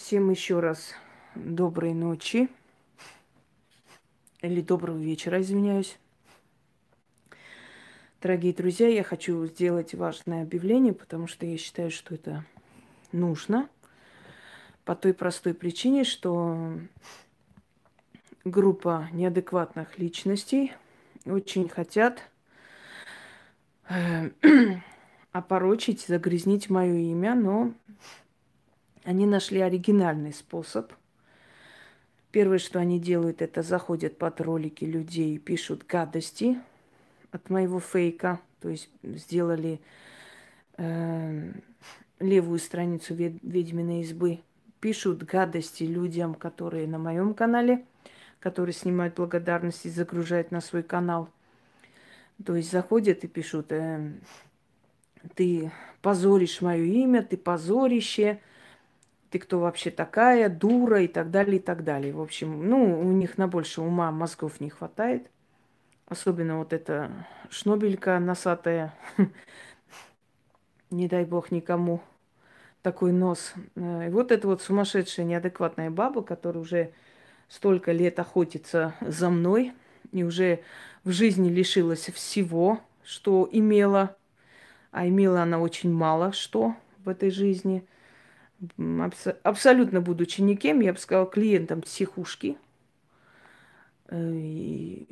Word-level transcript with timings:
Всем 0.00 0.30
еще 0.30 0.60
раз 0.60 0.94
доброй 1.34 1.92
ночи. 1.92 2.48
Или 4.40 4.62
доброго 4.62 4.96
вечера, 4.96 5.42
извиняюсь. 5.42 5.98
Дорогие 8.22 8.54
друзья, 8.54 8.88
я 8.88 9.04
хочу 9.04 9.44
сделать 9.44 9.94
важное 9.94 10.42
объявление, 10.42 10.94
потому 10.94 11.26
что 11.26 11.44
я 11.44 11.58
считаю, 11.58 11.90
что 11.90 12.14
это 12.14 12.46
нужно. 13.12 13.68
По 14.86 14.96
той 14.96 15.12
простой 15.12 15.52
причине, 15.52 16.04
что 16.04 16.72
группа 18.46 19.06
неадекватных 19.12 19.98
личностей 19.98 20.72
очень 21.26 21.68
хотят 21.68 22.22
э, 23.90 24.30
опорочить, 25.32 26.06
загрязнить 26.08 26.70
мое 26.70 26.94
имя, 26.94 27.34
но 27.34 27.74
они 29.04 29.26
нашли 29.26 29.60
оригинальный 29.60 30.32
способ. 30.32 30.92
Первое, 32.30 32.58
что 32.58 32.78
они 32.78 33.00
делают, 33.00 33.42
это 33.42 33.62
заходят 33.62 34.16
под 34.16 34.40
ролики 34.40 34.84
людей, 34.84 35.38
пишут 35.38 35.84
гадости 35.86 36.60
от 37.32 37.50
моего 37.50 37.80
фейка. 37.80 38.40
То 38.60 38.68
есть 38.68 38.88
сделали 39.02 39.80
э, 40.76 41.52
левую 42.20 42.58
страницу 42.58 43.14
ведьминой 43.14 44.02
избы. 44.02 44.40
Пишут 44.80 45.24
гадости 45.24 45.84
людям, 45.84 46.34
которые 46.34 46.86
на 46.86 46.98
моем 46.98 47.34
канале, 47.34 47.84
которые 48.38 48.72
снимают 48.74 49.16
благодарности, 49.16 49.88
загружают 49.88 50.50
на 50.50 50.60
свой 50.60 50.82
канал. 50.82 51.28
То 52.44 52.54
есть 52.54 52.70
заходят 52.70 53.24
и 53.24 53.28
пишут, 53.28 53.72
э, 53.72 54.12
ты 55.34 55.72
позоришь 56.00 56.60
мое 56.60 56.84
имя, 56.84 57.22
ты 57.22 57.36
позорище, 57.36 58.40
ты 59.30 59.38
кто 59.38 59.60
вообще 59.60 59.90
такая, 59.90 60.48
дура 60.48 61.02
и 61.02 61.08
так 61.08 61.30
далее, 61.30 61.56
и 61.56 61.62
так 61.62 61.84
далее. 61.84 62.12
В 62.12 62.20
общем, 62.20 62.68
ну, 62.68 63.00
у 63.00 63.12
них 63.12 63.38
на 63.38 63.46
больше 63.46 63.80
ума 63.80 64.10
мозгов 64.10 64.60
не 64.60 64.70
хватает. 64.70 65.30
Особенно 66.06 66.58
вот 66.58 66.72
эта 66.72 67.12
шнобелька 67.48 68.18
носатая. 68.18 68.94
Не 70.90 71.06
дай 71.06 71.24
бог 71.24 71.52
никому 71.52 72.00
такой 72.82 73.12
нос. 73.12 73.54
Э, 73.76 74.08
и 74.08 74.10
вот 74.10 74.32
эта 74.32 74.48
вот 74.48 74.60
сумасшедшая, 74.60 75.24
неадекватная 75.24 75.88
баба, 75.88 76.22
которая 76.24 76.60
уже 76.60 76.92
столько 77.46 77.92
лет 77.92 78.18
охотится 78.18 78.94
за 79.00 79.30
мной 79.30 79.72
и 80.10 80.24
уже 80.24 80.64
в 81.04 81.12
жизни 81.12 81.48
лишилась 81.48 82.10
всего, 82.10 82.80
что 83.04 83.48
имела. 83.52 84.16
А 84.90 85.06
имела 85.06 85.42
она 85.42 85.60
очень 85.60 85.92
мало 85.92 86.32
что 86.32 86.74
в 87.04 87.08
этой 87.08 87.30
жизни– 87.30 87.86
абсолютно 89.42 90.00
будучи 90.00 90.40
никем, 90.40 90.80
я 90.80 90.92
бы 90.92 90.98
сказала, 90.98 91.26
клиентом 91.26 91.82
психушки. 91.82 92.56
Э, 94.08 94.32
и 94.34 95.06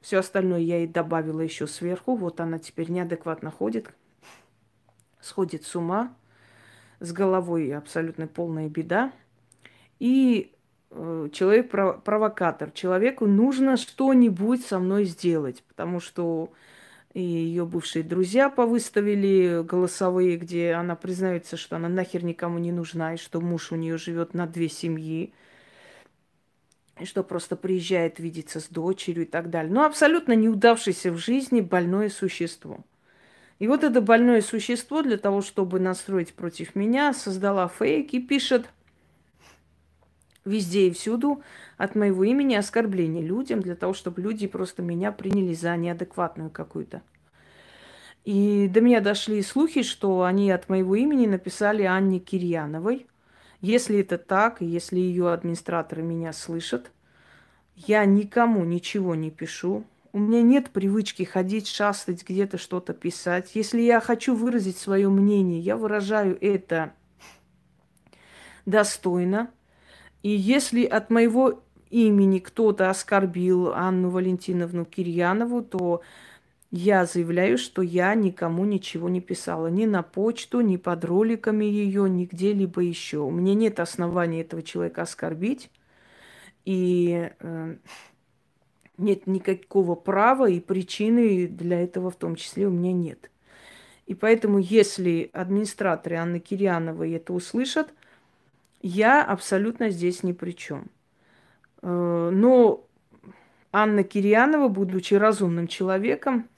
все 0.00 0.18
остальное 0.18 0.60
я 0.60 0.78
ей 0.78 0.86
добавила 0.86 1.40
еще 1.40 1.66
сверху. 1.66 2.16
Вот 2.16 2.40
она 2.40 2.58
теперь 2.58 2.90
неадекватно 2.90 3.50
ходит, 3.50 3.90
сходит 5.20 5.64
с 5.64 5.76
ума, 5.76 6.14
с 7.00 7.12
головой 7.12 7.72
абсолютно 7.72 8.26
полная 8.26 8.68
беда. 8.68 9.12
И 9.98 10.52
э, 10.90 11.28
человек 11.32 11.70
провокатор. 11.70 12.70
Человеку 12.70 13.26
нужно 13.26 13.76
что-нибудь 13.76 14.64
со 14.64 14.78
мной 14.78 15.04
сделать, 15.04 15.62
потому 15.64 16.00
что 16.00 16.52
и 17.18 17.20
ее 17.20 17.66
бывшие 17.66 18.04
друзья 18.04 18.48
повыставили 18.48 19.64
голосовые, 19.64 20.36
где 20.36 20.74
она 20.74 20.94
признается, 20.94 21.56
что 21.56 21.74
она 21.74 21.88
нахер 21.88 22.22
никому 22.22 22.58
не 22.58 22.70
нужна, 22.70 23.14
и 23.14 23.16
что 23.16 23.40
муж 23.40 23.72
у 23.72 23.74
нее 23.74 23.98
живет 23.98 24.34
на 24.34 24.46
две 24.46 24.68
семьи, 24.68 25.32
и 27.00 27.04
что 27.04 27.24
просто 27.24 27.56
приезжает 27.56 28.20
видеться 28.20 28.60
с 28.60 28.68
дочерью 28.68 29.24
и 29.24 29.26
так 29.26 29.50
далее. 29.50 29.72
Но 29.72 29.84
абсолютно 29.84 30.34
неудавшееся 30.34 31.10
в 31.10 31.18
жизни 31.18 31.60
больное 31.60 32.08
существо. 32.08 32.84
И 33.58 33.66
вот 33.66 33.82
это 33.82 34.00
больное 34.00 34.40
существо 34.40 35.02
для 35.02 35.18
того, 35.18 35.42
чтобы 35.42 35.80
настроить 35.80 36.34
против 36.34 36.76
меня, 36.76 37.12
создала 37.12 37.66
фейк 37.66 38.14
и 38.14 38.20
пишет 38.20 38.66
везде 40.48 40.88
и 40.88 40.90
всюду 40.90 41.42
от 41.76 41.94
моего 41.94 42.24
имени 42.24 42.54
оскорбление 42.54 43.22
людям, 43.22 43.60
для 43.60 43.76
того, 43.76 43.94
чтобы 43.94 44.22
люди 44.22 44.46
просто 44.46 44.82
меня 44.82 45.12
приняли 45.12 45.54
за 45.54 45.76
неадекватную 45.76 46.50
какую-то. 46.50 47.02
И 48.24 48.68
до 48.68 48.80
меня 48.80 49.00
дошли 49.00 49.40
слухи, 49.42 49.82
что 49.82 50.24
они 50.24 50.50
от 50.50 50.68
моего 50.68 50.96
имени 50.96 51.26
написали 51.26 51.84
Анне 51.84 52.18
Кирьяновой. 52.18 53.06
Если 53.60 54.00
это 54.00 54.18
так, 54.18 54.60
если 54.60 54.98
ее 54.98 55.32
администраторы 55.32 56.02
меня 56.02 56.32
слышат, 56.32 56.90
я 57.74 58.04
никому 58.04 58.64
ничего 58.64 59.14
не 59.14 59.30
пишу. 59.30 59.84
У 60.12 60.18
меня 60.18 60.42
нет 60.42 60.70
привычки 60.70 61.22
ходить, 61.22 61.68
шастать, 61.68 62.28
где-то 62.28 62.58
что-то 62.58 62.92
писать. 62.92 63.52
Если 63.54 63.80
я 63.80 64.00
хочу 64.00 64.34
выразить 64.34 64.78
свое 64.78 65.08
мнение, 65.08 65.60
я 65.60 65.76
выражаю 65.76 66.36
это 66.40 66.92
достойно. 68.66 69.50
И 70.22 70.30
если 70.30 70.84
от 70.84 71.10
моего 71.10 71.62
имени 71.90 72.38
кто-то 72.38 72.90
оскорбил 72.90 73.72
Анну 73.72 74.10
Валентиновну 74.10 74.84
Кирьянову, 74.84 75.62
то 75.62 76.02
я 76.70 77.06
заявляю, 77.06 77.56
что 77.56 77.80
я 77.80 78.14
никому 78.14 78.64
ничего 78.64 79.08
не 79.08 79.20
писала. 79.20 79.68
Ни 79.68 79.86
на 79.86 80.02
почту, 80.02 80.60
ни 80.60 80.76
под 80.76 81.04
роликами 81.04 81.64
ее, 81.64 82.10
ни 82.10 82.26
где-либо 82.26 82.82
еще. 82.82 83.18
У 83.18 83.30
меня 83.30 83.54
нет 83.54 83.80
оснований 83.80 84.40
этого 84.40 84.62
человека 84.62 85.02
оскорбить. 85.02 85.70
И 86.66 87.30
э, 87.40 87.76
нет 88.98 89.26
никакого 89.26 89.94
права 89.94 90.50
и 90.50 90.60
причины 90.60 91.46
для 91.46 91.80
этого 91.80 92.10
в 92.10 92.16
том 92.16 92.36
числе 92.36 92.66
у 92.66 92.70
меня 92.70 92.92
нет. 92.92 93.30
И 94.04 94.14
поэтому, 94.14 94.58
если 94.58 95.30
администраторы 95.32 96.16
Анны 96.16 96.40
Кирьяновой 96.40 97.12
это 97.12 97.32
услышат, 97.32 97.94
я 98.80 99.24
абсолютно 99.24 99.90
здесь 99.90 100.22
ни 100.22 100.32
при 100.32 100.52
чем. 100.52 100.86
Э, 101.82 102.30
но 102.32 102.84
Анна 103.72 104.02
Кирьянова, 104.02 104.68
будучи 104.68 105.14
разумным 105.14 105.66
человеком, 105.66 106.48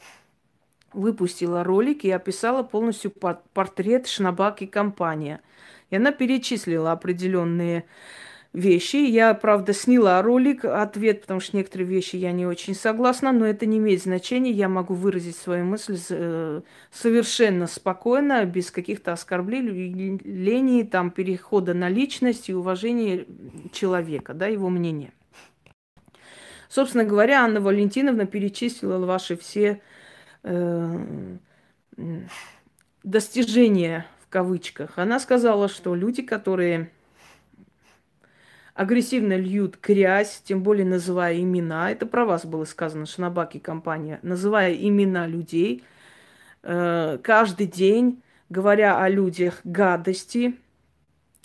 выпустила 0.92 1.64
ролик 1.64 2.04
и 2.04 2.10
описала 2.10 2.62
полностью 2.62 3.10
портрет 3.10 4.06
Шнабак 4.06 4.62
и 4.62 4.66
компания. 4.66 5.41
И 5.91 5.97
она 5.97 6.12
перечислила 6.12 6.92
определенные 6.92 7.84
вещи. 8.52 8.96
Я, 8.96 9.34
правда, 9.34 9.72
сняла 9.72 10.20
ролик, 10.22 10.64
ответ, 10.64 11.22
потому 11.22 11.40
что 11.40 11.56
некоторые 11.56 11.88
вещи 11.88 12.16
я 12.16 12.32
не 12.32 12.46
очень 12.46 12.74
согласна, 12.74 13.32
но 13.32 13.46
это 13.46 13.66
не 13.66 13.78
имеет 13.78 14.02
значения. 14.02 14.50
Я 14.50 14.68
могу 14.68 14.94
выразить 14.94 15.36
свою 15.36 15.64
мысль 15.64 15.98
э, 16.10 16.62
совершенно 16.90 17.66
спокойно, 17.66 18.44
без 18.44 18.70
каких-то 18.70 19.12
оскорблений, 19.12 20.84
там, 20.84 21.10
перехода 21.10 21.74
на 21.74 21.88
личность 21.88 22.48
и 22.48 22.54
уважения 22.54 23.26
человека, 23.72 24.34
да, 24.34 24.46
его 24.46 24.68
мнения. 24.68 25.12
Собственно 26.68 27.04
говоря, 27.04 27.44
Анна 27.44 27.60
Валентиновна 27.60 28.26
перечислила 28.26 29.04
ваши 29.04 29.36
все 29.36 29.80
э, 30.44 31.36
достижения 33.02 34.06
в 34.20 34.28
кавычках. 34.28 34.98
Она 34.98 35.18
сказала, 35.18 35.68
что 35.68 35.94
люди, 35.94 36.22
которые 36.22 36.92
агрессивно 38.75 39.36
льют 39.36 39.78
грязь, 39.82 40.42
тем 40.44 40.62
более 40.62 40.86
называя 40.86 41.41
имена. 41.41 41.91
Это 41.91 42.06
про 42.06 42.25
вас 42.25 42.47
было 42.47 42.64
сказано, 42.64 43.06
Шнабаки 43.06 43.58
компания. 43.58 44.19
Называя 44.22 44.75
имена 44.75 45.26
людей, 45.26 45.84
э, 46.62 47.19
каждый 47.22 47.66
день, 47.66 48.22
говоря 48.48 48.98
о 49.03 49.09
людях 49.09 49.60
гадости, 49.64 50.56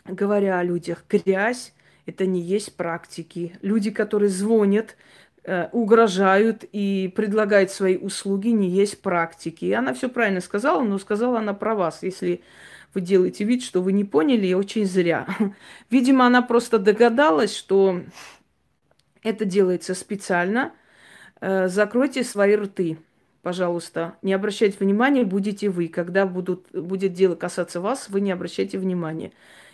говоря 0.05 0.59
о 0.59 0.63
людях 0.63 1.03
грязь, 1.09 1.73
это 2.05 2.25
не 2.25 2.41
есть 2.41 2.75
практики. 2.75 3.57
Люди, 3.61 3.89
которые 3.91 4.29
звонят, 4.29 4.95
э, 5.43 5.69
угрожают 5.71 6.63
и 6.71 7.11
предлагают 7.15 7.71
свои 7.71 7.97
услуги, 7.97 8.49
не 8.49 8.69
есть 8.69 9.01
практики. 9.01 9.65
И 9.65 9.73
она 9.73 9.93
все 9.93 10.09
правильно 10.09 10.41
сказала, 10.41 10.83
но 10.83 10.97
сказала 10.99 11.39
она 11.39 11.53
про 11.53 11.75
вас. 11.75 12.03
Если 12.03 12.43
вы 12.95 13.01
делаете 13.01 13.43
вид, 13.43 13.61
что 13.61 13.81
вы 13.81 13.91
не 13.91 14.05
поняли, 14.05 14.47
и 14.47 14.53
очень 14.53 14.85
зря. 14.85 15.27
Видимо, 15.89 16.25
она 16.25 16.41
просто 16.41 16.79
догадалась, 16.79 17.55
что 17.55 18.01
это 19.21 19.45
делается 19.45 19.93
специально. 19.93 20.73
Э, 21.41 21.67
закройте 21.67 22.23
свои 22.23 22.55
рты, 22.55 22.97
пожалуйста. 23.41 24.15
Не 24.21 24.33
обращайте 24.33 24.77
внимания, 24.79 25.23
будете 25.25 25.69
вы. 25.69 25.89
Когда 25.89 26.25
будут, 26.25 26.71
будет 26.71 27.13
дело 27.13 27.35
касаться 27.35 27.81
вас, 27.81 28.09
вы 28.09 28.21
не 28.21 28.31
обращайте 28.31 28.79
внимания. 28.79 29.31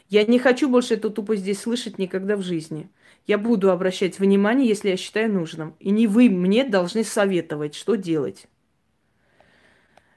Я 0.10 0.26
не 0.26 0.40
хочу 0.40 0.68
больше 0.68 0.96
эту 0.96 1.10
тупость 1.10 1.44
здесь 1.44 1.62
слышать 1.62 1.98
никогда 1.98 2.36
в 2.36 2.42
жизни. 2.42 2.90
Я 3.28 3.38
буду 3.38 3.72
обращать 3.72 4.20
внимание, 4.20 4.68
если 4.68 4.90
я 4.90 4.98
считаю 4.98 5.32
нужным. 5.32 5.76
И 5.80 5.92
не 5.92 6.08
вы 6.08 6.30
мне 6.30 6.66
должны 6.66 7.04
советовать, 7.04 7.76
что 7.76 7.96
делать. 7.96 8.48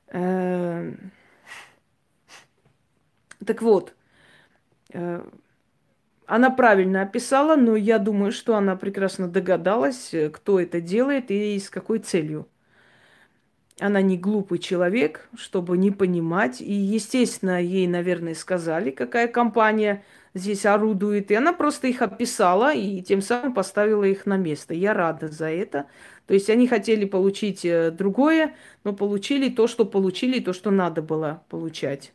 Эм, 0.09 1.12
так 3.44 3.62
вот, 3.62 3.94
э, 4.93 5.23
она 6.26 6.50
правильно 6.50 7.02
описала, 7.02 7.56
но 7.56 7.76
я 7.76 7.99
думаю, 7.99 8.32
что 8.32 8.56
она 8.56 8.76
прекрасно 8.76 9.29
догадалась, 9.29 10.14
э, 10.14 10.31
кто 10.31 10.58
это 10.58 10.81
делает 10.81 11.31
и 11.31 11.58
с 11.58 11.69
какой 11.70 11.99
целью. 11.99 12.49
Она 13.81 14.00
не 14.02 14.17
глупый 14.17 14.58
человек, 14.58 15.29
чтобы 15.37 15.76
не 15.76 15.91
понимать. 15.91 16.61
И, 16.61 16.73
естественно, 16.73 17.61
ей, 17.61 17.88
наверное, 17.88 18.35
сказали, 18.35 18.91
какая 18.91 19.26
компания 19.29 20.05
здесь 20.32 20.64
орудует. 20.64 21.31
И 21.31 21.35
она 21.35 21.52
просто 21.52 21.88
их 21.88 22.00
описала 22.00 22.73
и 22.73 23.02
тем 23.02 23.20
самым 23.20 23.52
поставила 23.52 24.05
их 24.05 24.26
на 24.26 24.37
место. 24.37 24.75
Я 24.75 24.94
рада 24.94 25.29
за 25.29 25.50
это. 25.50 25.87
То 26.26 26.35
есть 26.35 26.49
они 26.50 26.69
хотели 26.69 27.05
получить 27.05 27.64
э, 27.64 27.91
другое, 27.91 28.55
но 28.85 28.94
получили 28.94 29.50
то, 29.50 29.67
что 29.67 29.85
получили, 29.85 30.41
то, 30.41 30.52
что 30.55 30.70
надо 30.70 31.02
было 31.02 31.44
получать. 31.50 32.13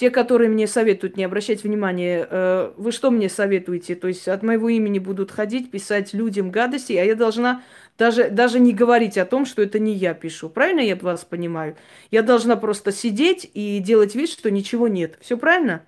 Те, 0.00 0.08
которые 0.08 0.48
мне 0.48 0.66
советуют 0.66 1.18
не 1.18 1.24
обращать 1.24 1.62
внимания, 1.62 2.26
э, 2.30 2.72
вы 2.78 2.90
что 2.90 3.10
мне 3.10 3.28
советуете? 3.28 3.94
То 3.94 4.08
есть 4.08 4.28
от 4.28 4.42
моего 4.42 4.70
имени 4.70 4.98
будут 4.98 5.30
ходить, 5.30 5.70
писать 5.70 6.14
людям 6.14 6.50
гадости, 6.50 6.94
а 6.94 7.04
я 7.04 7.14
должна 7.14 7.60
даже, 7.98 8.30
даже 8.30 8.60
не 8.60 8.72
говорить 8.72 9.18
о 9.18 9.26
том, 9.26 9.44
что 9.44 9.60
это 9.60 9.78
не 9.78 9.92
я 9.92 10.14
пишу. 10.14 10.48
Правильно 10.48 10.80
я 10.80 10.96
вас 10.96 11.26
понимаю? 11.26 11.76
Я 12.10 12.22
должна 12.22 12.56
просто 12.56 12.92
сидеть 12.92 13.50
и 13.52 13.78
делать 13.80 14.14
вид, 14.14 14.30
что 14.30 14.50
ничего 14.50 14.88
нет. 14.88 15.18
Все 15.20 15.36
правильно? 15.36 15.82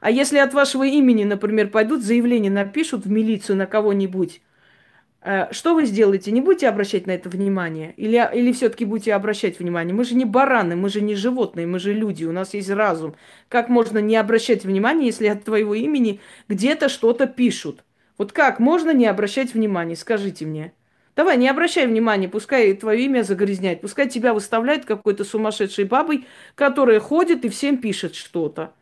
А 0.00 0.10
если 0.10 0.36
от 0.36 0.52
вашего 0.52 0.84
имени, 0.84 1.24
например, 1.24 1.68
пойдут 1.70 2.02
заявление 2.02 2.52
напишут 2.52 3.06
в 3.06 3.10
милицию 3.10 3.56
на 3.56 3.64
кого-нибудь, 3.64 4.42
что 5.50 5.74
вы 5.74 5.84
сделаете? 5.84 6.30
Не 6.30 6.40
будете 6.40 6.68
обращать 6.68 7.06
на 7.06 7.10
это 7.10 7.28
внимание? 7.28 7.92
Или, 7.96 8.26
или 8.34 8.52
все-таки 8.52 8.84
будете 8.84 9.12
обращать 9.14 9.58
внимание? 9.58 9.94
Мы 9.94 10.04
же 10.04 10.14
не 10.14 10.24
бараны, 10.24 10.76
мы 10.76 10.88
же 10.88 11.00
не 11.00 11.14
животные, 11.14 11.66
мы 11.66 11.78
же 11.78 11.92
люди, 11.92 12.24
у 12.24 12.32
нас 12.32 12.54
есть 12.54 12.70
разум. 12.70 13.14
Как 13.48 13.68
можно 13.68 13.98
не 13.98 14.16
обращать 14.16 14.64
внимания, 14.64 15.06
если 15.06 15.26
от 15.26 15.44
твоего 15.44 15.74
имени 15.74 16.20
где-то 16.48 16.88
что-то 16.88 17.26
пишут? 17.26 17.84
Вот 18.16 18.32
как 18.32 18.58
можно 18.58 18.92
не 18.92 19.06
обращать 19.06 19.54
внимания? 19.54 19.96
Скажите 19.96 20.46
мне. 20.46 20.72
Давай, 21.14 21.36
не 21.36 21.48
обращай 21.48 21.86
внимания, 21.86 22.28
пускай 22.28 22.72
твое 22.74 23.04
имя 23.06 23.22
загрязняет, 23.22 23.80
пускай 23.80 24.08
тебя 24.08 24.32
выставляют 24.32 24.84
какой-то 24.84 25.24
сумасшедшей 25.24 25.84
бабой, 25.84 26.26
которая 26.54 27.00
ходит 27.00 27.44
и 27.44 27.48
всем 27.48 27.78
пишет 27.78 28.14
что-то. 28.14 28.72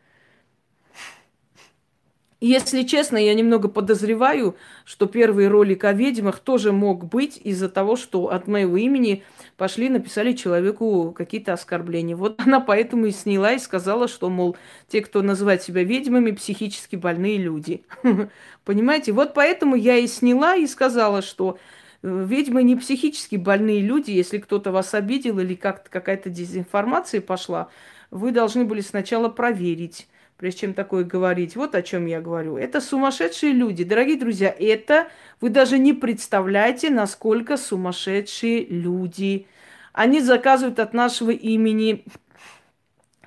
Если 2.39 2.83
честно, 2.83 3.17
я 3.17 3.33
немного 3.33 3.67
подозреваю, 3.67 4.55
что 4.85 5.07
первый 5.07 5.47
ролик 5.47 5.83
о 5.85 5.93
ведьмах 5.93 6.37
тоже 6.37 6.71
мог 6.71 7.05
быть 7.05 7.41
из-за 7.43 7.67
того, 7.67 7.95
что 7.95 8.29
от 8.29 8.47
моего 8.47 8.77
имени 8.77 9.23
пошли, 9.57 9.89
написали 9.89 10.33
человеку 10.33 11.15
какие-то 11.17 11.53
оскорбления. 11.53 12.15
Вот 12.15 12.39
она 12.45 12.59
поэтому 12.59 13.07
и 13.07 13.11
сняла 13.11 13.53
и 13.53 13.59
сказала, 13.59 14.07
что, 14.07 14.29
мол, 14.29 14.55
те, 14.87 15.01
кто 15.01 15.23
называет 15.23 15.63
себя 15.63 15.83
ведьмами, 15.83 16.29
психически 16.29 16.95
больные 16.95 17.37
люди. 17.37 17.83
Понимаете? 18.65 19.13
Вот 19.13 19.33
поэтому 19.33 19.75
я 19.75 19.97
и 19.97 20.05
сняла 20.05 20.55
и 20.55 20.67
сказала, 20.67 21.23
что 21.23 21.57
э, 22.03 22.25
ведьмы 22.27 22.61
не 22.61 22.75
психически 22.75 23.37
больные 23.37 23.81
люди. 23.81 24.11
Если 24.11 24.37
кто-то 24.37 24.71
вас 24.71 24.93
обидел 24.93 25.39
или 25.39 25.55
как-то 25.55 25.89
какая-то 25.89 26.29
дезинформация 26.29 27.19
пошла, 27.19 27.69
вы 28.11 28.31
должны 28.31 28.63
были 28.63 28.81
сначала 28.81 29.27
проверить 29.27 30.07
прежде 30.37 30.61
чем 30.61 30.73
такое 30.73 31.03
говорить. 31.03 31.55
Вот 31.55 31.75
о 31.75 31.81
чем 31.81 32.05
я 32.05 32.21
говорю. 32.21 32.57
Это 32.57 32.79
сумасшедшие 32.79 33.51
люди. 33.51 33.83
Дорогие 33.83 34.17
друзья, 34.17 34.55
это 34.57 35.07
вы 35.41 35.49
даже 35.49 35.77
не 35.79 35.93
представляете, 35.93 36.89
насколько 36.89 37.57
сумасшедшие 37.57 38.65
люди. 38.65 39.47
Они 39.93 40.21
заказывают 40.21 40.79
от 40.79 40.93
нашего 40.93 41.31
имени 41.31 42.05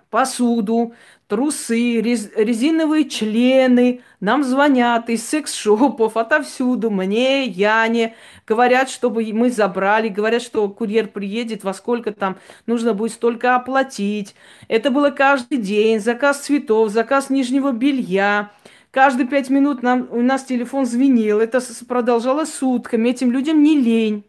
посуду, 0.09 0.95
трусы, 1.31 2.01
рез, 2.01 2.29
резиновые 2.35 3.09
члены. 3.09 4.03
Нам 4.19 4.43
звонят 4.43 5.09
из 5.09 5.27
секс-шопов, 5.27 6.17
отовсюду, 6.17 6.91
мне, 6.91 7.45
Яне. 7.45 8.17
Говорят, 8.47 8.91
чтобы 8.91 9.25
мы 9.33 9.51
забрали, 9.51 10.09
говорят, 10.09 10.43
что 10.43 10.69
курьер 10.69 11.07
приедет, 11.07 11.63
во 11.63 11.73
сколько 11.73 12.13
там 12.13 12.37
нужно 12.67 12.93
будет 12.93 13.13
столько 13.13 13.55
оплатить. 13.55 14.35
Это 14.67 14.91
было 14.91 15.11
каждый 15.11 15.59
день, 15.59 16.01
заказ 16.01 16.41
цветов, 16.41 16.91
заказ 16.91 17.31
нижнего 17.31 17.71
белья. 17.71 18.51
Каждые 18.91 19.29
пять 19.29 19.51
минут 19.51 19.85
нам, 19.85 20.09
у 20.11 20.21
нас 20.21 20.43
телефон 20.45 20.85
звенел. 20.85 21.39
Это 21.39 21.61
продолжалось 21.87 22.53
сутками. 22.53 23.09
Этим 23.09 23.31
людям 23.31 23.63
не 23.63 23.79
лень. 23.79 24.25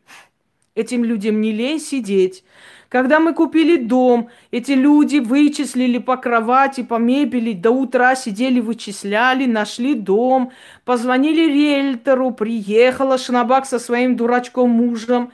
Этим 0.75 1.03
людям 1.03 1.41
не 1.41 1.51
лень 1.51 1.79
сидеть. 1.79 2.43
Когда 2.91 3.21
мы 3.21 3.33
купили 3.33 3.77
дом, 3.77 4.29
эти 4.51 4.73
люди 4.73 5.19
вычислили 5.19 5.97
по 5.97 6.17
кровати, 6.17 6.83
по 6.83 6.95
мебели, 6.95 7.53
до 7.53 7.71
утра 7.71 8.15
сидели, 8.15 8.59
вычисляли, 8.59 9.45
нашли 9.45 9.93
дом, 9.95 10.51
позвонили 10.83 11.49
риэлтору, 11.49 12.31
приехала 12.31 13.17
Шнабак 13.17 13.65
со 13.65 13.79
своим 13.79 14.17
дурачком 14.17 14.71
мужем, 14.71 15.31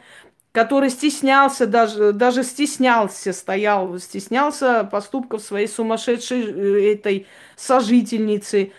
который 0.51 0.91
стеснялся, 0.91 1.65
даже, 1.65 2.13
даже 2.13 2.43
стеснялся, 2.43 3.33
стоял, 3.33 3.97
стеснялся 3.97 4.83
поступков 4.83 5.41
своей 5.41 5.67
сумасшедшей 5.67 6.43
э, 6.43 6.93
этой 6.93 7.25
сожительницы. 7.55 8.71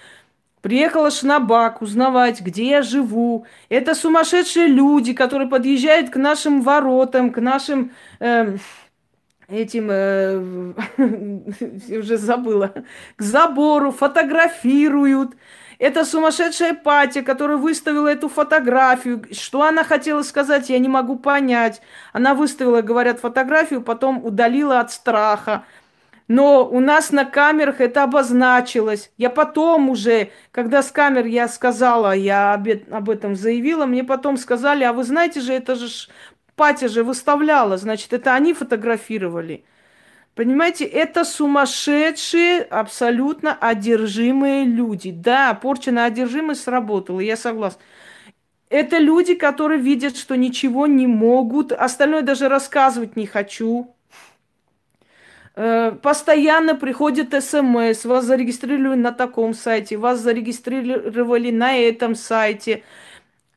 Приехала 0.62 1.10
Шнабак 1.10 1.82
узнавать, 1.82 2.40
где 2.40 2.68
я 2.70 2.82
живу. 2.82 3.46
Это 3.68 3.94
сумасшедшие 3.94 4.66
люди, 4.66 5.12
которые 5.12 5.48
подъезжают 5.48 6.10
к 6.10 6.16
нашим 6.16 6.62
воротам, 6.62 7.30
к 7.32 7.40
нашим 7.40 7.92
э, 8.18 8.56
этим, 9.48 9.88
э, 9.90 10.72
уже 11.98 12.16
забыла, 12.16 12.72
к 13.16 13.22
забору, 13.22 13.92
фотографируют. 13.92 15.36
Это 15.78 16.04
сумасшедшая 16.04 16.74
Патя, 16.74 17.22
которая 17.22 17.56
выставила 17.56 18.08
эту 18.08 18.28
фотографию. 18.28 19.24
Что 19.30 19.62
она 19.62 19.84
хотела 19.84 20.22
сказать, 20.22 20.70
я 20.70 20.78
не 20.80 20.88
могу 20.88 21.16
понять. 21.16 21.80
Она 22.12 22.34
выставила, 22.34 22.82
говорят, 22.82 23.20
фотографию, 23.20 23.82
потом 23.82 24.24
удалила 24.24 24.80
от 24.80 24.90
страха. 24.90 25.64
Но 26.28 26.68
у 26.68 26.80
нас 26.80 27.10
на 27.10 27.24
камерах 27.24 27.80
это 27.80 28.04
обозначилось. 28.04 29.10
Я 29.16 29.30
потом 29.30 29.88
уже, 29.88 30.30
когда 30.52 30.82
с 30.82 30.92
камер 30.92 31.24
я 31.24 31.48
сказала, 31.48 32.14
я 32.14 32.52
об 32.52 33.10
этом 33.10 33.34
заявила, 33.34 33.86
мне 33.86 34.04
потом 34.04 34.36
сказали, 34.36 34.84
а 34.84 34.92
вы 34.92 35.04
знаете 35.04 35.40
же, 35.40 35.54
это 35.54 35.74
же 35.74 35.88
Патя 36.54 36.88
же 36.88 37.04
выставляла, 37.04 37.76
значит, 37.78 38.12
это 38.12 38.34
они 38.34 38.52
фотографировали. 38.52 39.64
Понимаете, 40.34 40.84
это 40.84 41.24
сумасшедшие, 41.24 42.62
абсолютно 42.62 43.54
одержимые 43.54 44.64
люди. 44.64 45.10
Да, 45.12 45.54
порча 45.54 45.92
на 45.92 46.04
одержимость 46.04 46.62
сработала, 46.62 47.20
я 47.20 47.36
согласна. 47.36 47.80
Это 48.68 48.98
люди, 48.98 49.34
которые 49.34 49.80
видят, 49.80 50.16
что 50.16 50.36
ничего 50.36 50.86
не 50.86 51.06
могут. 51.06 51.72
Остальное 51.72 52.22
даже 52.22 52.48
рассказывать 52.48 53.16
не 53.16 53.26
хочу. 53.26 53.94
Э, 55.60 55.90
постоянно 55.90 56.76
приходит 56.76 57.30
смс, 57.42 58.04
вас 58.04 58.26
зарегистрировали 58.26 58.96
на 58.96 59.10
таком 59.10 59.54
сайте, 59.54 59.96
вас 59.96 60.20
зарегистрировали 60.20 61.50
на 61.50 61.76
этом 61.76 62.14
сайте. 62.14 62.84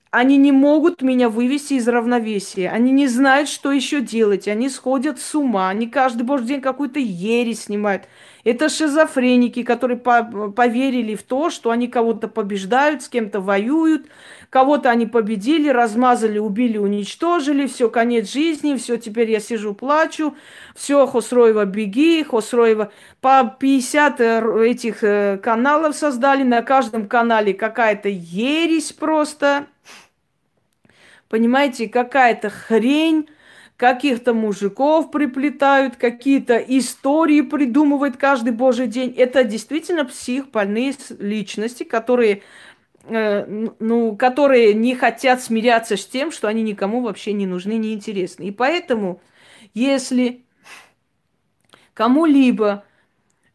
Они 0.10 0.38
не 0.38 0.52
могут 0.52 1.04
меня 1.04 1.30
вывести 1.30 1.76
из 1.76 1.88
равновесия. 1.88 2.72
Они 2.72 2.92
не 2.92 3.06
знают, 3.08 3.50
что 3.50 3.72
еще 3.72 4.02
делать. 4.02 4.48
Они 4.48 4.68
сходят 4.68 5.20
с 5.20 5.36
ума. 5.36 5.70
Они 5.70 5.88
каждый 5.88 6.24
божий 6.24 6.48
день 6.48 6.62
какую-то 6.62 7.00
ересь 7.00 7.66
снимают. 7.66 8.06
Это 8.44 8.70
шизофреники, 8.70 9.64
которые 9.64 10.00
поверили 10.00 11.16
в 11.16 11.24
то, 11.24 11.50
что 11.50 11.70
они 11.70 11.88
кого-то 11.88 12.28
побеждают, 12.28 13.04
с 13.04 13.10
кем-то 13.10 13.40
воюют, 13.40 14.08
кого-то 14.50 14.90
они 14.90 15.06
победили, 15.06 15.70
размазали, 15.70 16.40
убили, 16.40 16.78
уничтожили, 16.78 17.68
все, 17.68 17.90
конец 17.90 18.32
жизни, 18.32 18.76
все, 18.78 18.98
теперь 18.98 19.30
я 19.30 19.40
сижу, 19.40 19.74
плачу, 19.76 20.36
все, 20.76 21.06
Хосроева, 21.06 21.66
беги, 21.66 22.24
Хосроева. 22.24 22.92
По 23.22 23.56
50 23.60 24.22
э, 24.22 24.66
этих 24.66 25.04
э, 25.04 25.38
каналов 25.38 25.96
создали, 25.96 26.44
на 26.44 26.64
каждом 26.64 27.08
канале 27.08 27.54
какая-то 27.54 28.10
ересь 28.10 28.92
просто. 28.92 29.68
Понимаете, 31.30 31.88
какая-то 31.88 32.50
хрень, 32.50 33.30
каких-то 33.82 34.36
мужиков 34.36 35.10
приплетают, 35.10 35.96
какие-то 35.96 36.58
истории 36.58 37.42
придумывают 37.42 38.16
каждый 38.16 38.54
божий 38.54 38.86
день. 38.86 39.12
Это 39.18 39.44
действительно 39.44 40.06
псих, 40.06 40.52
больные 40.52 40.94
личности, 41.18 41.84
которые, 41.84 42.44
э, 43.06 43.44
ну, 43.80 44.16
которые 44.16 44.76
не 44.76 44.94
хотят 44.94 45.42
смиряться 45.42 45.98
с 45.98 46.06
тем, 46.06 46.32
что 46.32 46.48
они 46.48 46.62
никому 46.62 47.02
вообще 47.02 47.34
не 47.34 47.48
нужны, 47.48 47.72
не 47.72 47.96
интересны. 47.96 48.44
И 48.44 48.52
поэтому, 48.52 49.20
если 49.74 50.46
кому-либо 51.96 52.84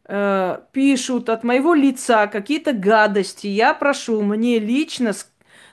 э, 0.09 0.59
пишут 0.73 1.29
от 1.29 1.45
моего 1.45 1.73
лица 1.73 2.27
какие-то 2.27 2.73
гадости, 2.73 3.47
я 3.47 3.73
прошу 3.73 4.21
мне 4.23 4.59
лично 4.59 5.13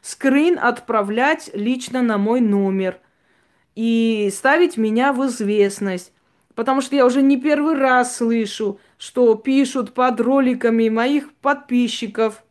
скрин 0.01 0.61
отправлять 0.63 1.51
лично 1.55 2.03
на 2.03 2.19
мой 2.19 2.41
номер– 2.41 3.01
и 3.75 4.31
ставить 4.35 4.77
меня 4.77 5.13
в 5.13 5.27
известность. 5.27 6.13
Потому 6.55 6.81
что 6.81 6.95
я 6.95 7.05
уже 7.05 7.23
не 7.23 7.41
первый 7.41 7.77
раз 7.77 8.17
слышу, 8.17 8.79
что 8.97 9.35
пишут 9.35 9.93
под 9.93 10.21
роликами 10.21 10.89
моих 10.89 11.33
подписчиков. 11.35 12.45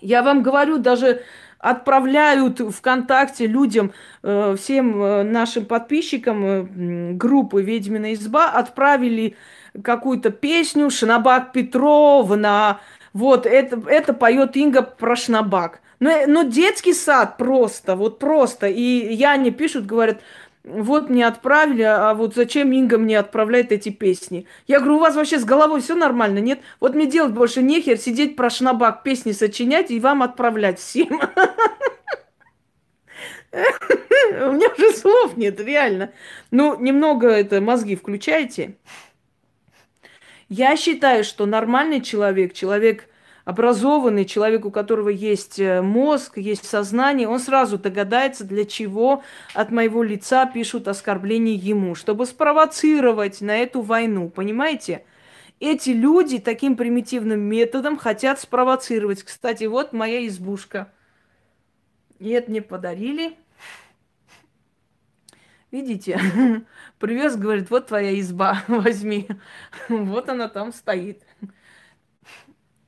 Я 0.00 0.22
вам 0.22 0.42
говорю, 0.42 0.78
даже 0.78 1.22
отправляют 1.58 2.60
ВКонтакте 2.60 3.46
людям, 3.46 3.92
э, 4.22 4.54
всем 4.58 5.02
э, 5.02 5.22
нашим 5.22 5.64
подписчикам 5.64 6.44
э, 6.44 7.12
группы 7.14 7.62
«Ведьмина 7.62 8.12
изба», 8.12 8.50
отправили 8.50 9.34
какую-то 9.82 10.30
песню 10.30 10.90
«Шнабак 10.90 11.52
Петровна». 11.52 12.80
Вот, 13.14 13.46
это, 13.46 13.80
это 13.88 14.12
поет 14.12 14.56
Инга 14.56 14.82
про 14.82 15.16
Шнабак. 15.16 15.80
Но, 16.00 16.10
но 16.26 16.42
детский 16.42 16.92
сад 16.92 17.38
просто, 17.38 17.96
вот 17.96 18.18
просто. 18.18 18.66
И 18.66 19.14
Яне 19.14 19.52
пишут, 19.52 19.86
говорят, 19.86 20.20
вот 20.64 21.08
мне 21.08 21.26
отправили, 21.26 21.82
а 21.82 22.12
вот 22.14 22.34
зачем 22.34 22.72
Инга 22.72 22.98
мне 22.98 23.18
отправляет 23.18 23.70
эти 23.70 23.90
песни? 23.90 24.46
Я 24.66 24.80
говорю, 24.80 24.96
у 24.96 25.00
вас 25.00 25.14
вообще 25.14 25.38
с 25.38 25.44
головой 25.44 25.80
все 25.80 25.94
нормально, 25.94 26.40
нет? 26.40 26.60
Вот 26.80 26.94
мне 26.94 27.06
делать 27.06 27.32
больше 27.32 27.62
нехер, 27.62 27.98
сидеть 27.98 28.34
про 28.34 28.50
шнабак 28.50 29.04
песни 29.04 29.30
сочинять 29.32 29.92
и 29.92 30.00
вам 30.00 30.22
отправлять 30.22 30.80
всем. 30.80 31.20
У 33.52 34.52
меня 34.52 34.68
уже 34.76 34.90
слов 34.92 35.36
нет, 35.36 35.60
реально. 35.60 36.10
Ну, 36.50 36.80
немного 36.80 37.28
это 37.28 37.60
мозги 37.60 37.94
включайте. 37.94 38.76
Я 40.56 40.76
считаю, 40.76 41.24
что 41.24 41.46
нормальный 41.46 42.00
человек, 42.00 42.52
человек 42.52 43.08
образованный 43.44 44.24
человек, 44.24 44.64
у 44.64 44.70
которого 44.70 45.08
есть 45.08 45.58
э, 45.58 45.82
мозг, 45.82 46.38
есть 46.38 46.64
сознание, 46.64 47.26
он 47.26 47.40
сразу 47.40 47.76
догадается, 47.76 48.44
для 48.44 48.64
чего 48.64 49.24
от 49.52 49.72
моего 49.72 50.04
лица 50.04 50.46
пишут 50.46 50.86
оскорбление 50.86 51.56
ему, 51.56 51.96
чтобы 51.96 52.24
спровоцировать 52.24 53.40
на 53.40 53.56
эту 53.56 53.80
войну, 53.80 54.28
понимаете? 54.28 55.04
Эти 55.58 55.90
люди 55.90 56.38
таким 56.38 56.76
примитивным 56.76 57.40
методом 57.40 57.96
хотят 57.96 58.38
спровоцировать. 58.40 59.24
Кстати, 59.24 59.64
вот 59.64 59.92
моя 59.92 60.24
избушка. 60.24 60.92
И 62.20 62.28
это 62.28 62.48
мне 62.48 62.62
подарили. 62.62 63.36
Видите? 65.74 66.20
Привез, 67.00 67.34
говорит, 67.34 67.68
вот 67.68 67.88
твоя 67.88 68.20
изба, 68.20 68.62
возьми. 68.68 69.26
Вот 69.88 70.28
она 70.28 70.48
там 70.48 70.72
стоит. 70.72 71.22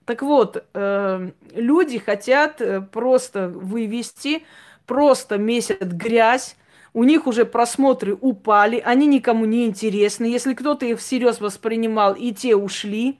Так 0.04 0.22
вот, 0.22 0.64
э, 0.72 1.30
люди 1.52 1.98
хотят 1.98 2.60
э, 2.60 2.80
просто 2.80 3.48
вывести, 3.48 4.44
просто 4.86 5.36
месяц 5.36 5.80
грязь, 5.80 6.56
у 6.92 7.02
них 7.02 7.26
уже 7.26 7.44
просмотры 7.44 8.14
упали, 8.14 8.78
они 8.78 9.08
никому 9.08 9.46
не 9.46 9.66
интересны. 9.66 10.26
Если 10.26 10.54
кто-то 10.54 10.86
их 10.86 11.00
всерьез 11.00 11.40
воспринимал, 11.40 12.14
и 12.14 12.30
те 12.30 12.54
ушли, 12.54 13.18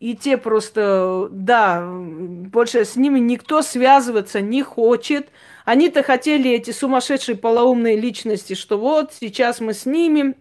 и 0.00 0.16
те 0.16 0.38
просто, 0.38 1.28
да, 1.30 1.86
больше 1.86 2.86
с 2.86 2.96
ними 2.96 3.18
никто 3.18 3.60
связываться 3.60 4.40
не 4.40 4.62
хочет. 4.62 5.28
Они-то 5.64 6.02
хотели, 6.02 6.50
эти 6.50 6.70
сумасшедшие 6.70 7.36
полоумные 7.36 7.96
личности, 7.96 8.54
что 8.54 8.78
вот 8.78 9.12
сейчас 9.12 9.60
мы 9.60 9.74
снимем, 9.74 10.34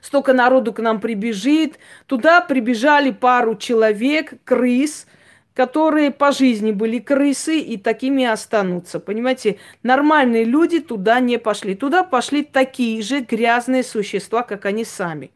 столько 0.00 0.32
народу 0.32 0.72
к 0.72 0.80
нам 0.80 1.00
прибежит. 1.00 1.78
Туда 2.06 2.40
прибежали 2.40 3.10
пару 3.10 3.56
человек, 3.56 4.34
крыс, 4.44 5.06
которые 5.54 6.10
по 6.10 6.32
жизни 6.32 6.72
были 6.72 6.98
крысы 6.98 7.58
и 7.58 7.76
такими 7.76 8.24
останутся. 8.24 9.00
Понимаете, 9.00 9.58
нормальные 9.82 10.44
люди 10.44 10.80
туда 10.80 11.20
не 11.20 11.38
пошли. 11.38 11.74
Туда 11.74 12.04
пошли 12.04 12.42
такие 12.42 13.02
же 13.02 13.20
грязные 13.20 13.82
существа, 13.82 14.42
как 14.42 14.64
они 14.66 14.84
сами. 14.84 15.30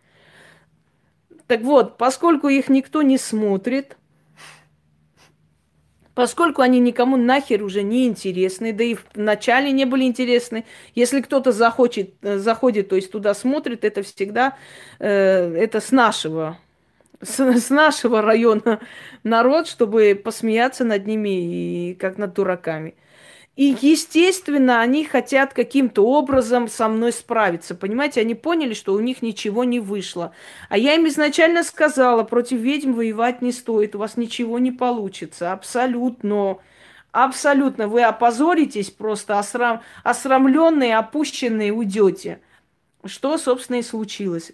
Так 1.47 1.61
вот, 1.61 1.97
поскольку 1.97 2.49
их 2.49 2.69
никто 2.69 3.03
не 3.03 3.19
смотрит, 3.19 3.97
Поскольку 6.17 6.63
они 6.63 6.81
никому 6.81 7.19
нахер 7.19 7.63
уже 7.63 7.83
не 7.83 8.07
интересны, 8.07 8.73
да 8.73 8.83
и 8.83 8.95
в 8.95 9.05
начале 9.17 9.71
не 9.71 9.85
были 9.85 10.05
интересны. 10.05 10.65
Если 10.95 11.21
кто-то 11.21 11.53
захочет, 11.53 12.15
э, 12.23 12.39
заходит, 12.39 12.89
то 12.89 12.97
есть 12.97 13.13
туда 13.13 13.35
смотрит, 13.35 13.85
это 13.85 14.03
всегда 14.03 14.57
э, 14.99 15.55
это 15.55 15.79
с 15.79 15.93
нашего, 15.93 16.57
с, 17.21 17.39
с 17.39 17.69
нашего 17.69 18.23
района 18.23 18.81
народ, 19.25 19.69
чтобы 19.69 20.19
посмеяться 20.25 20.85
над 20.85 21.07
ними 21.07 21.91
и 21.91 21.95
как 21.95 22.17
над 22.17 22.33
дураками. 22.33 22.95
И, 23.57 23.75
естественно, 23.81 24.83
они 24.83 25.07
хотят 25.07 25.55
каким-то 25.55 26.07
образом 26.07 26.69
со 26.69 26.89
мной 26.89 27.11
справиться. 27.11 27.75
Понимаете, 27.75 28.21
они 28.21 28.35
поняли, 28.35 28.75
что 28.75 28.93
у 28.93 29.01
них 29.01 29.23
ничего 29.23 29.65
не 29.65 29.81
вышло. 29.81 30.33
А 30.69 30.77
я 30.77 30.95
им 30.95 31.09
изначально 31.09 31.65
сказала, 31.65 32.23
против 32.23 32.59
ведьм 32.59 32.93
воевать 32.93 33.41
не 33.41 33.53
стоит, 33.53 33.95
у 33.95 33.99
вас 33.99 34.19
ничего 34.19 34.59
не 34.59 34.73
получится. 34.73 35.53
Абсолютно. 35.53 36.59
Абсолютно. 37.13 37.89
Вы 37.89 38.03
опозоритесь 38.03 38.91
просто, 38.91 39.39
осрам... 39.39 39.81
осрамленные, 40.05 40.99
опущенные 40.99 41.73
уйдете. 41.73 42.41
Что, 43.07 43.39
собственно, 43.39 43.77
и 43.77 43.83
случилось. 43.83 44.53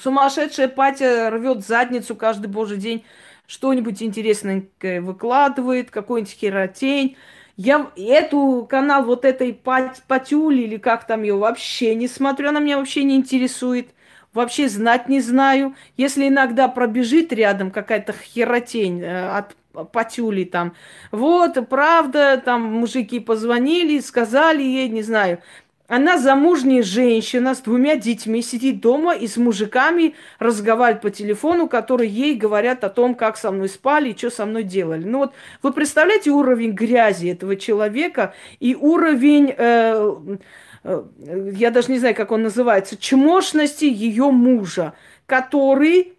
Сумасшедшая 0.00 0.68
патя 0.68 1.30
рвет 1.30 1.66
задницу 1.66 2.14
каждый 2.14 2.46
божий 2.46 2.76
день, 2.76 3.04
что-нибудь 3.48 4.04
интересненькое 4.04 5.00
выкладывает, 5.00 5.90
какой-нибудь 5.90 6.32
херотень 6.32 7.16
я 7.56 7.90
эту 7.96 8.66
канал 8.68 9.04
вот 9.04 9.24
этой 9.24 9.54
Патюли 9.54 10.62
или 10.62 10.76
как 10.76 11.06
там 11.06 11.22
ее 11.22 11.36
вообще 11.36 11.94
не 11.94 12.08
смотрю, 12.08 12.50
она 12.50 12.60
меня 12.60 12.78
вообще 12.78 13.02
не 13.04 13.16
интересует. 13.16 13.90
Вообще 14.34 14.68
знать 14.68 15.08
не 15.08 15.20
знаю. 15.20 15.74
Если 15.96 16.28
иногда 16.28 16.68
пробежит 16.68 17.32
рядом 17.32 17.70
какая-то 17.70 18.12
херотень 18.12 19.02
э, 19.02 19.28
от 19.30 19.56
Патюли 19.92 20.44
там. 20.44 20.74
Вот, 21.10 21.58
правда, 21.68 22.40
там 22.42 22.62
мужики 22.62 23.20
позвонили, 23.20 24.00
сказали 24.00 24.62
ей, 24.62 24.88
не 24.88 25.02
знаю, 25.02 25.40
она 25.88 26.18
замужняя 26.18 26.82
женщина 26.82 27.54
с 27.54 27.60
двумя 27.60 27.96
детьми, 27.96 28.42
сидит 28.42 28.80
дома 28.80 29.14
и 29.14 29.26
с 29.26 29.36
мужиками 29.36 30.14
разговаривает 30.38 31.02
по 31.02 31.10
телефону, 31.10 31.68
которые 31.68 32.10
ей 32.10 32.34
говорят 32.34 32.82
о 32.84 32.90
том, 32.90 33.14
как 33.14 33.36
со 33.36 33.50
мной 33.50 33.68
спали 33.68 34.10
и 34.10 34.16
что 34.16 34.30
со 34.30 34.46
мной 34.46 34.64
делали. 34.64 35.04
Ну 35.04 35.18
вот 35.18 35.34
вы 35.62 35.72
представляете 35.72 36.30
уровень 36.30 36.72
грязи 36.72 37.28
этого 37.28 37.56
человека 37.56 38.34
и 38.58 38.74
уровень, 38.74 39.54
э, 39.56 40.36
э, 40.82 41.04
я 41.52 41.70
даже 41.70 41.92
не 41.92 41.98
знаю, 41.98 42.14
как 42.14 42.32
он 42.32 42.42
называется, 42.42 42.96
чмошности 42.96 43.84
ее 43.84 44.30
мужа, 44.30 44.94
который 45.26 46.14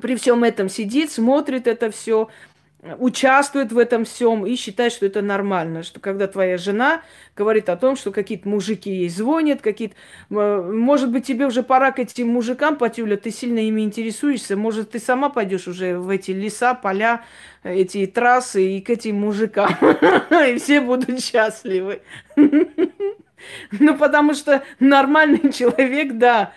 при 0.00 0.16
всем 0.16 0.44
этом 0.44 0.68
сидит, 0.68 1.10
смотрит 1.10 1.66
это 1.66 1.90
все, 1.90 2.28
участвует 2.82 3.72
в 3.72 3.78
этом 3.78 4.04
всем 4.04 4.46
и 4.46 4.54
считает, 4.54 4.92
что 4.92 5.04
это 5.04 5.20
нормально, 5.20 5.82
что 5.82 5.98
когда 5.98 6.28
твоя 6.28 6.58
жена 6.58 7.02
говорит 7.36 7.68
о 7.68 7.76
том, 7.76 7.96
что 7.96 8.12
какие-то 8.12 8.48
мужики 8.48 8.90
ей 8.90 9.08
звонят, 9.08 9.60
какие-то... 9.60 9.96
Может 10.28 11.10
быть, 11.10 11.26
тебе 11.26 11.46
уже 11.46 11.62
пора 11.62 11.90
к 11.90 11.98
этим 11.98 12.28
мужикам, 12.28 12.76
Патюля, 12.76 13.16
ты 13.16 13.30
сильно 13.30 13.58
ими 13.58 13.82
интересуешься, 13.82 14.56
может, 14.56 14.92
ты 14.92 15.00
сама 15.00 15.28
пойдешь 15.28 15.66
уже 15.66 15.98
в 15.98 16.08
эти 16.08 16.30
леса, 16.30 16.74
поля, 16.74 17.24
эти 17.64 18.06
трассы 18.06 18.76
и 18.76 18.80
к 18.80 18.90
этим 18.90 19.16
мужикам, 19.16 19.70
и 20.30 20.56
все 20.58 20.80
будут 20.80 21.22
счастливы. 21.22 22.02
Ну, 23.70 23.96
потому 23.96 24.34
что 24.34 24.64
нормальный 24.80 25.52
человек, 25.52 26.14
да, 26.14 26.52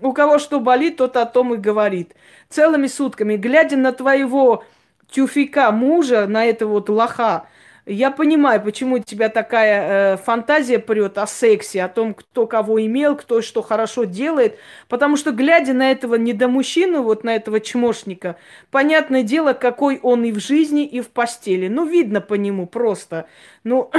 у 0.00 0.12
кого 0.12 0.38
что 0.38 0.60
болит, 0.60 0.96
тот 0.96 1.16
о 1.16 1.26
том 1.26 1.54
и 1.54 1.56
говорит. 1.56 2.14
Целыми 2.48 2.86
сутками, 2.86 3.36
глядя 3.36 3.76
на 3.76 3.92
твоего 3.92 4.64
тюфика 5.10 5.70
мужа, 5.70 6.26
на 6.26 6.44
этого 6.44 6.72
вот 6.72 6.88
лоха, 6.88 7.46
я 7.86 8.10
понимаю, 8.10 8.62
почему 8.62 8.96
у 8.96 8.98
тебя 9.00 9.28
такая 9.28 10.14
э, 10.14 10.16
фантазия 10.18 10.78
прет 10.78 11.18
о 11.18 11.26
сексе, 11.26 11.82
о 11.82 11.88
том, 11.88 12.14
кто 12.14 12.46
кого 12.46 12.80
имел, 12.84 13.16
кто 13.16 13.42
что 13.42 13.62
хорошо 13.62 14.04
делает. 14.04 14.58
Потому 14.88 15.16
что, 15.16 15.32
глядя 15.32 15.72
на 15.72 15.90
этого 15.90 16.14
недомужчину, 16.14 17.02
вот 17.02 17.24
на 17.24 17.34
этого 17.34 17.58
чмошника, 17.58 18.36
понятное 18.70 19.22
дело, 19.22 19.54
какой 19.54 19.98
он 20.02 20.24
и 20.24 20.32
в 20.32 20.38
жизни, 20.38 20.84
и 20.84 21.00
в 21.00 21.08
постели. 21.08 21.68
Ну, 21.68 21.86
видно 21.86 22.20
по 22.20 22.34
нему 22.34 22.66
просто. 22.66 23.26
Ну, 23.64 23.90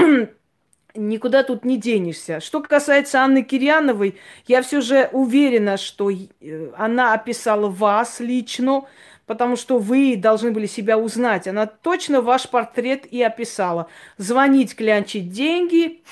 никуда 0.96 1.44
тут 1.44 1.66
не 1.66 1.78
денешься. 1.78 2.40
Что 2.40 2.62
касается 2.62 3.22
Анны 3.22 3.44
Кирьяновой, 3.44 4.16
я 4.48 4.62
все 4.62 4.82
же 4.82 5.10
уверена, 5.12 5.78
что 5.78 6.12
э, 6.12 6.72
она 6.78 7.14
описала 7.14 7.68
вас 7.68 8.20
лично, 8.20 8.86
потому 9.32 9.56
что 9.56 9.78
вы 9.78 10.18
должны 10.18 10.52
были 10.52 10.66
себя 10.66 10.98
узнать. 10.98 11.48
Она 11.48 11.66
точно 11.66 12.20
ваш 12.20 12.50
портрет 12.50 13.06
и 13.06 13.24
описала. 13.24 13.88
Звонить, 14.18 14.76
клянчить 14.76 15.32
деньги, 15.32 16.04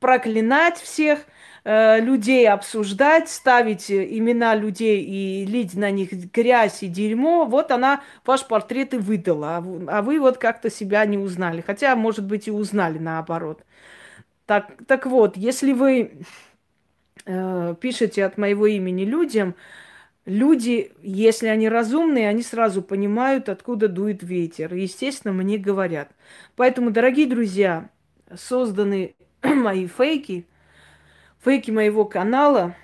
проклинать 0.00 0.76
всех 0.76 1.20
э, 1.62 2.00
людей 2.00 2.48
обсуждать, 2.48 3.28
ставить 3.28 3.92
имена 3.92 4.56
людей 4.56 5.04
и 5.04 5.46
лить 5.46 5.74
на 5.74 5.92
них 5.92 6.10
грязь 6.32 6.82
и 6.82 6.88
дерьмо, 6.88 7.44
вот 7.44 7.70
она 7.70 8.02
ваш 8.26 8.44
портрет 8.44 8.92
и 8.92 8.96
выдала, 8.96 9.58
а 9.58 9.60
вы, 9.60 9.86
а 9.88 10.02
вы 10.02 10.18
вот 10.18 10.38
как-то 10.38 10.68
себя 10.68 11.06
не 11.06 11.16
узнали. 11.16 11.62
Хотя, 11.64 11.94
может 11.94 12.24
быть, 12.24 12.48
и 12.48 12.50
узнали 12.50 12.98
наоборот. 12.98 13.62
Так, 14.46 14.72
так 14.88 15.06
вот, 15.06 15.36
если 15.36 15.72
вы 15.72 16.10
э, 17.24 17.74
пишете 17.80 18.24
от 18.24 18.36
моего 18.36 18.66
имени 18.66 19.04
людям, 19.04 19.54
люди, 20.28 20.92
если 21.02 21.48
они 21.48 21.68
разумные, 21.68 22.28
они 22.28 22.42
сразу 22.42 22.82
понимают, 22.82 23.48
откуда 23.48 23.88
дует 23.88 24.22
ветер. 24.22 24.74
Естественно, 24.74 25.32
мне 25.32 25.58
говорят. 25.58 26.10
Поэтому, 26.54 26.90
дорогие 26.90 27.26
друзья, 27.26 27.88
созданы 28.36 29.16
мои 29.42 29.86
фейки, 29.86 30.46
фейки 31.42 31.70
моего 31.70 32.04
канала, 32.04 32.76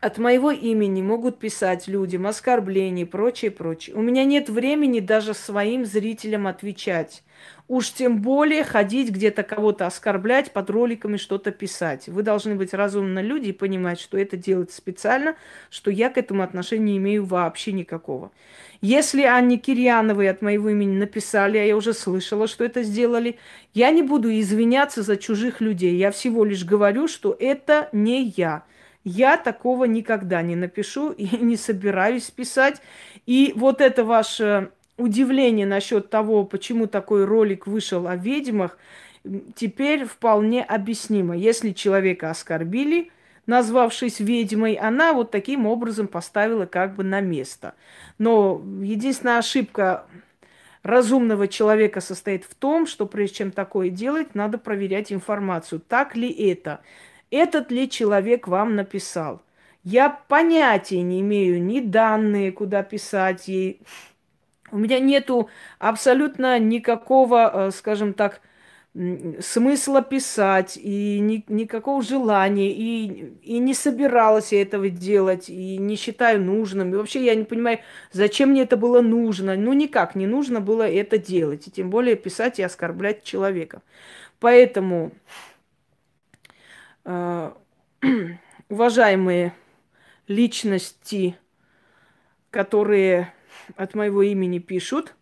от 0.00 0.18
моего 0.18 0.50
имени 0.50 1.02
могут 1.02 1.38
писать 1.38 1.88
людям 1.88 2.26
оскорбления 2.26 3.04
и 3.04 3.08
прочее, 3.08 3.50
прочее. 3.50 3.96
У 3.96 4.02
меня 4.02 4.24
нет 4.24 4.50
времени 4.50 5.00
даже 5.00 5.34
своим 5.34 5.84
зрителям 5.84 6.46
отвечать. 6.46 7.24
Уж 7.66 7.92
тем 7.92 8.20
более 8.20 8.62
ходить 8.62 9.10
где-то 9.10 9.42
кого-то 9.42 9.86
оскорблять, 9.86 10.52
под 10.52 10.68
роликами 10.68 11.16
что-то 11.16 11.50
писать. 11.50 12.08
Вы 12.08 12.22
должны 12.22 12.56
быть 12.56 12.74
разумные 12.74 13.24
люди 13.24 13.48
и 13.48 13.52
понимать, 13.52 13.98
что 13.98 14.18
это 14.18 14.36
делается 14.36 14.76
специально, 14.76 15.34
что 15.70 15.90
я 15.90 16.10
к 16.10 16.18
этому 16.18 16.42
отношения 16.42 16.92
не 16.92 16.96
имею 16.98 17.24
вообще 17.24 17.72
никакого. 17.72 18.32
Если 18.82 19.22
Анне 19.22 19.56
Кирьяновой 19.56 20.28
от 20.28 20.42
моего 20.42 20.68
имени 20.68 20.98
написали, 20.98 21.56
а 21.56 21.64
я 21.64 21.74
уже 21.74 21.94
слышала, 21.94 22.48
что 22.48 22.64
это 22.64 22.82
сделали, 22.82 23.38
я 23.72 23.90
не 23.92 24.02
буду 24.02 24.30
извиняться 24.30 25.02
за 25.02 25.16
чужих 25.16 25.62
людей. 25.62 25.96
Я 25.96 26.10
всего 26.10 26.44
лишь 26.44 26.66
говорю, 26.66 27.08
что 27.08 27.34
это 27.40 27.88
не 27.92 28.34
я. 28.36 28.64
Я 29.04 29.38
такого 29.38 29.84
никогда 29.84 30.42
не 30.42 30.54
напишу 30.54 31.12
и 31.12 31.34
не 31.42 31.56
собираюсь 31.56 32.30
писать. 32.30 32.82
И 33.24 33.54
вот 33.56 33.80
это 33.80 34.04
ваше 34.04 34.68
удивление 34.96 35.66
насчет 35.66 36.10
того, 36.10 36.44
почему 36.44 36.86
такой 36.86 37.24
ролик 37.24 37.66
вышел 37.66 38.06
о 38.06 38.16
ведьмах, 38.16 38.78
теперь 39.54 40.04
вполне 40.04 40.62
объяснимо. 40.62 41.36
Если 41.36 41.70
человека 41.70 42.30
оскорбили, 42.30 43.10
назвавшись 43.46 44.20
ведьмой, 44.20 44.74
она 44.74 45.12
вот 45.12 45.30
таким 45.30 45.66
образом 45.66 46.06
поставила 46.06 46.66
как 46.66 46.94
бы 46.94 47.04
на 47.04 47.20
место. 47.20 47.74
Но 48.18 48.62
единственная 48.82 49.38
ошибка 49.38 50.06
разумного 50.82 51.48
человека 51.48 52.00
состоит 52.00 52.44
в 52.44 52.54
том, 52.54 52.86
что 52.86 53.06
прежде 53.06 53.36
чем 53.36 53.50
такое 53.50 53.88
делать, 53.88 54.34
надо 54.34 54.58
проверять 54.58 55.12
информацию. 55.12 55.80
Так 55.80 56.14
ли 56.14 56.30
это? 56.30 56.80
этот 57.34 57.70
ли 57.70 57.90
человек 57.90 58.46
вам 58.46 58.76
написал. 58.76 59.42
Я 59.82 60.08
понятия 60.08 61.02
не 61.02 61.20
имею 61.20 61.62
ни 61.62 61.80
данные, 61.80 62.52
куда 62.52 62.82
писать 62.82 63.48
ей. 63.48 63.80
У 64.74 64.78
меня 64.78 64.98
нету 64.98 65.48
абсолютно 65.78 66.58
никакого, 66.58 67.68
э, 67.68 67.70
скажем 67.70 68.14
так, 68.14 68.40
смысла 69.40 70.02
писать, 70.02 70.76
и 70.76 71.18
ни, 71.18 71.44
никакого 71.48 72.00
желания, 72.00 72.70
и, 72.70 73.34
и 73.42 73.58
не 73.58 73.74
собиралась 73.74 74.52
я 74.52 74.62
этого 74.62 74.88
делать, 74.88 75.48
и 75.48 75.78
не 75.78 75.96
считаю 75.96 76.40
нужным. 76.40 76.92
И 76.92 76.96
вообще 76.96 77.24
я 77.24 77.34
не 77.34 77.44
понимаю, 77.44 77.80
зачем 78.12 78.50
мне 78.50 78.62
это 78.62 78.76
было 78.76 79.00
нужно. 79.00 79.56
Ну, 79.56 79.72
никак 79.72 80.14
не 80.14 80.26
нужно 80.26 80.60
было 80.60 80.88
это 80.88 81.18
делать, 81.18 81.66
и 81.66 81.72
тем 81.72 81.90
более 81.90 82.14
писать 82.14 82.60
и 82.60 82.62
оскорблять 82.62 83.24
человека. 83.24 83.82
Поэтому 84.38 85.10
Э, 87.04 87.52
уважаемые 88.68 89.52
личности, 90.26 91.36
которые 92.50 93.32
от 93.76 93.94
моего 93.94 94.22
имени 94.22 94.58
пишут. 94.58 95.14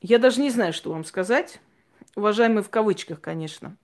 Я 0.00 0.18
даже 0.18 0.40
не 0.40 0.50
знаю, 0.50 0.72
что 0.72 0.90
вам 0.90 1.04
сказать. 1.04 1.60
Уважаемые 2.16 2.62
в 2.62 2.70
кавычках, 2.70 3.20
конечно. 3.20 3.76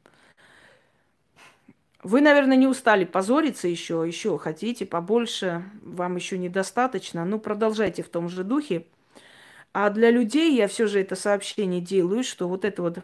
Вы, 2.02 2.20
наверное, 2.20 2.56
не 2.56 2.66
устали 2.66 3.04
позориться 3.04 3.68
еще, 3.68 4.04
еще 4.06 4.38
хотите 4.38 4.86
побольше, 4.86 5.64
вам 5.82 6.16
еще 6.16 6.38
недостаточно. 6.38 7.24
Ну, 7.24 7.38
продолжайте 7.38 8.02
в 8.02 8.08
том 8.08 8.28
же 8.28 8.44
духе. 8.44 8.86
А 9.72 9.90
для 9.90 10.10
людей 10.10 10.54
я 10.54 10.68
все 10.68 10.86
же 10.86 11.00
это 11.00 11.16
сообщение 11.16 11.80
делаю, 11.80 12.24
что 12.24 12.48
вот 12.48 12.64
это 12.64 12.82
вот 12.82 12.98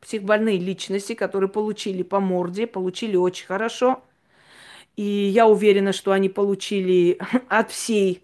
психбольные 0.00 0.58
личности, 0.58 1.14
которые 1.14 1.48
получили 1.48 2.02
по 2.02 2.20
морде, 2.20 2.66
получили 2.66 3.16
очень 3.16 3.46
хорошо. 3.46 4.02
И 5.00 5.30
я 5.32 5.46
уверена, 5.46 5.94
что 5.94 6.12
они 6.12 6.28
получили 6.28 7.18
от 7.48 7.70
всей 7.70 8.22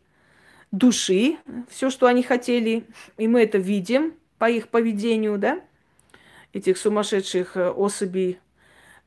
души 0.72 1.38
все, 1.70 1.88
что 1.88 2.06
они 2.06 2.22
хотели. 2.22 2.84
И 3.16 3.26
мы 3.28 3.44
это 3.44 3.56
видим 3.56 4.12
по 4.36 4.50
их 4.50 4.68
поведению, 4.68 5.38
да, 5.38 5.60
этих 6.52 6.76
сумасшедших 6.76 7.56
э, 7.56 7.70
особей 7.70 8.38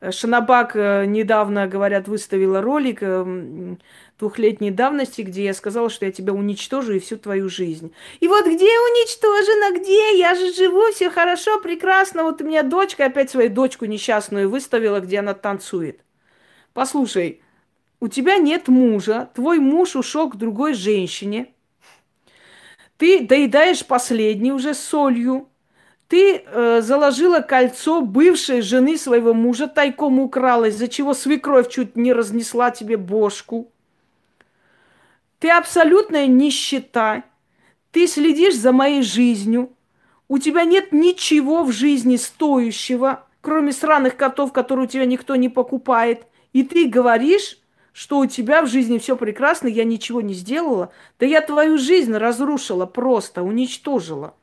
Шанабак 0.10 0.76
э, 0.76 1.06
недавно, 1.06 1.68
говорят, 1.68 2.08
выставила 2.08 2.60
ролик 2.60 3.04
э, 3.04 3.76
двухлетней 4.18 4.72
давности, 4.72 5.22
где 5.22 5.44
я 5.44 5.54
сказала, 5.54 5.92
что 5.92 6.08
я 6.08 6.12
тебя 6.12 6.34
уничтожу 6.34 6.94
и 6.94 7.00
всю 7.00 7.18
твою 7.18 7.50
жизнь. 7.50 7.94
И 8.20 8.28
вот 8.28 8.48
где 8.48 8.66
уничтожена, 8.66 9.80
где? 9.80 10.18
Я 10.18 10.34
же 10.34 10.52
живу, 10.54 10.92
все 10.92 11.12
хорошо, 11.12 11.60
прекрасно. 11.60 12.24
Вот 12.24 12.42
у 12.42 12.46
меня 12.46 12.64
дочка 12.64 13.06
опять 13.06 13.30
свою 13.30 13.52
дочку 13.52 13.86
несчастную 13.86 14.50
выставила, 14.50 15.02
где 15.02 15.20
она 15.20 15.36
танцует. 15.36 16.00
Послушай, 16.74 17.42
у 18.00 18.08
тебя 18.08 18.38
нет 18.38 18.68
мужа, 18.68 19.30
твой 19.34 19.60
муж 19.60 19.96
ушел 19.96 20.30
к 20.30 20.38
другой 20.38 20.74
женщине. 20.74 21.54
Ты 22.98 23.22
доедаешь 23.22 23.86
последний 23.86 24.52
уже 24.52 24.74
солью, 24.74 25.50
ты 26.10 26.44
э, 26.44 26.82
заложила 26.82 27.42
кольцо 27.42 28.02
бывшей 28.02 28.62
жены 28.62 28.98
своего 28.98 29.34
мужа, 29.34 29.68
тайком 29.68 30.20
украла, 30.20 30.66
из-за 30.66 30.88
чего 30.88 31.14
свекровь 31.14 31.70
чуть 31.70 31.96
не 31.96 32.14
разнесла 32.14 32.72
тебе 32.72 32.98
бошку. 32.98 33.72
Ты 35.38 35.52
абсолютная 35.52 36.26
нищета. 36.26 37.24
Ты 37.92 38.08
следишь 38.08 38.56
за 38.56 38.72
моей 38.72 39.04
жизнью. 39.04 39.72
У 40.28 40.40
тебя 40.40 40.64
нет 40.64 40.92
ничего 40.92 41.64
в 41.64 41.72
жизни 41.72 42.18
стоящего, 42.18 43.26
кроме 43.42 43.72
сраных 43.72 44.16
котов, 44.16 44.52
которые 44.52 44.86
у 44.86 44.90
тебя 44.90 45.06
никто 45.06 45.36
не 45.36 45.48
покупает. 45.48 46.26
И 46.54 46.64
ты 46.64 46.88
говоришь, 46.88 47.60
что 48.00 48.20
у 48.20 48.26
тебя 48.28 48.62
в 48.62 48.68
жизни 48.68 48.98
все 48.98 49.18
прекрасно, 49.18 49.68
я 49.68 49.84
ничего 49.84 50.22
не 50.22 50.34
сделала. 50.34 50.90
Да 51.20 51.26
я 51.26 51.42
твою 51.42 51.78
жизнь 51.78 52.14
разрушила 52.14 52.86
просто, 52.86 53.44
уничтожила. 53.44 54.36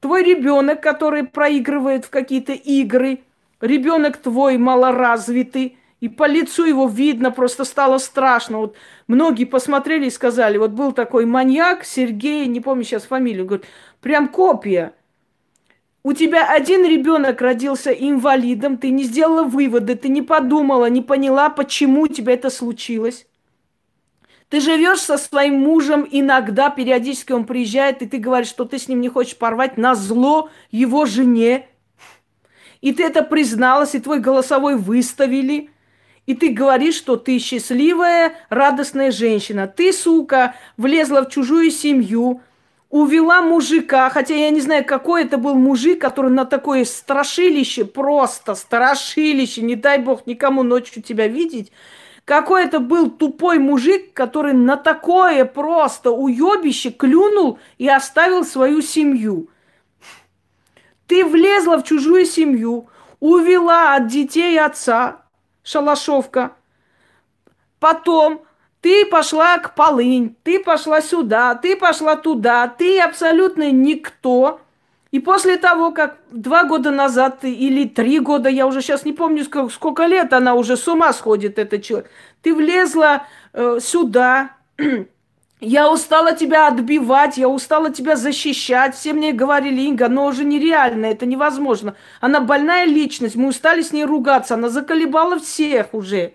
Твой 0.00 0.22
ребенок, 0.22 0.82
который 0.82 1.24
проигрывает 1.24 2.04
в 2.04 2.10
какие-то 2.10 2.52
игры, 2.52 3.22
ребенок 3.62 4.18
твой 4.18 4.58
малоразвитый, 4.58 5.78
и 6.00 6.10
по 6.10 6.26
лицу 6.28 6.66
его 6.66 6.86
видно, 6.86 7.30
просто 7.30 7.64
стало 7.64 7.96
страшно. 7.96 8.58
Вот 8.58 8.76
многие 9.06 9.46
посмотрели 9.46 10.08
и 10.08 10.10
сказали, 10.10 10.58
вот 10.58 10.72
был 10.72 10.92
такой 10.92 11.24
маньяк, 11.24 11.86
Сергей, 11.86 12.46
не 12.46 12.60
помню 12.60 12.84
сейчас 12.84 13.04
фамилию, 13.04 13.46
говорит, 13.46 13.64
прям 14.02 14.28
копия. 14.28 14.92
У 16.04 16.14
тебя 16.14 16.48
один 16.50 16.84
ребенок 16.84 17.40
родился 17.40 17.92
инвалидом, 17.92 18.76
ты 18.76 18.90
не 18.90 19.04
сделала 19.04 19.44
выводы, 19.44 19.94
ты 19.94 20.08
не 20.08 20.20
подумала, 20.20 20.90
не 20.90 21.00
поняла, 21.00 21.48
почему 21.48 22.02
у 22.02 22.08
тебя 22.08 22.32
это 22.32 22.50
случилось. 22.50 23.26
Ты 24.48 24.60
живешь 24.60 25.00
со 25.00 25.16
своим 25.16 25.60
мужем, 25.60 26.06
иногда, 26.10 26.70
периодически 26.70 27.32
он 27.32 27.44
приезжает, 27.44 28.02
и 28.02 28.06
ты 28.06 28.18
говоришь, 28.18 28.48
что 28.48 28.64
ты 28.64 28.78
с 28.78 28.88
ним 28.88 29.00
не 29.00 29.08
хочешь 29.08 29.36
порвать 29.36 29.78
на 29.78 29.94
зло 29.94 30.50
его 30.70 31.06
жене. 31.06 31.68
И 32.80 32.92
ты 32.92 33.04
это 33.04 33.22
призналась, 33.22 33.94
и 33.94 34.00
твой 34.00 34.18
голосовой 34.18 34.76
выставили. 34.76 35.70
И 36.26 36.34
ты 36.34 36.50
говоришь, 36.50 36.96
что 36.96 37.16
ты 37.16 37.38
счастливая, 37.38 38.34
радостная 38.50 39.10
женщина. 39.12 39.68
Ты, 39.68 39.92
сука, 39.92 40.54
влезла 40.76 41.22
в 41.22 41.30
чужую 41.30 41.70
семью, 41.70 42.42
увела 42.92 43.40
мужика, 43.40 44.10
хотя 44.10 44.34
я 44.34 44.50
не 44.50 44.60
знаю, 44.60 44.84
какой 44.84 45.24
это 45.24 45.38
был 45.38 45.54
мужик, 45.54 45.98
который 45.98 46.30
на 46.30 46.44
такое 46.44 46.84
страшилище, 46.84 47.86
просто 47.86 48.54
страшилище, 48.54 49.62
не 49.62 49.76
дай 49.76 49.98
бог 49.98 50.26
никому 50.26 50.62
ночью 50.62 51.02
тебя 51.02 51.26
видеть, 51.26 51.72
какой 52.26 52.64
это 52.66 52.80
был 52.80 53.10
тупой 53.10 53.58
мужик, 53.58 54.12
который 54.12 54.52
на 54.52 54.76
такое 54.76 55.46
просто 55.46 56.10
уебище 56.10 56.90
клюнул 56.90 57.58
и 57.78 57.88
оставил 57.88 58.44
свою 58.44 58.82
семью. 58.82 59.48
Ты 61.06 61.24
влезла 61.24 61.78
в 61.78 61.84
чужую 61.84 62.26
семью, 62.26 62.88
увела 63.20 63.94
от 63.94 64.06
детей 64.06 64.60
отца, 64.60 65.22
шалашовка. 65.62 66.56
Потом 67.80 68.42
ты 68.82 69.06
пошла 69.06 69.56
к 69.58 69.74
полынь, 69.74 70.36
ты 70.42 70.60
пошла 70.60 71.00
сюда, 71.00 71.54
ты 71.54 71.76
пошла 71.76 72.16
туда, 72.16 72.68
ты 72.68 73.00
абсолютно 73.00 73.70
никто– 73.72 74.60
и 75.12 75.18
после 75.20 75.58
того, 75.58 75.92
как 75.92 76.16
два 76.30 76.64
года 76.64 76.90
назад 76.90 77.44
или 77.44 77.86
три 77.86 78.18
года, 78.18 78.48
я 78.48 78.66
уже 78.66 78.80
сейчас 78.80 79.04
не 79.04 79.12
помню, 79.12 79.44
сколько, 79.44 79.72
сколько 79.72 80.06
лет 80.06 80.32
она 80.32 80.54
уже 80.54 80.78
с 80.78 80.88
ума 80.88 81.12
сходит, 81.12 81.58
этот 81.58 81.82
человек, 81.82 82.10
ты 82.40 82.54
влезла 82.54 83.26
э, 83.52 83.78
сюда, 83.80 84.56
Я 85.64 85.92
устала 85.92 86.32
тебя 86.32 86.66
отбивать, 86.66 87.36
я 87.36 87.48
устала 87.48 87.92
тебя 87.92 88.16
защищать. 88.16 88.96
Все 88.96 89.12
мне 89.12 89.32
говорили, 89.32 89.82
Инга, 89.82 90.08
но 90.08 90.26
уже 90.26 90.42
нереально, 90.42 91.06
это 91.06 91.24
невозможно. 91.24 91.94
Она 92.20 92.40
больная 92.40 92.84
личность, 92.84 93.36
мы 93.36 93.46
устали 93.50 93.82
с 93.82 93.92
ней 93.92 94.04
ругаться, 94.04 94.54
она 94.54 94.70
заколебала 94.70 95.38
всех 95.38 95.94
уже. 95.94 96.32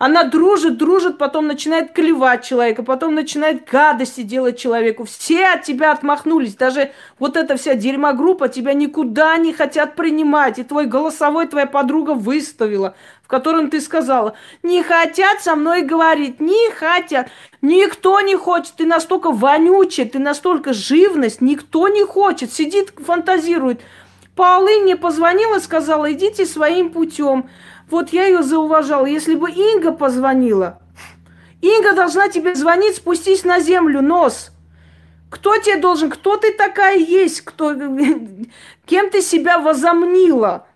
Она 0.00 0.24
дружит, 0.24 0.78
дружит, 0.78 1.18
потом 1.18 1.46
начинает 1.46 1.92
клевать 1.92 2.42
человека, 2.42 2.82
потом 2.82 3.14
начинает 3.14 3.68
гадости 3.68 4.22
делать 4.22 4.58
человеку. 4.58 5.04
Все 5.04 5.48
от 5.48 5.64
тебя 5.64 5.92
отмахнулись. 5.92 6.54
Даже 6.54 6.92
вот 7.18 7.36
эта 7.36 7.58
вся 7.58 7.74
дерьмогруппа 7.74 8.48
тебя 8.48 8.72
никуда 8.72 9.36
не 9.36 9.52
хотят 9.52 9.96
принимать. 9.96 10.58
И 10.58 10.64
твой 10.64 10.86
голосовой 10.86 11.48
твоя 11.48 11.66
подруга 11.66 12.12
выставила, 12.12 12.94
в 13.22 13.28
котором 13.28 13.68
ты 13.68 13.78
сказала, 13.82 14.32
не 14.62 14.82
хотят 14.82 15.42
со 15.42 15.54
мной 15.54 15.82
говорить, 15.82 16.40
не 16.40 16.70
хотят. 16.70 17.28
Никто 17.60 18.22
не 18.22 18.36
хочет. 18.36 18.72
Ты 18.78 18.86
настолько 18.86 19.30
вонючая, 19.30 20.06
ты 20.06 20.18
настолько 20.18 20.72
живность, 20.72 21.42
никто 21.42 21.88
не 21.88 22.06
хочет. 22.06 22.54
Сидит, 22.54 22.94
фантазирует. 23.04 23.82
Полы 24.34 24.80
мне 24.80 24.96
позвонила, 24.96 25.58
сказала, 25.58 26.10
идите 26.10 26.46
своим 26.46 26.88
путем. 26.88 27.50
Вот 27.90 28.10
я 28.10 28.26
ее 28.26 28.42
зауважала. 28.42 29.06
Если 29.06 29.34
бы 29.34 29.50
Инга 29.50 29.92
позвонила, 29.92 30.80
Инга 31.60 31.92
должна 31.92 32.28
тебе 32.28 32.54
звонить, 32.54 32.96
спустись 32.96 33.44
на 33.44 33.58
землю, 33.60 34.00
нос. 34.00 34.52
Кто 35.28 35.56
тебе 35.58 35.76
должен? 35.76 36.10
Кто 36.10 36.36
ты 36.36 36.52
такая 36.52 36.96
есть? 36.96 37.42
Кто, 37.42 37.74
кем 38.86 39.10
ты 39.10 39.20
себя 39.20 39.58
возомнила? 39.58 40.66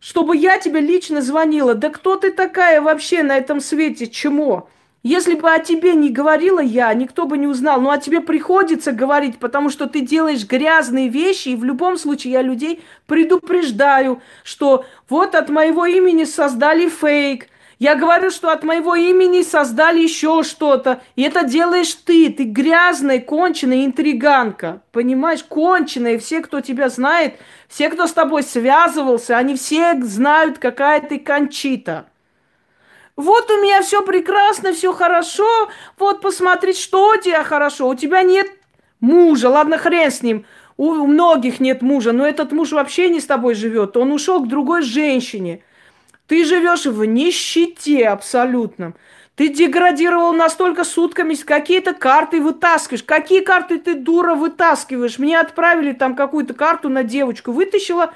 Чтобы 0.00 0.36
я 0.36 0.58
тебе 0.58 0.80
лично 0.80 1.22
звонила. 1.22 1.74
Да 1.74 1.90
кто 1.90 2.16
ты 2.16 2.30
такая 2.30 2.80
вообще 2.80 3.22
на 3.22 3.36
этом 3.36 3.60
свете? 3.60 4.06
Чему? 4.06 4.68
Если 5.04 5.34
бы 5.34 5.50
о 5.50 5.58
тебе 5.58 5.94
не 5.94 6.08
говорила 6.08 6.60
я, 6.60 6.92
никто 6.94 7.26
бы 7.26 7.36
не 7.36 7.46
узнал. 7.46 7.78
Но 7.78 7.90
о 7.90 7.98
тебе 7.98 8.22
приходится 8.22 8.90
говорить, 8.90 9.38
потому 9.38 9.68
что 9.68 9.86
ты 9.86 10.00
делаешь 10.00 10.46
грязные 10.46 11.08
вещи, 11.08 11.50
и 11.50 11.56
в 11.56 11.62
любом 11.62 11.98
случае 11.98 12.32
я 12.32 12.42
людей 12.42 12.82
предупреждаю, 13.06 14.22
что 14.44 14.86
вот 15.10 15.34
от 15.34 15.50
моего 15.50 15.84
имени 15.84 16.24
создали 16.24 16.88
фейк. 16.88 17.48
Я 17.78 17.96
говорю, 17.96 18.30
что 18.30 18.50
от 18.50 18.64
моего 18.64 18.94
имени 18.94 19.42
создали 19.42 20.00
еще 20.00 20.42
что-то. 20.42 21.02
И 21.16 21.22
это 21.22 21.44
делаешь 21.44 21.92
ты. 21.92 22.30
Ты 22.30 22.44
грязная, 22.44 23.20
конченая 23.20 23.84
интриганка. 23.84 24.80
Понимаешь? 24.90 25.44
Конченая. 25.44 26.18
Все, 26.18 26.40
кто 26.40 26.62
тебя 26.62 26.88
знает, 26.88 27.34
все, 27.68 27.90
кто 27.90 28.06
с 28.06 28.12
тобой 28.14 28.42
связывался, 28.42 29.36
они 29.36 29.54
все 29.56 30.00
знают, 30.00 30.56
какая 30.58 31.02
ты 31.02 31.18
кончита. 31.18 32.06
Вот 33.16 33.50
у 33.50 33.62
меня 33.62 33.80
все 33.82 34.02
прекрасно, 34.02 34.72
все 34.72 34.92
хорошо. 34.92 35.68
Вот 35.98 36.20
посмотреть, 36.20 36.78
что 36.78 37.10
у 37.10 37.16
тебя 37.16 37.44
хорошо. 37.44 37.88
У 37.88 37.94
тебя 37.94 38.22
нет 38.22 38.50
мужа. 39.00 39.48
Ладно, 39.48 39.78
хрен 39.78 40.10
с 40.10 40.22
ним. 40.22 40.46
У 40.76 40.92
многих 41.06 41.60
нет 41.60 41.82
мужа, 41.82 42.12
но 42.12 42.26
этот 42.26 42.50
муж 42.50 42.72
вообще 42.72 43.08
не 43.08 43.20
с 43.20 43.26
тобой 43.26 43.54
живет. 43.54 43.96
Он 43.96 44.10
ушел 44.10 44.42
к 44.42 44.48
другой 44.48 44.82
женщине. 44.82 45.62
Ты 46.26 46.44
живешь 46.44 46.86
в 46.86 47.04
нищете 47.04 48.08
абсолютном. 48.08 48.96
Ты 49.36 49.48
деградировал 49.48 50.32
настолько 50.32 50.84
сутками, 50.84 51.34
какие-то 51.34 51.92
карты 51.92 52.40
вытаскиваешь. 52.40 53.02
Какие 53.02 53.40
карты 53.40 53.78
ты, 53.78 53.94
дура, 53.94 54.34
вытаскиваешь? 54.34 55.18
Мне 55.18 55.38
отправили 55.38 55.92
там 55.92 56.14
какую-то 56.14 56.54
карту 56.54 56.88
на 56.88 57.02
девочку. 57.02 57.52
Вытащила, 57.52 58.14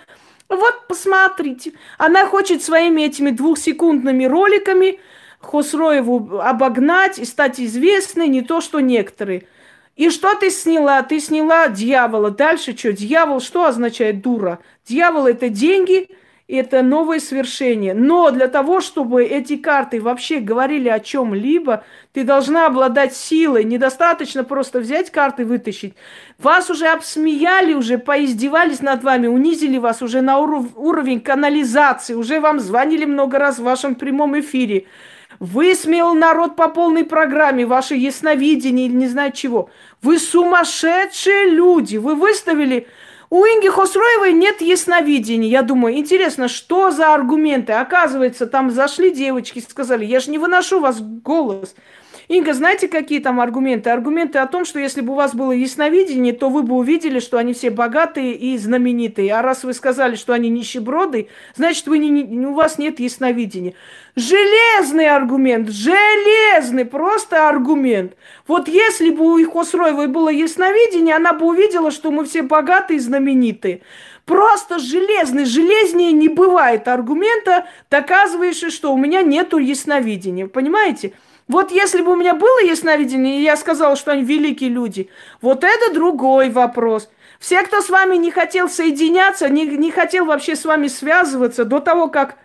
вот, 0.48 0.86
посмотрите. 0.88 1.72
Она 1.98 2.26
хочет 2.26 2.62
своими 2.62 3.02
этими 3.02 3.30
двухсекундными 3.30 4.24
роликами 4.24 5.00
Хосроеву 5.40 6.40
обогнать 6.40 7.18
и 7.18 7.24
стать 7.24 7.60
известной, 7.60 8.28
не 8.28 8.42
то 8.42 8.60
что 8.60 8.80
некоторые. 8.80 9.46
И 9.96 10.10
что 10.10 10.34
ты 10.34 10.50
сняла? 10.50 11.02
Ты 11.02 11.20
сняла 11.20 11.68
дьявола. 11.68 12.30
Дальше 12.30 12.76
что? 12.76 12.92
Дьявол 12.92 13.40
что 13.40 13.64
означает 13.64 14.20
дура? 14.22 14.60
Дьявол 14.86 15.26
это 15.26 15.48
деньги– 15.48 16.08
это 16.48 16.82
новое 16.82 17.20
свершение. 17.20 17.92
Но 17.92 18.30
для 18.30 18.48
того, 18.48 18.80
чтобы 18.80 19.22
эти 19.24 19.56
карты 19.56 20.00
вообще 20.00 20.40
говорили 20.40 20.88
о 20.88 20.98
чем-либо, 20.98 21.84
ты 22.12 22.24
должна 22.24 22.66
обладать 22.66 23.14
силой. 23.14 23.64
Недостаточно 23.64 24.44
просто 24.44 24.80
взять 24.80 25.10
карты 25.10 25.42
и 25.42 25.44
вытащить. 25.44 25.94
Вас 26.38 26.70
уже 26.70 26.86
обсмеяли, 26.86 27.74
уже 27.74 27.98
поиздевались 27.98 28.80
над 28.80 29.04
вами, 29.04 29.26
унизили 29.26 29.76
вас 29.76 30.00
уже 30.00 30.22
на 30.22 30.38
уров- 30.38 30.72
уровень 30.74 31.20
канализации, 31.20 32.14
уже 32.14 32.40
вам 32.40 32.60
звонили 32.60 33.04
много 33.04 33.38
раз 33.38 33.58
в 33.58 33.64
вашем 33.64 33.94
прямом 33.94 34.40
эфире. 34.40 34.86
Высмеял 35.40 36.14
народ 36.14 36.56
по 36.56 36.68
полной 36.68 37.04
программе, 37.04 37.66
ваше 37.66 37.94
ясновидение 37.94 38.86
или 38.86 38.94
не 38.94 39.06
знаю 39.06 39.32
чего. 39.32 39.70
Вы 40.00 40.18
сумасшедшие 40.18 41.50
люди. 41.50 41.98
Вы 41.98 42.14
выставили 42.14 42.88
у 43.30 43.44
Инги 43.44 43.68
Хосроевой 43.68 44.32
нет 44.32 44.60
ясновидения. 44.60 45.48
Я 45.48 45.62
думаю, 45.62 45.96
интересно, 45.96 46.48
что 46.48 46.90
за 46.90 47.14
аргументы? 47.14 47.74
Оказывается, 47.74 48.46
там 48.46 48.70
зашли 48.70 49.10
девочки, 49.10 49.64
сказали, 49.66 50.04
я 50.04 50.20
же 50.20 50.30
не 50.30 50.38
выношу 50.38 50.80
вас 50.80 51.00
голос. 51.00 51.74
Инга, 52.28 52.52
знаете, 52.52 52.88
какие 52.88 53.20
там 53.20 53.40
аргументы? 53.40 53.88
Аргументы 53.88 54.38
о 54.38 54.46
том, 54.46 54.66
что 54.66 54.78
если 54.78 55.00
бы 55.00 55.14
у 55.14 55.16
вас 55.16 55.34
было 55.34 55.50
ясновидение, 55.50 56.34
то 56.34 56.50
вы 56.50 56.62
бы 56.62 56.74
увидели, 56.74 57.20
что 57.20 57.38
они 57.38 57.54
все 57.54 57.70
богатые 57.70 58.34
и 58.34 58.58
знаменитые. 58.58 59.32
А 59.32 59.40
раз 59.40 59.64
вы 59.64 59.72
сказали, 59.72 60.14
что 60.14 60.34
они 60.34 60.50
нищеброды, 60.50 61.28
значит, 61.54 61.86
вы 61.86 61.96
не, 61.96 62.10
не, 62.10 62.46
у 62.46 62.52
вас 62.52 62.76
нет 62.76 63.00
ясновидения. 63.00 63.72
Железный 64.14 65.08
аргумент, 65.08 65.70
железный 65.70 66.84
просто 66.84 67.48
аргумент. 67.48 68.12
Вот 68.46 68.68
если 68.68 69.08
бы 69.08 69.40
у 69.40 69.50
Хосроевой 69.50 70.08
было 70.08 70.28
ясновидение, 70.28 71.16
она 71.16 71.32
бы 71.32 71.46
увидела, 71.46 71.90
что 71.90 72.10
мы 72.10 72.26
все 72.26 72.42
богатые 72.42 72.98
и 72.98 73.00
знаменитые. 73.00 73.80
Просто 74.26 74.78
железный, 74.78 75.46
железнее 75.46 76.12
не 76.12 76.28
бывает 76.28 76.88
аргумента, 76.88 77.64
доказывающий, 77.90 78.68
что 78.68 78.92
у 78.92 78.98
меня 78.98 79.22
нету 79.22 79.56
ясновидения. 79.56 80.46
Понимаете? 80.46 81.14
Вот 81.48 81.70
если 81.70 82.02
бы 82.02 82.12
у 82.12 82.16
меня 82.16 82.34
было 82.34 82.60
ясновидение, 82.60 83.40
и 83.40 83.42
я 83.42 83.56
сказала, 83.56 83.96
что 83.96 84.12
они 84.12 84.22
великие 84.22 84.68
люди, 84.68 85.08
вот 85.40 85.64
это 85.64 85.92
другой 85.92 86.50
вопрос. 86.50 87.08
Все, 87.40 87.62
кто 87.62 87.80
с 87.80 87.88
вами 87.88 88.16
не 88.16 88.30
хотел 88.30 88.68
соединяться, 88.68 89.48
не, 89.48 89.64
не 89.64 89.90
хотел 89.90 90.26
вообще 90.26 90.56
с 90.56 90.64
вами 90.64 90.88
связываться, 90.88 91.64
до 91.64 91.80
того, 91.80 92.08
как 92.08 92.36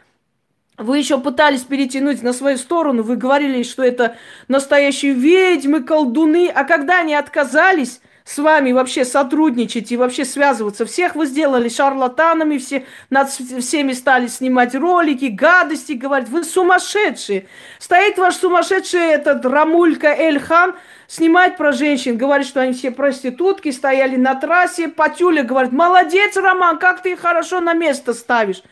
вы 0.77 0.97
еще 0.97 1.19
пытались 1.19 1.61
перетянуть 1.61 2.23
на 2.23 2.31
свою 2.31 2.57
сторону, 2.57 3.03
вы 3.03 3.17
говорили, 3.17 3.63
что 3.63 3.83
это 3.83 4.15
настоящие 4.47 5.13
ведьмы, 5.13 5.83
колдуны, 5.83 6.47
а 6.47 6.63
когда 6.63 6.99
они 6.99 7.13
отказались, 7.13 8.01
с 8.25 8.37
вами 8.37 8.71
вообще 8.71 9.03
сотрудничать 9.03 9.91
и 9.91 9.97
вообще 9.97 10.23
связываться. 10.23 10.85
Всех 10.85 11.15
вы 11.15 11.25
сделали 11.25 11.67
шарлатанами, 11.67 12.57
все, 12.57 12.85
над 13.09 13.29
всеми 13.29 13.91
стали 13.91 14.27
снимать 14.27 14.75
ролики, 14.75 15.25
гадости 15.25 15.93
говорить. 15.93 16.29
Вы 16.29 16.45
сумасшедшие. 16.45 17.47
Стоит 17.79 18.17
ваш 18.17 18.35
сумасшедший 18.35 19.01
этот 19.01 19.45
Рамулька 19.45 20.07
Эльхан, 20.07 20.75
снимать 21.07 21.57
про 21.57 21.73
женщин, 21.73 22.17
говорит, 22.17 22.47
что 22.47 22.61
они 22.61 22.73
все 22.73 22.91
проститутки, 22.91 23.71
стояли 23.71 24.15
на 24.15 24.35
трассе. 24.35 24.87
Патюля 24.87 25.43
говорит, 25.43 25.73
молодец, 25.73 26.37
Роман, 26.37 26.79
как 26.79 27.01
ты 27.01 27.13
их 27.13 27.19
хорошо 27.19 27.59
на 27.59 27.73
место 27.73 28.13
ставишь. 28.13 28.63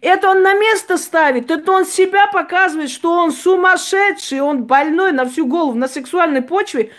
Это 0.00 0.30
он 0.30 0.42
на 0.42 0.54
место 0.54 0.98
ставит, 0.98 1.50
это 1.50 1.72
он 1.72 1.86
себя 1.86 2.26
показывает, 2.26 2.90
что 2.90 3.12
он 3.12 3.32
сумасшедший, 3.32 4.40
он 4.40 4.64
больной 4.64 5.12
на 5.12 5.24
всю 5.24 5.46
голову, 5.46 5.78
на 5.78 5.88
сексуальной 5.88 6.42
почве 6.42 6.90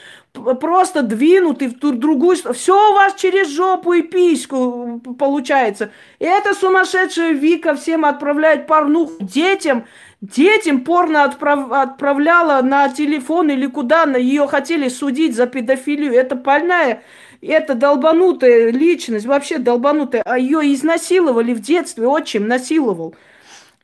просто 0.59 1.01
двинуты 1.01 1.69
в 1.69 1.79
ту 1.79 1.91
другую. 1.91 2.37
Все 2.53 2.91
у 2.91 2.93
вас 2.93 3.15
через 3.15 3.49
жопу 3.49 3.93
и 3.93 4.01
письку 4.01 5.01
получается. 5.17 5.91
И 6.19 6.25
эта 6.25 6.53
сумасшедшая 6.53 7.33
Вика 7.33 7.75
всем 7.75 8.05
отправляет 8.05 8.67
порнуху 8.67 9.15
детям. 9.19 9.85
Детям 10.21 10.81
порно 10.81 11.23
отправ, 11.23 11.71
отправляла 11.71 12.61
на 12.61 12.89
телефон 12.89 13.49
или 13.49 13.67
куда. 13.67 14.05
На 14.05 14.17
ее 14.17 14.47
хотели 14.47 14.89
судить 14.89 15.35
за 15.35 15.45
педофилию. 15.47 16.13
Это 16.13 16.35
больная, 16.35 17.03
это 17.41 17.75
долбанутая 17.75 18.71
личность, 18.71 19.25
вообще 19.25 19.57
долбанутая. 19.57 20.23
А 20.25 20.37
ее 20.39 20.73
изнасиловали 20.73 21.53
в 21.53 21.61
детстве, 21.61 22.07
отчим 22.07 22.47
насиловал. 22.47 23.15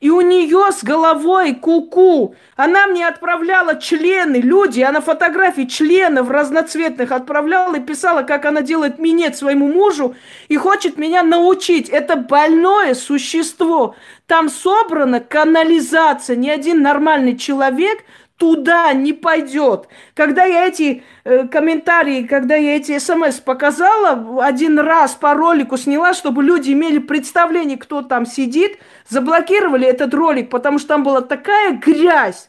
И 0.02 0.10
у 0.10 0.20
нее 0.20 0.72
с 0.72 0.82
головой 0.82 1.54
куку. 1.54 2.34
-ку. 2.34 2.34
Она 2.56 2.88
мне 2.88 3.06
отправляла 3.06 3.76
члены, 3.76 4.38
люди, 4.38 4.80
она 4.80 5.00
фотографии 5.00 5.66
членов 5.66 6.28
разноцветных 6.28 7.12
отправляла 7.12 7.76
и 7.76 7.80
писала, 7.80 8.22
как 8.22 8.44
она 8.44 8.62
делает 8.62 8.98
минет 8.98 9.36
своему 9.36 9.68
мужу 9.68 10.16
и 10.48 10.56
хочет 10.56 10.98
меня 10.98 11.22
научить. 11.22 11.88
Это 11.88 12.16
больное 12.16 12.94
существо. 12.94 13.94
Там 14.26 14.48
собрана 14.48 15.20
канализация. 15.20 16.34
Ни 16.34 16.48
один 16.48 16.82
нормальный 16.82 17.36
человек 17.36 17.98
туда 18.36 18.92
не 18.92 19.12
пойдет. 19.12 19.88
Когда 20.14 20.44
я 20.44 20.66
эти 20.66 21.02
э, 21.24 21.46
комментарии, 21.48 22.24
когда 22.24 22.56
я 22.56 22.76
эти 22.76 22.98
смс 22.98 23.40
показала, 23.40 24.44
один 24.44 24.78
раз 24.78 25.14
по 25.14 25.34
ролику 25.34 25.76
сняла, 25.76 26.14
чтобы 26.14 26.42
люди 26.42 26.72
имели 26.72 26.98
представление, 26.98 27.78
кто 27.78 28.02
там 28.02 28.26
сидит, 28.26 28.78
заблокировали 29.08 29.86
этот 29.86 30.12
ролик, 30.14 30.50
потому 30.50 30.78
что 30.78 30.88
там 30.88 31.04
была 31.04 31.20
такая 31.20 31.74
грязь, 31.74 32.48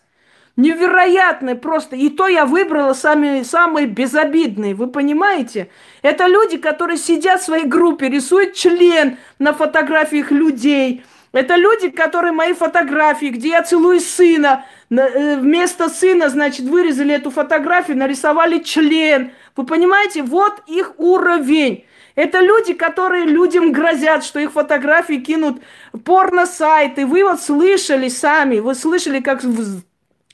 Невероятное 0.56 1.56
просто. 1.56 1.96
И 1.96 2.10
то 2.10 2.28
я 2.28 2.46
выбрала 2.46 2.93
самые, 2.93 3.43
самые 3.43 3.88
безобидные. 3.88 4.76
Вы 4.76 4.86
понимаете? 4.88 5.69
Это 6.04 6.28
люди, 6.28 6.58
которые 6.58 6.98
сидят 6.98 7.41
в 7.41 7.46
своей 7.46 7.65
группе, 7.65 8.08
рисуют 8.08 8.54
член 8.54 9.17
на 9.39 9.54
фотографиях 9.54 10.30
людей. 10.30 11.04
Это 11.34 11.56
люди, 11.56 11.89
которые 11.89 12.32
мои 12.32 12.54
фотографии, 12.54 13.26
где 13.26 13.50
я 13.50 13.63
целую 13.63 14.00
сына, 14.00 14.65
э, 14.91 15.38
вместо 15.38 15.89
сына, 15.89 16.30
значит, 16.30 16.67
вырезали 16.67 17.15
эту 17.15 17.32
фотографию, 17.32 17.98
нарисовали 17.98 18.60
член. 18.60 19.32
Вы 19.56 19.65
понимаете, 19.65 20.22
вот 20.22 20.62
их 20.67 20.93
уровень. 21.00 21.86
Это 22.13 22.39
люди, 22.39 22.74
которые 22.74 23.26
людям 23.26 23.72
грозят, 23.72 24.24
что 24.24 24.39
их 24.39 24.52
фотографии 24.52 25.15
кинут 25.15 25.63
в 25.91 26.00
порно-сайты. 26.00 27.08
Вы 27.08 27.24
вот 27.24 27.41
слышали 27.41 28.10
сами, 28.10 28.60
вы 28.60 28.76
слышали, 28.76 29.19
как 29.19 29.41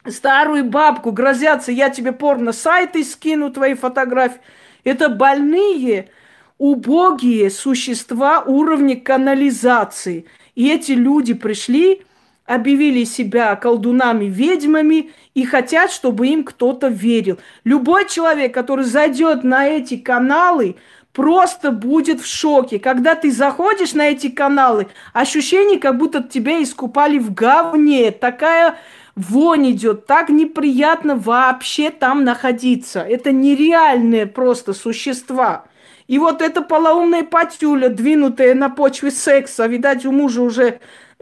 старую 0.05 0.65
бабку 0.65 1.13
грозятся, 1.13 1.71
я 1.71 1.89
тебе 1.89 2.11
порно-сайты 2.11 3.05
скину, 3.05 3.51
твои 3.51 3.73
фотографии. 3.73 4.41
Это 4.83 5.07
больные, 5.07 6.09
убогие 6.57 7.49
существа 7.49 8.41
уровня 8.41 8.99
канализации. 8.99 10.25
И 10.59 10.67
эти 10.67 10.91
люди 10.91 11.33
пришли, 11.33 12.01
объявили 12.45 13.05
себя 13.05 13.55
колдунами, 13.55 14.25
ведьмами 14.25 15.11
и 15.33 15.45
хотят, 15.45 15.89
чтобы 15.89 16.27
им 16.27 16.43
кто-то 16.43 16.89
верил. 16.89 17.39
Любой 17.63 18.09
человек, 18.09 18.53
который 18.53 18.83
зайдет 18.83 19.45
на 19.45 19.69
эти 19.69 19.95
каналы, 19.95 20.75
просто 21.13 21.71
будет 21.71 22.19
в 22.19 22.25
шоке. 22.25 22.77
Когда 22.77 23.15
ты 23.15 23.31
заходишь 23.31 23.93
на 23.93 24.09
эти 24.09 24.27
каналы, 24.27 24.87
ощущение, 25.13 25.79
как 25.79 25.97
будто 25.97 26.21
тебя 26.21 26.61
искупали 26.61 27.19
в 27.19 27.33
говне. 27.33 28.11
Такая 28.11 28.75
вонь 29.15 29.71
идет, 29.71 30.07
так 30.07 30.27
неприятно 30.27 31.15
вообще 31.15 31.89
там 31.89 32.25
находиться. 32.25 32.99
Это 32.99 33.31
нереальные 33.31 34.25
просто 34.25 34.73
существа. 34.73 35.68
И 36.09 36.17
вот 36.17 36.41
эта 36.41 36.61
полоумная 36.61 37.23
патюля, 37.23 37.87
двинутая 37.87 38.55
на 38.55 38.69
почве 38.69 39.11
секса, 39.11 39.67
видать, 39.67 40.07
у 40.07 40.11
мужа 40.11 40.41
уже 40.41 40.79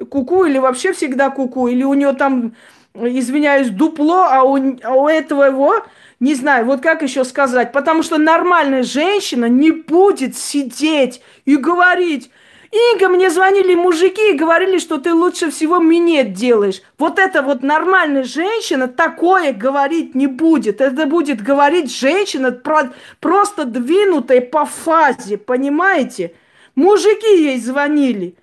куку 0.09 0.45
или 0.45 0.59
вообще 0.59 0.93
всегда 0.93 1.29
куку, 1.29 1.67
или 1.67 1.83
у 1.83 1.93
нее 1.93 2.13
там, 2.13 2.55
извиняюсь, 2.93 3.69
дупло, 3.69 4.27
а 4.29 4.43
у, 4.43 4.55
а 4.81 4.93
у 4.93 5.09
этого 5.09 5.43
его, 5.43 5.75
не 6.21 6.35
знаю, 6.35 6.65
вот 6.65 6.79
как 6.79 7.01
еще 7.01 7.25
сказать, 7.25 7.73
потому 7.73 8.01
что 8.01 8.17
нормальная 8.17 8.83
женщина 8.83 9.49
не 9.49 9.71
будет 9.71 10.37
сидеть 10.37 11.21
и 11.43 11.57
говорить, 11.57 12.31
Инга, 12.71 13.07
мне 13.07 13.29
звонили 13.29 13.75
мужики 13.75 14.31
и 14.31 14.37
говорили, 14.37 14.77
что 14.77 14.97
ты 14.97 15.13
лучше 15.13 15.51
всего 15.51 15.79
минет 15.79 16.33
делаешь. 16.33 16.81
Вот 16.97 17.17
это 17.17 17.41
вот 17.41 17.63
нормальная 17.63 18.23
женщина 18.23 18.87
такое 18.87 19.53
говорить 19.53 20.15
не 20.15 20.27
будет. 20.27 20.81
Это 20.81 21.05
будет 21.05 21.41
говорить 21.41 21.95
женщина 21.95 22.51
про, 22.51 22.91
просто 23.19 23.63
двинутая 23.63 24.41
по 24.41 24.65
фазе, 24.65 25.37
понимаете? 25.37 26.33
Мужики 26.75 27.43
ей 27.43 27.59
звонили, 27.59 28.35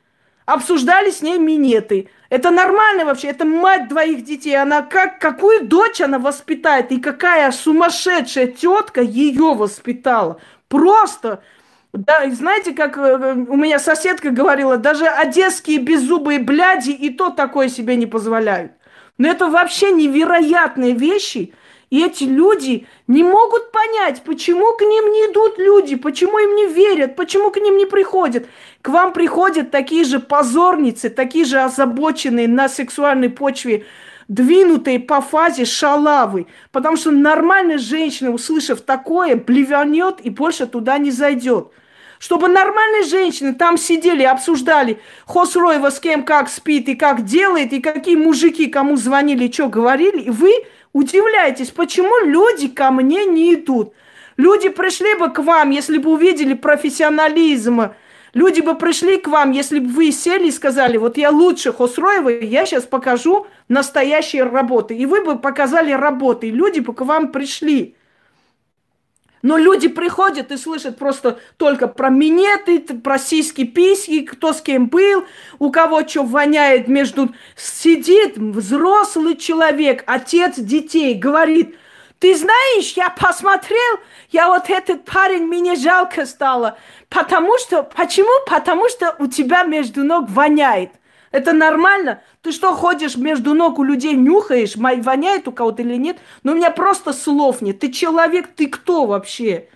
обсуждали 0.46 1.10
с 1.10 1.20
ней 1.20 1.38
минеты. 1.38 2.08
Это 2.30 2.50
нормально 2.50 3.04
вообще, 3.04 3.28
это 3.28 3.44
мать 3.44 3.88
двоих 3.88 4.24
детей. 4.24 4.56
Она 4.56 4.82
как, 4.82 5.18
какую 5.20 5.66
дочь 5.66 6.00
она 6.00 6.18
воспитает 6.18 6.90
и 6.92 6.98
какая 6.98 7.52
сумасшедшая 7.52 8.46
тетка 8.46 9.02
ее 9.02 9.54
воспитала. 9.54 10.40
Просто 10.68 11.42
да, 11.94 12.28
знаете, 12.30 12.72
как 12.72 12.98
э, 12.98 13.34
у 13.48 13.56
меня 13.56 13.78
соседка 13.78 14.30
говорила, 14.30 14.76
даже 14.76 15.06
одесские 15.06 15.78
беззубые 15.78 16.40
бляди 16.40 16.90
и 16.90 17.10
то 17.10 17.30
такое 17.30 17.68
себе 17.68 17.94
не 17.94 18.06
позволяют. 18.06 18.72
Но 19.16 19.28
это 19.28 19.46
вообще 19.46 19.92
невероятные 19.92 20.92
вещи. 20.92 21.54
И 21.90 22.04
эти 22.04 22.24
люди 22.24 22.88
не 23.06 23.22
могут 23.22 23.70
понять, 23.70 24.22
почему 24.24 24.72
к 24.76 24.80
ним 24.80 25.12
не 25.12 25.30
идут 25.30 25.56
люди, 25.58 25.94
почему 25.94 26.40
им 26.40 26.56
не 26.56 26.66
верят, 26.66 27.14
почему 27.14 27.52
к 27.52 27.58
ним 27.58 27.76
не 27.76 27.86
приходят. 27.86 28.46
К 28.82 28.88
вам 28.88 29.12
приходят 29.12 29.70
такие 29.70 30.02
же 30.02 30.18
позорницы, 30.18 31.10
такие 31.10 31.44
же 31.44 31.60
озабоченные 31.60 32.48
на 32.48 32.68
сексуальной 32.68 33.30
почве, 33.30 33.86
двинутые 34.26 34.98
по 34.98 35.20
фазе 35.20 35.64
шалавы. 35.64 36.48
Потому 36.72 36.96
что 36.96 37.12
нормальная 37.12 37.78
женщина, 37.78 38.30
услышав 38.30 38.80
такое, 38.80 39.36
блеванет 39.36 40.16
и 40.24 40.30
больше 40.30 40.66
туда 40.66 40.98
не 40.98 41.12
зайдет. 41.12 41.70
Чтобы 42.24 42.48
нормальные 42.48 43.02
женщины 43.02 43.52
там 43.52 43.76
сидели, 43.76 44.22
обсуждали 44.22 44.98
Хосроева 45.26 45.90
с 45.90 46.00
кем 46.00 46.22
как 46.22 46.48
спит 46.48 46.88
и 46.88 46.94
как 46.94 47.26
делает, 47.26 47.74
и 47.74 47.82
какие 47.82 48.16
мужики 48.16 48.68
кому 48.68 48.96
звонили, 48.96 49.52
что 49.52 49.68
говорили. 49.68 50.20
И 50.22 50.30
вы 50.30 50.54
удивляетесь, 50.94 51.70
почему 51.70 52.24
люди 52.24 52.68
ко 52.68 52.90
мне 52.90 53.26
не 53.26 53.52
идут. 53.52 53.92
Люди 54.38 54.70
пришли 54.70 55.14
бы 55.16 55.28
к 55.28 55.40
вам, 55.40 55.68
если 55.68 55.98
бы 55.98 56.12
увидели 56.12 56.54
профессионализм. 56.54 57.90
Люди 58.32 58.62
бы 58.62 58.74
пришли 58.74 59.18
к 59.18 59.28
вам, 59.28 59.50
если 59.50 59.78
бы 59.78 59.88
вы 59.88 60.10
сели 60.10 60.46
и 60.46 60.50
сказали, 60.50 60.96
вот 60.96 61.18
я 61.18 61.28
лучше 61.28 61.74
Хосроева, 61.74 62.30
я 62.30 62.64
сейчас 62.64 62.84
покажу 62.84 63.46
настоящие 63.68 64.44
работы. 64.44 64.96
И 64.96 65.04
вы 65.04 65.22
бы 65.22 65.38
показали 65.38 65.92
работы, 65.92 66.48
и 66.48 66.52
люди 66.52 66.80
бы 66.80 66.94
к 66.94 67.02
вам 67.02 67.32
пришли. 67.32 67.96
Но 69.44 69.58
люди 69.58 69.88
приходят 69.88 70.50
и 70.52 70.56
слышат 70.56 70.96
просто 70.96 71.38
только 71.58 71.86
про 71.86 72.08
минеты, 72.08 72.80
про 72.80 73.18
сиськи, 73.18 73.64
письки, 73.64 74.22
кто 74.22 74.54
с 74.54 74.62
кем 74.62 74.86
был, 74.86 75.26
у 75.58 75.70
кого 75.70 76.08
что 76.08 76.22
воняет 76.22 76.88
между... 76.88 77.28
Сидит 77.54 78.38
взрослый 78.38 79.36
человек, 79.36 80.02
отец 80.06 80.58
детей, 80.58 81.12
говорит, 81.12 81.76
ты 82.20 82.34
знаешь, 82.34 82.94
я 82.96 83.10
посмотрел, 83.10 84.00
я 84.30 84.48
вот 84.48 84.70
этот 84.70 85.04
парень, 85.04 85.44
мне 85.44 85.76
жалко 85.76 86.24
стало. 86.24 86.78
Потому 87.10 87.58
что, 87.58 87.82
почему? 87.82 88.46
Потому 88.46 88.88
что 88.88 89.14
у 89.18 89.26
тебя 89.26 89.64
между 89.64 90.04
ног 90.04 90.30
воняет. 90.30 90.90
Это 91.34 91.52
нормально? 91.52 92.22
Ты 92.42 92.52
что, 92.52 92.72
ходишь 92.76 93.16
между 93.16 93.54
ног 93.54 93.80
у 93.80 93.82
людей, 93.82 94.14
нюхаешь, 94.14 94.76
воняет 94.76 95.48
у 95.48 95.52
кого-то 95.52 95.82
или 95.82 95.96
нет? 95.96 96.18
Но 96.44 96.52
у 96.52 96.54
меня 96.54 96.70
просто 96.70 97.12
слов 97.12 97.60
нет. 97.60 97.80
Ты 97.80 97.90
человек, 97.90 98.54
ты 98.54 98.68
кто 98.68 99.04
вообще? 99.04 99.68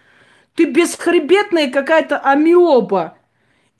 Ты 0.55 0.67
бесхребетная 0.67 1.69
какая-то 1.69 2.17
амиоба. 2.17 3.19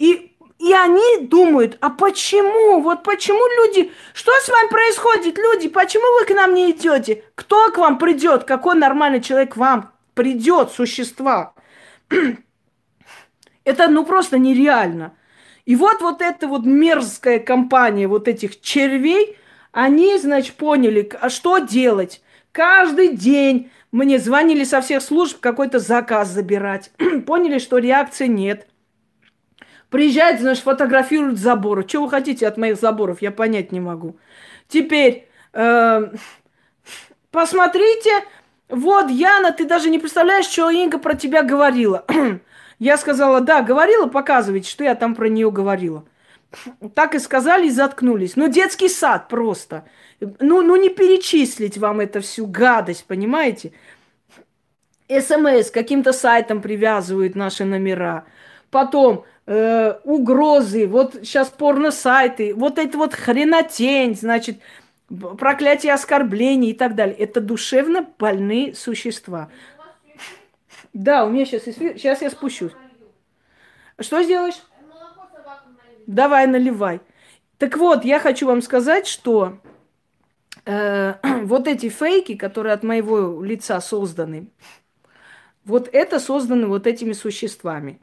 И, 0.01 0.35
и 0.59 0.73
они 0.73 1.29
думают, 1.29 1.79
а 1.81 1.91
почему? 1.91 2.81
Вот 2.81 3.05
почему 3.05 3.47
люди... 3.63 3.93
Что 4.13 4.33
с 4.33 4.49
вами 4.49 4.71
происходит, 4.71 5.39
люди? 5.39 5.69
Почему 5.69 6.19
вы 6.19 6.27
к 6.27 6.31
нам 6.35 6.55
не 6.55 6.73
идете? 6.73 7.23
Кто 7.37 7.71
к 7.71 7.79
вам 7.79 7.99
придет? 7.99 8.43
Какой 8.43 8.75
нормальный 8.75 9.21
человек 9.21 9.55
к 9.55 9.57
вам 9.57 9.93
придет, 10.15 10.73
существа? 10.73 11.55
Это 13.65 13.87
ну 13.87 14.05
просто 14.05 14.37
нереально. 14.37 15.13
И 15.69 15.77
вот 15.77 16.01
вот 16.01 16.23
эта 16.23 16.49
вот 16.49 16.65
мерзкая 16.65 17.39
компания 17.41 18.09
вот 18.09 18.27
этих 18.27 18.63
червей, 18.63 19.37
они, 19.71 20.17
значит, 20.17 20.55
поняли, 20.55 21.11
а 21.21 21.29
что 21.29 21.59
делать. 21.59 22.23
Каждый 22.53 23.15
день 23.15 23.71
мне 23.93 24.19
звонили 24.19 24.65
со 24.65 24.81
всех 24.81 25.03
служб 25.03 25.41
какой-то 25.41 25.79
заказ 25.79 26.29
забирать. 26.31 26.91
поняли, 27.27 27.59
что 27.59 27.77
реакции 27.77 28.29
нет. 28.29 28.67
Приезжают, 29.91 30.41
значит, 30.41 30.65
фотографируют 30.65 31.39
заборы. 31.39 31.87
Что 31.87 32.03
вы 32.03 32.09
хотите 32.09 32.49
от 32.49 32.57
моих 32.57 32.81
заборов? 32.81 33.21
Я 33.21 33.31
понять 33.31 33.71
не 33.71 33.81
могу. 33.81 34.17
Теперь, 34.69 35.29
э, 35.53 36.13
посмотрите, 37.31 38.25
вот, 38.71 39.11
Яна, 39.11 39.53
ты 39.53 39.67
даже 39.67 39.91
не 39.91 39.99
представляешь, 39.99 40.47
что 40.47 40.71
Инга 40.71 40.97
про 40.97 41.15
тебя 41.15 41.43
говорила. 41.43 42.07
Я 42.79 42.97
сказала, 42.97 43.41
да, 43.41 43.63
говорила, 43.63 44.07
показывайте, 44.07 44.71
что 44.71 44.85
я 44.85 44.95
там 44.95 45.15
про 45.15 45.29
нее 45.29 45.51
говорила. 45.51 46.05
Так 46.95 47.15
и 47.15 47.19
сказали 47.19 47.67
и 47.67 47.71
заткнулись. 47.71 48.37
Ну, 48.37 48.49
детский 48.49 48.89
сад 48.89 49.29
просто. 49.29 49.85
Ну, 50.21 50.63
ну 50.63 50.77
не 50.77 50.89
перечислить 50.89 51.77
вам 51.77 52.01
это 52.01 52.21
всю 52.21 52.47
гадость, 52.47 53.05
понимаете? 53.07 53.73
СМС 55.09 55.71
каким-то 55.71 56.13
сайтом 56.13 56.63
привязывают 56.63 57.35
наши 57.35 57.65
номера. 57.65 58.25
Потом 58.71 59.25
э, 59.47 59.95
угрозы, 60.05 60.87
вот 60.87 61.15
сейчас 61.23 61.49
порно-сайты, 61.49 62.55
вот 62.55 62.79
это 62.79 62.97
вот 62.99 63.15
хренотень, 63.15 64.15
значит, 64.15 64.59
проклятие 65.09 65.95
оскорблений 65.95 66.71
и 66.71 66.75
так 66.75 66.95
далее. 66.95 67.17
Это 67.17 67.41
душевно 67.41 68.07
больные 68.19 68.75
существа. 68.75 69.49
Да, 70.99 71.25
у 71.25 71.31
меня 71.31 71.47
сейчас 71.47 71.69
эфир. 71.69 71.97
Сейчас 71.97 72.23
я 72.23 72.31
спущусь. 72.31 72.73
Что 74.01 74.21
сделаешь? 74.21 74.61
Давай, 76.09 76.49
наливай. 76.49 77.01
Так 77.57 77.77
вот, 77.77 78.05
я 78.05 78.19
хочу 78.19 78.49
вам 78.49 78.63
сказать, 78.63 79.07
что 79.07 79.61
э, 80.65 81.15
вот 81.45 81.69
эти 81.69 81.89
фейки, 81.89 82.35
которые 82.35 82.73
от 82.73 82.83
моего 82.83 83.45
лица 83.45 83.81
созданы, 83.81 84.49
вот 85.65 85.89
это 85.93 86.19
созданы 86.19 86.67
вот 86.67 86.89
этими 86.89 87.13
существами. 87.13 88.01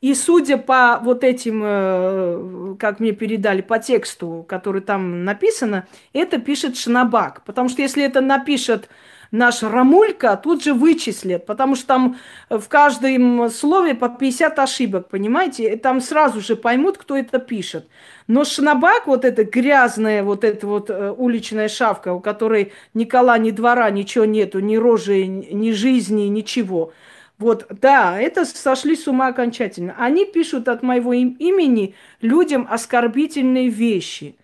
И 0.00 0.12
судя 0.12 0.58
по 0.58 0.98
вот 1.04 1.22
этим, 1.22 1.62
э, 1.64 2.76
как 2.80 2.98
мне 2.98 3.12
передали, 3.12 3.60
по 3.62 3.78
тексту, 3.78 4.44
который 4.48 4.80
там 4.80 5.24
написано, 5.24 5.86
это 6.12 6.40
пишет 6.40 6.76
Шнабак. 6.76 7.44
Потому 7.44 7.68
что 7.68 7.80
если 7.80 8.02
это 8.02 8.20
напишет 8.20 8.88
наш 9.34 9.62
Рамулька, 9.62 10.36
тут 10.36 10.62
же 10.62 10.72
вычислят, 10.72 11.44
потому 11.44 11.74
что 11.74 11.86
там 11.86 12.16
в 12.48 12.68
каждом 12.68 13.50
слове 13.50 13.94
по 13.94 14.08
50 14.08 14.58
ошибок, 14.60 15.08
понимаете? 15.08 15.72
И 15.72 15.76
там 15.76 16.00
сразу 16.00 16.40
же 16.40 16.54
поймут, 16.54 16.98
кто 16.98 17.16
это 17.16 17.40
пишет. 17.40 17.88
Но 18.28 18.44
Шнабак, 18.44 19.06
вот 19.06 19.24
эта 19.24 19.44
грязная, 19.44 20.22
вот 20.22 20.44
эта 20.44 20.66
вот 20.66 20.88
э, 20.88 21.12
уличная 21.16 21.68
шавка, 21.68 22.12
у 22.12 22.20
которой 22.20 22.72
ни 22.94 23.04
кола, 23.04 23.36
ни 23.38 23.50
двора, 23.50 23.90
ничего 23.90 24.24
нету, 24.24 24.60
ни 24.60 24.76
рожи, 24.76 25.26
ни 25.26 25.72
жизни, 25.72 26.28
ничего. 26.28 26.92
Вот, 27.38 27.66
да, 27.68 28.20
это 28.20 28.44
сошли 28.44 28.94
с 28.94 29.08
ума 29.08 29.26
окончательно. 29.26 29.96
Они 29.98 30.24
пишут 30.26 30.68
от 30.68 30.84
моего 30.84 31.12
им- 31.12 31.36
имени 31.40 31.96
людям 32.20 32.68
оскорбительные 32.70 33.68
вещи. 33.68 34.36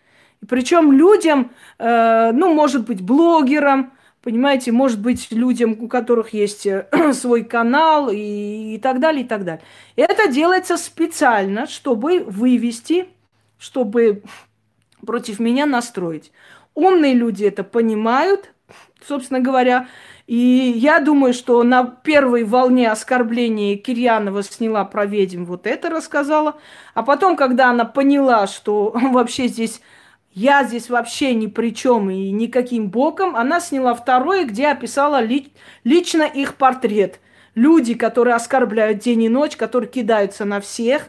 Причем 0.48 0.90
людям, 0.90 1.52
э, 1.78 2.32
ну, 2.32 2.52
может 2.52 2.86
быть, 2.86 3.00
блогерам, 3.00 3.92
Понимаете, 4.22 4.70
может 4.70 5.00
быть, 5.00 5.30
людям, 5.30 5.76
у 5.80 5.88
которых 5.88 6.34
есть 6.34 6.66
э, 6.66 6.86
свой 7.14 7.42
канал 7.42 8.10
и, 8.10 8.74
и 8.74 8.78
так 8.78 9.00
далее, 9.00 9.24
и 9.24 9.26
так 9.26 9.44
далее. 9.44 9.62
Это 9.96 10.30
делается 10.30 10.76
специально, 10.76 11.66
чтобы 11.66 12.20
вывести, 12.24 13.08
чтобы 13.58 14.22
против 15.06 15.40
меня 15.40 15.64
настроить. 15.64 16.32
Умные 16.74 17.14
люди 17.14 17.44
это 17.44 17.64
понимают, 17.64 18.52
собственно 19.02 19.40
говоря. 19.40 19.88
И 20.26 20.36
я 20.76 21.00
думаю, 21.00 21.32
что 21.32 21.62
на 21.62 21.84
первой 21.84 22.44
волне 22.44 22.90
оскорбления 22.90 23.76
Кирьянова 23.78 24.42
сняла 24.42 24.84
про 24.84 25.06
ведьм, 25.06 25.44
вот 25.44 25.66
это 25.66 25.88
рассказала. 25.88 26.56
А 26.94 27.02
потом, 27.02 27.36
когда 27.36 27.70
она 27.70 27.86
поняла, 27.86 28.46
что 28.46 28.90
вообще 29.12 29.48
здесь 29.48 29.80
я 30.32 30.64
здесь 30.64 30.88
вообще 30.88 31.34
ни 31.34 31.48
при 31.48 31.74
чем 31.74 32.10
и 32.10 32.30
никаким 32.30 32.88
боком. 32.88 33.34
Она 33.34 33.60
сняла 33.60 33.94
второе, 33.94 34.44
где 34.44 34.68
описала 34.68 35.20
ли, 35.20 35.52
лично 35.82 36.22
их 36.22 36.54
портрет. 36.54 37.18
Люди, 37.54 37.94
которые 37.94 38.34
оскорбляют 38.34 38.98
день 38.98 39.24
и 39.24 39.28
ночь, 39.28 39.56
которые 39.56 39.90
кидаются 39.90 40.44
на 40.44 40.60
всех. 40.60 41.08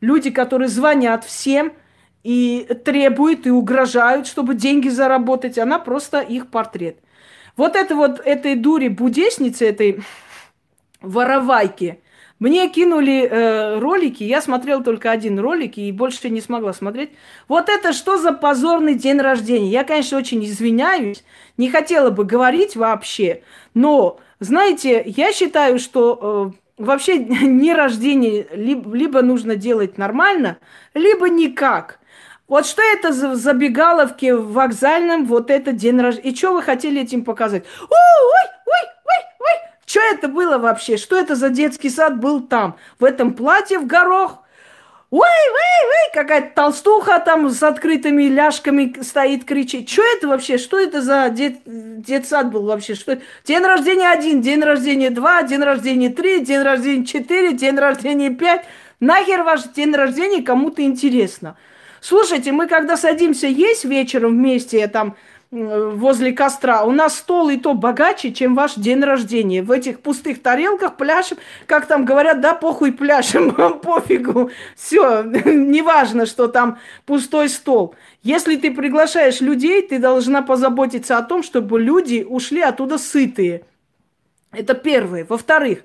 Люди, 0.00 0.30
которые 0.30 0.68
звонят 0.68 1.24
всем 1.24 1.72
и 2.22 2.66
требуют 2.84 3.46
и 3.46 3.50
угрожают, 3.50 4.26
чтобы 4.26 4.54
деньги 4.54 4.88
заработать. 4.88 5.58
Она 5.58 5.78
просто 5.78 6.20
их 6.20 6.48
портрет. 6.48 6.96
Вот 7.56 7.76
это 7.76 7.94
вот 7.94 8.20
этой 8.20 8.54
дуре 8.54 8.88
будесницы, 8.88 9.68
этой 9.68 10.02
воровайки– 11.02 12.00
мне 12.40 12.70
кинули 12.70 13.28
э, 13.30 13.78
ролики, 13.78 14.24
я 14.24 14.40
смотрел 14.40 14.82
только 14.82 15.10
один 15.10 15.38
ролик 15.38 15.76
и 15.76 15.92
больше 15.92 16.30
не 16.30 16.40
смогла 16.40 16.72
смотреть. 16.72 17.10
Вот 17.48 17.68
это 17.68 17.92
что 17.92 18.16
за 18.16 18.32
позорный 18.32 18.94
день 18.94 19.18
рождения? 19.20 19.68
Я, 19.68 19.84
конечно, 19.84 20.16
очень 20.16 20.42
извиняюсь, 20.44 21.22
не 21.58 21.70
хотела 21.70 22.08
бы 22.08 22.24
говорить 22.24 22.76
вообще, 22.76 23.42
но, 23.74 24.18
знаете, 24.40 25.02
я 25.06 25.32
считаю, 25.32 25.78
что 25.78 26.54
э, 26.78 26.82
вообще 26.82 27.18
не 27.18 27.74
рождение 27.74 28.48
либо, 28.54 28.96
либо 28.96 29.20
нужно 29.20 29.54
делать 29.54 29.98
нормально, 29.98 30.56
либо 30.94 31.28
никак. 31.28 32.00
Вот 32.48 32.66
что 32.66 32.82
это 32.82 33.12
за 33.12 33.36
забегаловки 33.36 34.32
в 34.32 34.52
вокзальном, 34.52 35.26
вот 35.26 35.50
это 35.50 35.72
день 35.72 36.00
рождения. 36.00 36.30
И 36.30 36.34
что 36.34 36.54
вы 36.54 36.62
хотели 36.62 37.02
этим 37.02 37.22
показать? 37.22 37.64
Ой. 37.82 38.59
Что 39.90 40.00
это 40.02 40.28
было 40.28 40.56
вообще? 40.58 40.96
Что 40.96 41.16
это 41.16 41.34
за 41.34 41.48
детский 41.48 41.90
сад 41.90 42.20
был 42.20 42.42
там? 42.42 42.76
В 43.00 43.04
этом 43.04 43.34
платье 43.34 43.80
в 43.80 43.88
горох? 43.88 44.38
Ой, 45.10 45.18
ой, 45.18 45.24
ой, 45.26 46.12
какая-то 46.14 46.54
толстуха 46.54 47.18
там 47.18 47.50
с 47.50 47.60
открытыми 47.60 48.22
ляжками 48.28 48.94
стоит, 49.02 49.44
кричит. 49.44 49.88
Что 49.88 50.04
это 50.16 50.28
вообще? 50.28 50.58
Что 50.58 50.78
это 50.78 51.02
за 51.02 51.28
дет, 51.30 51.56
детсад 51.66 52.52
был 52.52 52.66
вообще? 52.66 52.94
Что 52.94 53.14
это? 53.14 53.22
День 53.44 53.64
рождения 53.64 54.08
один, 54.08 54.40
день 54.40 54.62
рождения 54.62 55.10
два, 55.10 55.42
день 55.42 55.64
рождения 55.64 56.10
три, 56.10 56.38
день 56.38 56.62
рождения 56.62 57.04
четыре, 57.04 57.52
день 57.52 57.76
рождения 57.76 58.30
пять. 58.30 58.64
Нахер 59.00 59.42
ваш 59.42 59.64
день 59.74 59.92
рождения 59.92 60.42
кому-то 60.42 60.82
интересно? 60.82 61.56
Слушайте, 62.00 62.52
мы 62.52 62.68
когда 62.68 62.96
садимся 62.96 63.48
есть 63.48 63.84
вечером 63.84 64.38
вместе, 64.38 64.86
там, 64.86 65.16
возле 65.50 66.32
костра. 66.32 66.84
У 66.84 66.92
нас 66.92 67.18
стол 67.18 67.48
и 67.48 67.56
то 67.56 67.74
богаче, 67.74 68.32
чем 68.32 68.54
ваш 68.54 68.74
день 68.74 69.02
рождения. 69.02 69.62
В 69.62 69.72
этих 69.72 70.00
пустых 70.00 70.42
тарелках 70.42 70.96
пляшем, 70.96 71.38
как 71.66 71.86
там 71.86 72.04
говорят, 72.04 72.40
да, 72.40 72.54
похуй 72.54 72.92
пляшем, 72.92 73.52
пофигу. 73.80 74.50
Все, 74.76 75.22
неважно, 75.22 76.26
что 76.26 76.46
там 76.46 76.78
пустой 77.04 77.48
стол. 77.48 77.94
Если 78.22 78.56
ты 78.56 78.70
приглашаешь 78.70 79.40
людей, 79.40 79.82
ты 79.82 79.98
должна 79.98 80.42
позаботиться 80.42 81.18
о 81.18 81.22
том, 81.22 81.42
чтобы 81.42 81.80
люди 81.80 82.24
ушли 82.28 82.60
оттуда 82.60 82.98
сытые. 82.98 83.64
Это 84.52 84.74
первое. 84.74 85.24
Во-вторых, 85.24 85.80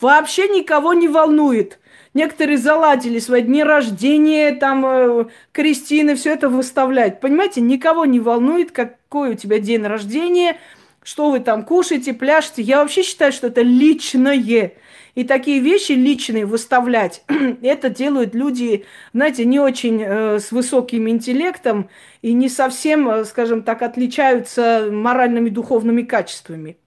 вообще 0.00 0.48
никого 0.48 0.92
не 0.92 1.08
волнует– 1.08 1.78
Некоторые 2.14 2.58
заладили 2.58 3.18
свои 3.18 3.42
дни 3.42 3.62
рождения, 3.62 4.52
там, 4.52 4.84
э, 4.86 5.26
крестины, 5.52 6.14
все 6.14 6.32
это 6.32 6.48
выставлять. 6.48 7.20
Понимаете, 7.20 7.60
никого 7.60 8.04
не 8.06 8.20
волнует, 8.20 8.72
какой 8.72 9.32
у 9.32 9.34
тебя 9.34 9.58
день 9.58 9.84
рождения, 9.84 10.56
что 11.02 11.30
вы 11.30 11.40
там 11.40 11.64
кушаете, 11.64 12.14
пляшете. 12.14 12.62
Я 12.62 12.80
вообще 12.80 13.02
считаю, 13.02 13.32
что 13.32 13.48
это 13.48 13.62
личное. 13.62 14.72
И 15.14 15.24
такие 15.24 15.60
вещи 15.60 15.92
личные 15.92 16.46
выставлять, 16.46 17.24
это 17.62 17.90
делают 17.90 18.34
люди, 18.34 18.84
знаете, 19.12 19.44
не 19.44 19.58
очень 19.58 20.00
э, 20.00 20.38
с 20.38 20.52
высоким 20.52 21.08
интеллектом 21.08 21.90
и 22.22 22.32
не 22.32 22.48
совсем, 22.48 23.08
э, 23.08 23.24
скажем 23.24 23.64
так, 23.64 23.82
отличаются 23.82 24.88
моральными 24.90 25.50
духовными 25.50 26.02
качествами. 26.02 26.78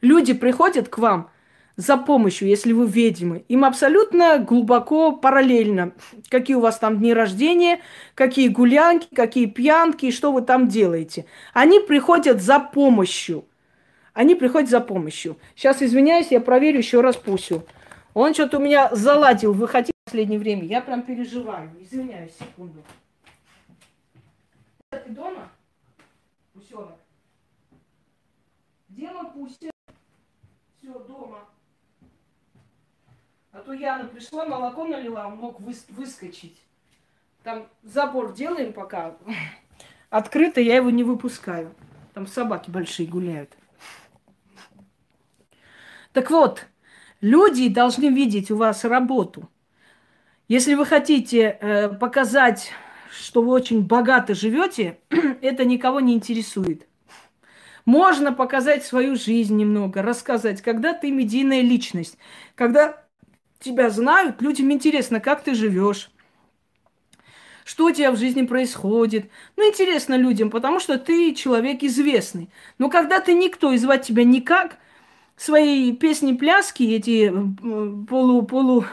Люди 0.00 0.32
приходят 0.32 0.88
к 0.88 0.98
вам– 0.98 1.30
за 1.78 1.96
помощью, 1.96 2.48
если 2.48 2.72
вы 2.72 2.88
ведьмы. 2.88 3.44
Им 3.46 3.64
абсолютно 3.64 4.38
глубоко 4.38 5.12
параллельно, 5.12 5.92
какие 6.28 6.56
у 6.56 6.60
вас 6.60 6.80
там 6.80 6.98
дни 6.98 7.14
рождения, 7.14 7.80
какие 8.16 8.48
гулянки, 8.48 9.06
какие 9.14 9.46
пьянки, 9.46 10.10
что 10.10 10.32
вы 10.32 10.42
там 10.42 10.66
делаете. 10.66 11.24
Они 11.54 11.78
приходят 11.78 12.42
за 12.42 12.58
помощью. 12.58 13.44
Они 14.12 14.34
приходят 14.34 14.68
за 14.68 14.80
помощью. 14.80 15.38
Сейчас, 15.54 15.80
извиняюсь, 15.80 16.32
я 16.32 16.40
проверю 16.40 16.78
еще 16.78 17.00
раз 17.00 17.16
Пусю. 17.16 17.64
Он 18.12 18.34
что-то 18.34 18.58
у 18.58 18.60
меня 18.60 18.92
заладил 18.92 19.52
выходить 19.52 19.94
в 20.02 20.10
последнее 20.10 20.40
время. 20.40 20.64
Я 20.64 20.80
прям 20.80 21.02
переживаю. 21.02 21.70
Извиняюсь, 21.80 22.32
секунду. 22.36 22.82
Ты 24.90 25.10
дома? 25.10 25.48
Пусенок. 26.54 26.98
Где 28.88 29.12
мой 29.12 29.30
Пуся? 29.30 29.70
Все, 30.80 30.98
дома. 31.06 31.46
А 33.52 33.60
то 33.60 33.72
Яна 33.72 34.04
пришла, 34.04 34.44
молоко 34.44 34.84
налила, 34.84 35.26
он 35.26 35.36
мог 35.36 35.60
выс- 35.60 35.86
выскочить. 35.88 36.56
Там 37.42 37.66
забор 37.82 38.34
делаем 38.34 38.72
пока. 38.72 39.16
Открыто 40.10 40.60
я 40.60 40.76
его 40.76 40.90
не 40.90 41.02
выпускаю. 41.02 41.74
Там 42.14 42.26
собаки 42.26 42.70
большие 42.70 43.08
гуляют. 43.08 43.56
Так 46.12 46.30
вот, 46.30 46.66
люди 47.20 47.68
должны 47.68 48.08
видеть 48.08 48.50
у 48.50 48.56
вас 48.56 48.84
работу. 48.84 49.48
Если 50.48 50.74
вы 50.74 50.84
хотите 50.84 51.58
э, 51.60 51.88
показать, 51.88 52.72
что 53.10 53.42
вы 53.42 53.52
очень 53.52 53.86
богато 53.86 54.34
живете, 54.34 54.98
это 55.40 55.64
никого 55.64 56.00
не 56.00 56.14
интересует. 56.14 56.86
Можно 57.84 58.32
показать 58.32 58.84
свою 58.84 59.16
жизнь 59.16 59.56
немного, 59.56 60.02
рассказать, 60.02 60.60
когда 60.60 60.92
ты 60.92 61.10
медийная 61.10 61.62
личность, 61.62 62.18
когда 62.54 63.07
тебя 63.60 63.90
знают, 63.90 64.40
людям 64.42 64.72
интересно, 64.72 65.20
как 65.20 65.42
ты 65.42 65.54
живешь, 65.54 66.10
что 67.64 67.86
у 67.86 67.90
тебя 67.90 68.12
в 68.12 68.16
жизни 68.16 68.46
происходит. 68.46 69.30
Ну, 69.56 69.68
интересно 69.68 70.14
людям, 70.14 70.50
потому 70.50 70.80
что 70.80 70.98
ты 70.98 71.34
человек 71.34 71.82
известный. 71.82 72.48
Но 72.78 72.88
когда 72.88 73.20
ты 73.20 73.34
никто, 73.34 73.72
и 73.72 73.78
звать 73.78 74.06
тебя 74.06 74.24
никак, 74.24 74.78
свои 75.36 75.92
песни-пляски, 75.92 76.82
эти 76.82 77.32
полу-полу 78.08 78.86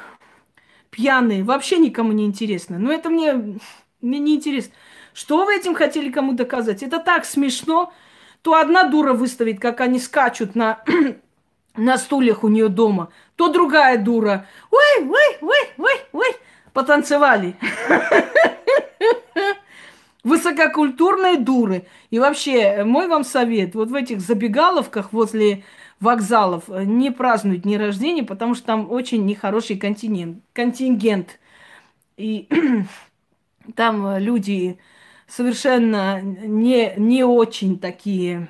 пьяные, 0.89 1.43
вообще 1.43 1.77
никому 1.77 2.11
не 2.11 2.25
интересно. 2.25 2.77
Но 2.77 2.91
это 2.91 3.09
мне, 3.09 3.57
мне 4.01 4.19
не 4.19 4.35
интересно. 4.35 4.73
Что 5.13 5.45
вы 5.45 5.55
этим 5.55 5.73
хотели 5.73 6.11
кому 6.11 6.33
доказать? 6.33 6.83
Это 6.83 6.99
так 6.99 7.25
смешно. 7.25 7.93
То 8.41 8.55
одна 8.55 8.83
дура 8.83 9.13
выставит, 9.13 9.59
как 9.59 9.79
они 9.81 9.99
скачут 9.99 10.53
на 10.53 10.83
на 11.77 11.97
стульях 11.97 12.43
у 12.43 12.47
нее 12.47 12.67
дома, 12.67 13.09
то 13.35 13.49
другая 13.49 13.97
дура. 13.97 14.47
Ой, 14.71 15.05
ой, 15.07 15.37
ой, 15.41 15.69
ой, 15.77 16.01
ой, 16.13 16.35
потанцевали. 16.73 17.55
Высококультурные 20.23 21.37
дуры. 21.37 21.85
И 22.09 22.17
вообще, 22.17 22.83
мой 22.83 23.07
вам 23.07 23.23
совет, 23.23 23.75
вот 23.75 23.91
в 23.91 23.95
этих 23.95 24.21
забегаловках 24.21 25.13
возле 25.13 25.63
вокзалов 25.99 26.67
не 26.67 27.11
празднуют 27.11 27.61
дни 27.61 27.77
рождения, 27.77 28.23
потому 28.23 28.55
что 28.55 28.65
там 28.65 28.91
очень 28.91 29.25
нехороший 29.25 29.77
континент, 29.77 30.39
контингент. 30.53 31.39
И 32.17 32.47
там 33.75 34.17
люди 34.17 34.79
совершенно 35.27 36.21
не, 36.21 36.93
не 36.97 37.23
очень 37.23 37.79
такие 37.79 38.47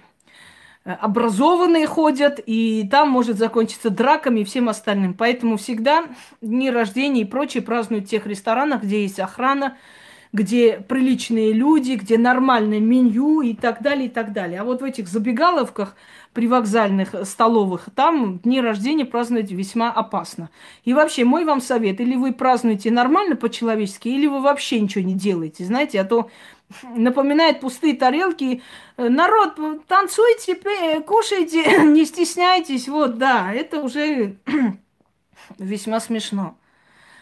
образованные 0.86 1.88
ходят, 1.88 2.40
и 2.46 2.88
там 2.90 3.10
может 3.10 3.38
закончиться 3.38 3.90
драками 3.90 4.42
и 4.42 4.44
всем 4.44 4.70
остальным. 4.70 5.16
Поэтому 5.16 5.58
всегда 5.58 6.06
дни 6.42 6.70
рождения 6.70 7.22
и 7.22 7.26
прочее 7.26 7.64
празднуют 7.64 8.06
в 8.06 8.10
тех 8.10 8.28
ресторанах, 8.28 8.84
где 8.84 9.02
есть 9.02 9.20
охрана, 9.20 9.78
где 10.32 10.80
приличные 10.80 11.54
люди, 11.54 11.94
где 11.94 12.18
нормальное 12.18 12.80
меню 12.80 13.42
и 13.42 13.56
так 13.56 13.82
далее, 13.82 14.08
и 14.08 14.10
так 14.10 14.32
далее. 14.32 14.60
А 14.60 14.64
вот 14.64 14.82
в 14.82 14.84
этих 14.84 15.08
забегаловках 15.08 15.96
при 16.34 16.48
вокзальных 16.48 17.16
столовых, 17.24 17.88
там 17.96 18.40
дни 18.40 18.60
рождения 18.60 19.06
праздновать 19.06 19.52
весьма 19.52 19.90
опасно. 19.90 20.50
И 20.84 20.94
вообще, 20.94 21.24
мой 21.24 21.46
вам 21.46 21.62
совет, 21.62 22.02
или 22.02 22.16
вы 22.16 22.34
празднуете 22.34 22.92
нормально 22.92 23.38
по-человечески, 23.38 24.10
или 24.10 24.28
вы 24.28 24.42
вообще 24.42 24.82
ничего 24.82 25.04
не 25.04 25.14
делаете, 25.14 25.64
знаете, 25.64 26.02
а 26.02 26.04
то 26.04 26.30
напоминает 26.84 27.60
пустые 27.60 27.96
тарелки. 27.96 28.62
Народ, 28.98 29.88
танцуйте, 29.88 30.56
кушайте, 31.02 31.84
не 31.84 32.06
стесняйтесь. 32.06 32.88
Вот, 32.88 33.18
да, 33.18 33.54
это 33.54 33.82
уже 33.82 34.38
весьма 35.58 36.00
смешно. 36.00 36.58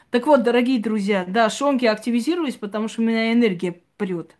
Так 0.09 0.27
вот, 0.27 0.43
дорогие 0.43 0.79
друзья, 0.79 1.25
да, 1.27 1.49
шонки 1.49 1.85
активизировались, 1.85 2.55
потому 2.55 2.87
что 2.87 3.01
у 3.01 3.05
меня 3.05 3.33
энергия 3.33 3.81
прет. 3.97 4.35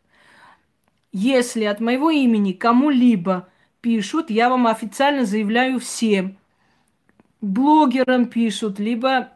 Если 1.12 1.64
от 1.64 1.80
моего 1.80 2.12
имени 2.12 2.54
кому-либо 2.54 3.50
пишут, 3.82 4.30
я 4.30 4.50
вам 4.50 4.68
официально 4.68 5.26
заявляю 5.26 5.80
всем. 5.80 6.38
Блогерам 7.42 8.28
пишут, 8.28 8.80
либо 8.80 9.30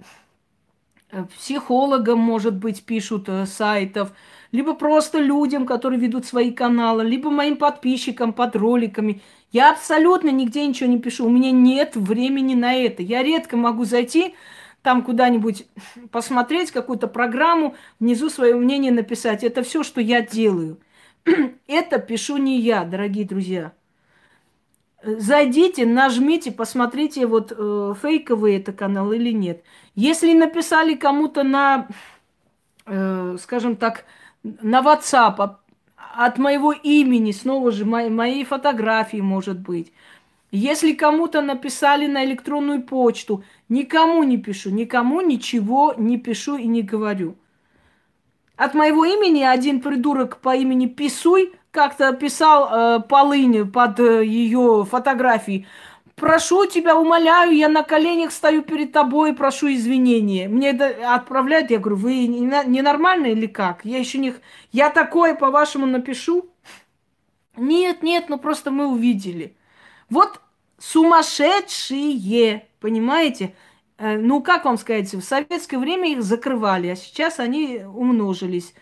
э, 1.12 1.26
психологам, 1.36 2.20
может 2.20 2.56
быть, 2.56 2.84
пишут 2.84 3.30
э, 3.30 3.46
сайтов, 3.46 4.12
либо 4.52 4.74
просто 4.74 5.20
людям, 5.20 5.66
которые 5.66 6.00
ведут 6.00 6.26
свои 6.26 6.52
каналы, 6.52 7.04
либо 7.04 7.30
моим 7.30 7.58
подписчикам 7.58 8.34
под 8.34 8.56
роликами. 8.56 9.22
Я 9.52 9.72
абсолютно 9.72 10.30
нигде 10.30 10.66
ничего 10.66 10.90
не 10.90 11.00
пишу. 11.00 11.26
У 11.26 11.30
меня 11.30 11.52
нет 11.52 11.96
времени 11.96 12.56
на 12.56 12.74
это. 12.74 13.02
Я 13.04 13.24
редко 13.24 13.58
могу 13.58 13.86
зайти 13.86 14.36
там 14.82 15.04
куда-нибудь 15.04 15.68
посмотреть 16.12 16.72
какую-то 16.72 17.08
программу, 17.08 17.76
внизу 18.00 18.30
свое 18.30 18.56
мнение 18.56 18.92
написать. 18.92 19.44
Это 19.44 19.64
все, 19.64 19.84
что 19.84 20.02
я 20.02 20.22
делаю. 20.22 20.80
Это 21.68 22.00
пишу 22.00 22.38
не 22.38 22.60
я, 22.62 22.84
дорогие 22.84 23.26
друзья. 23.26 23.74
Зайдите, 25.04 25.86
нажмите, 25.86 26.52
посмотрите, 26.52 27.28
вот 27.28 27.54
э, 27.56 27.94
фейковый 28.02 28.56
это 28.56 28.74
канал 28.74 29.12
или 29.12 29.32
нет. 29.32 29.64
Если 29.94 30.34
написали 30.34 30.96
кому-то 30.96 31.44
на, 31.44 31.88
э, 32.88 33.38
скажем 33.40 33.76
так, 33.76 34.06
на 34.62 34.82
WhatsApp 34.82 35.56
от 36.16 36.38
моего 36.38 36.72
имени, 36.72 37.32
снова 37.32 37.72
же 37.72 37.86
моей, 37.86 38.10
моей 38.10 38.44
фотографии, 38.44 39.18
может 39.22 39.60
быть, 39.60 39.92
если 40.52 40.94
кому-то 40.94 41.42
написали 41.42 42.08
на 42.08 42.24
электронную 42.24 42.82
почту, 42.82 43.44
никому 43.70 44.24
не 44.24 44.38
пишу, 44.38 44.70
никому 44.70 45.22
ничего 45.22 45.94
не 45.98 46.18
пишу 46.18 46.58
и 46.58 46.68
не 46.68 46.82
говорю. 46.82 47.36
От 48.56 48.74
моего 48.74 49.06
имени 49.06 49.44
один 49.44 49.82
придурок 49.82 50.38
по 50.38 50.56
имени 50.56 50.88
Писуй 50.88 51.54
как-то 51.70 52.12
писал 52.14 52.70
э, 52.72 53.00
полынь 53.02 53.72
под 53.72 54.00
э, 54.00 54.26
ее 54.26 54.86
фотографией. 54.90 55.68
Прошу 56.18 56.66
тебя, 56.66 56.98
умоляю, 56.98 57.56
я 57.56 57.70
на 57.70 57.84
коленях 57.84 58.32
стою 58.32 58.64
перед 58.64 58.92
тобой, 58.92 59.36
прошу 59.36 59.72
извинения. 59.72 60.48
Мне 60.48 60.72
это 60.72 61.14
отправляют, 61.14 61.70
я 61.70 61.78
говорю, 61.78 61.98
вы 61.98 62.26
ненормальные 62.26 63.34
или 63.34 63.46
как? 63.46 63.86
Я 63.86 64.00
еще 64.00 64.18
не... 64.18 64.34
Я 64.72 64.90
такое, 64.90 65.36
по-вашему, 65.36 65.86
напишу? 65.86 66.50
Нет, 67.56 68.02
нет, 68.02 68.30
ну 68.30 68.40
просто 68.40 68.72
мы 68.72 68.88
увидели. 68.88 69.56
Вот 70.10 70.42
сумасшедшие, 70.80 72.68
понимаете? 72.80 73.54
Э, 74.00 74.18
ну, 74.18 74.42
как 74.42 74.66
вам 74.66 74.80
сказать, 74.80 75.14
в 75.14 75.22
советское 75.22 75.78
время 75.78 76.12
их 76.12 76.24
закрывали, 76.24 76.88
а 76.88 76.96
сейчас 76.96 77.40
они 77.40 77.84
умножились. 77.86 78.74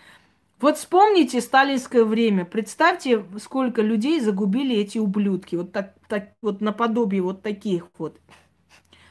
Вот 0.59 0.77
вспомните 0.77 1.41
сталинское 1.41 2.05
время. 2.05 2.45
Представьте, 2.45 3.25
сколько 3.39 3.81
людей 3.81 4.21
загубили 4.21 4.75
эти 4.75 4.97
ублюдки. 4.97 5.55
Вот 5.57 5.73
так, 5.73 5.95
так 6.07 6.29
вот 6.41 6.61
наподобие 6.61 7.21
вот 7.21 7.41
таких 7.41 7.87
вот. 7.97 8.19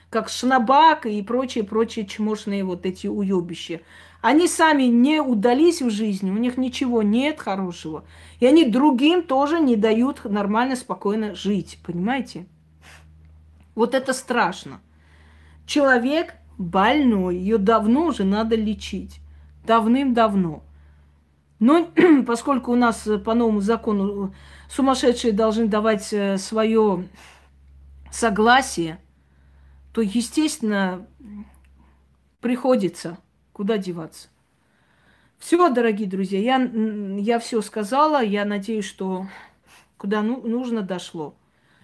Как 0.08 0.30
Шнабак 0.30 1.06
и 1.06 1.20
прочие-прочие 1.22 2.06
чмошные 2.06 2.64
вот 2.64 2.86
эти 2.86 3.08
уебища. 3.08 3.80
Они 4.22 4.48
сами 4.48 4.84
не 4.84 5.20
удались 5.20 5.82
в 5.82 5.90
жизни, 5.90 6.30
у 6.30 6.38
них 6.38 6.56
ничего 6.56 7.02
нет 7.02 7.40
хорошего. 7.40 8.04
И 8.40 8.46
они 8.46 8.64
другим 8.64 9.22
тоже 9.22 9.60
не 9.60 9.76
дают 9.76 10.24
нормально, 10.24 10.76
спокойно 10.76 11.34
жить. 11.34 11.78
Понимаете? 11.84 12.46
Вот 13.74 13.94
это 13.94 14.14
страшно. 14.14 14.80
Человек 15.66 16.36
больной, 16.56 17.36
ее 17.36 17.58
давно 17.58 18.06
уже 18.06 18.24
надо 18.24 18.56
лечить. 18.56 19.20
Давным-давно. 19.66 20.62
Но 21.64 21.88
поскольку 22.26 22.72
у 22.72 22.76
нас 22.76 23.08
по 23.24 23.32
новому 23.32 23.62
закону 23.62 24.34
сумасшедшие 24.68 25.32
должны 25.32 25.66
давать 25.66 26.12
э, 26.12 26.36
свое 26.36 27.08
согласие, 28.12 29.00
то, 29.94 30.02
естественно, 30.02 31.06
приходится 32.40 33.16
куда 33.54 33.78
деваться. 33.78 34.28
Все, 35.38 35.70
дорогие 35.70 36.06
друзья, 36.06 36.38
я, 36.38 36.70
я 37.18 37.38
все 37.38 37.62
сказала. 37.62 38.22
Я 38.22 38.44
надеюсь, 38.44 38.84
что 38.84 39.26
куда 39.96 40.20
ну, 40.20 40.46
нужно 40.46 40.82
дошло. 40.82 41.34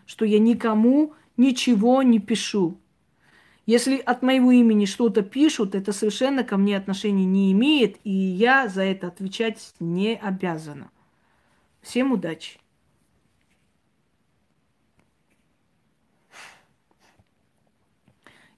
Что 0.05 0.26
я 0.26 0.39
никому 0.39 1.14
ничего 1.39 2.03
не 2.03 2.18
пишу. 2.18 2.76
Если 3.71 3.99
от 3.99 4.23
моего 4.23 4.51
имени 4.51 4.85
что-то 4.85 5.23
пишут, 5.23 5.77
это 5.77 5.93
совершенно 5.93 6.43
ко 6.43 6.57
мне 6.57 6.77
отношения 6.77 7.25
не 7.25 7.53
имеет, 7.53 7.99
и 8.03 8.11
я 8.11 8.66
за 8.66 8.83
это 8.83 9.07
отвечать 9.07 9.75
не 9.79 10.16
обязана. 10.16 10.91
Всем 11.81 12.11
удачи! 12.11 12.59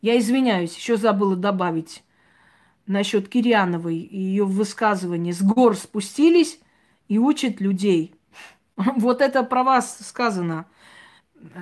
Я 0.01 0.19
извиняюсь, 0.19 0.75
еще 0.75 0.97
забыла 0.97 1.37
добавить 1.37 2.03
насчет 2.87 3.29
Кирьяновой 3.29 3.99
и 3.99 4.19
ее 4.19 4.47
высказывания. 4.47 5.35
С 5.35 5.43
гор 5.43 5.77
спустились 5.77 6.59
и 7.09 7.19
учат 7.19 7.61
людей. 7.61 8.15
Вот 8.97 9.21
это 9.21 9.43
про 9.43 9.63
вас 9.63 9.99
сказано. 10.09 10.65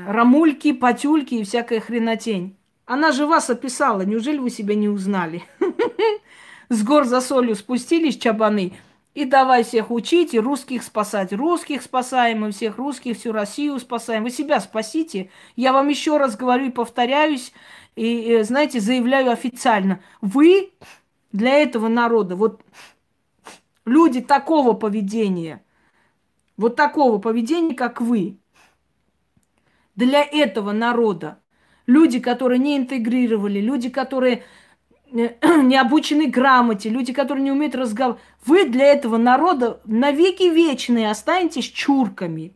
Рамульки, 0.07 0.73
патюльки 0.73 1.35
и 1.35 1.43
всякая 1.43 1.81
хренотень. 1.81 2.60
Она 2.91 3.13
же 3.13 3.25
вас 3.25 3.49
описала, 3.49 4.03
неужели 4.03 4.39
вы 4.39 4.51
себя 4.51 4.75
не 4.75 4.89
узнали? 4.89 5.45
С 6.71 6.83
гор 6.83 7.05
за 7.05 7.21
солью 7.21 7.55
спустились 7.55 8.19
чабаны, 8.19 8.73
и 9.15 9.25
давай 9.25 9.63
всех 9.63 9.93
учить, 9.93 10.35
и 10.35 10.41
русских 10.41 10.83
спасать. 10.83 11.33
Русских 11.33 11.83
спасаем, 11.83 12.45
и 12.45 12.51
всех 12.51 12.79
русских, 12.79 13.17
всю 13.17 13.31
Россию 13.31 13.79
спасаем. 13.79 14.25
Вы 14.25 14.31
себя 14.31 14.59
спасите. 14.59 15.31
Я 15.55 15.73
вам 15.73 15.87
еще 15.87 16.17
раз 16.17 16.37
говорю 16.37 16.67
и 16.67 16.71
повторяюсь, 16.71 17.53
и, 17.95 18.41
знаете, 18.43 18.81
заявляю 18.81 19.31
официально. 19.31 20.01
Вы 20.21 20.73
для 21.31 21.59
этого 21.59 21.87
народа, 21.87 22.35
вот 22.35 22.61
люди 23.85 24.21
такого 24.21 24.73
поведения, 24.73 25.63
вот 26.57 26.75
такого 26.75 27.19
поведения, 27.19 27.77
как 27.77 28.01
вы, 28.01 28.37
для 29.95 30.25
этого 30.25 30.73
народа 30.73 31.40
люди, 31.91 32.21
которые 32.21 32.59
не 32.59 32.77
интегрировали, 32.77 33.61
люди, 33.61 33.91
которые 33.91 34.45
э, 35.13 35.35
не 35.63 35.77
обучены 35.77 36.27
грамоте, 36.29 36.89
люди, 36.89 37.13
которые 37.13 37.45
не 37.45 37.53
умеют 37.53 37.75
разговаривать. 37.75 38.23
Вы 38.47 38.65
для 38.65 38.87
этого 38.87 39.17
народа 39.17 39.81
навеки 39.85 40.45
вечные 40.45 41.11
останетесь 41.11 41.67
чурками. 41.67 42.55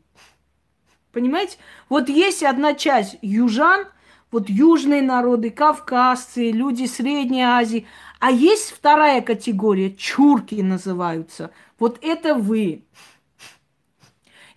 Понимаете? 1.13 1.59
Вот 1.89 2.09
есть 2.09 2.43
одна 2.43 2.75
часть 2.75 3.17
южан, 3.23 3.87
вот 4.31 4.49
южные 4.49 5.03
народы, 5.03 5.51
кавказцы, 5.51 6.51
люди 6.51 6.87
Средней 6.87 7.43
Азии, 7.43 7.87
а 8.19 8.31
есть 8.33 8.73
вторая 8.73 9.21
категория, 9.21 9.95
чурки 9.95 10.57
называются. 10.57 11.51
Вот 11.79 11.99
это 12.03 12.35
вы. 12.35 12.85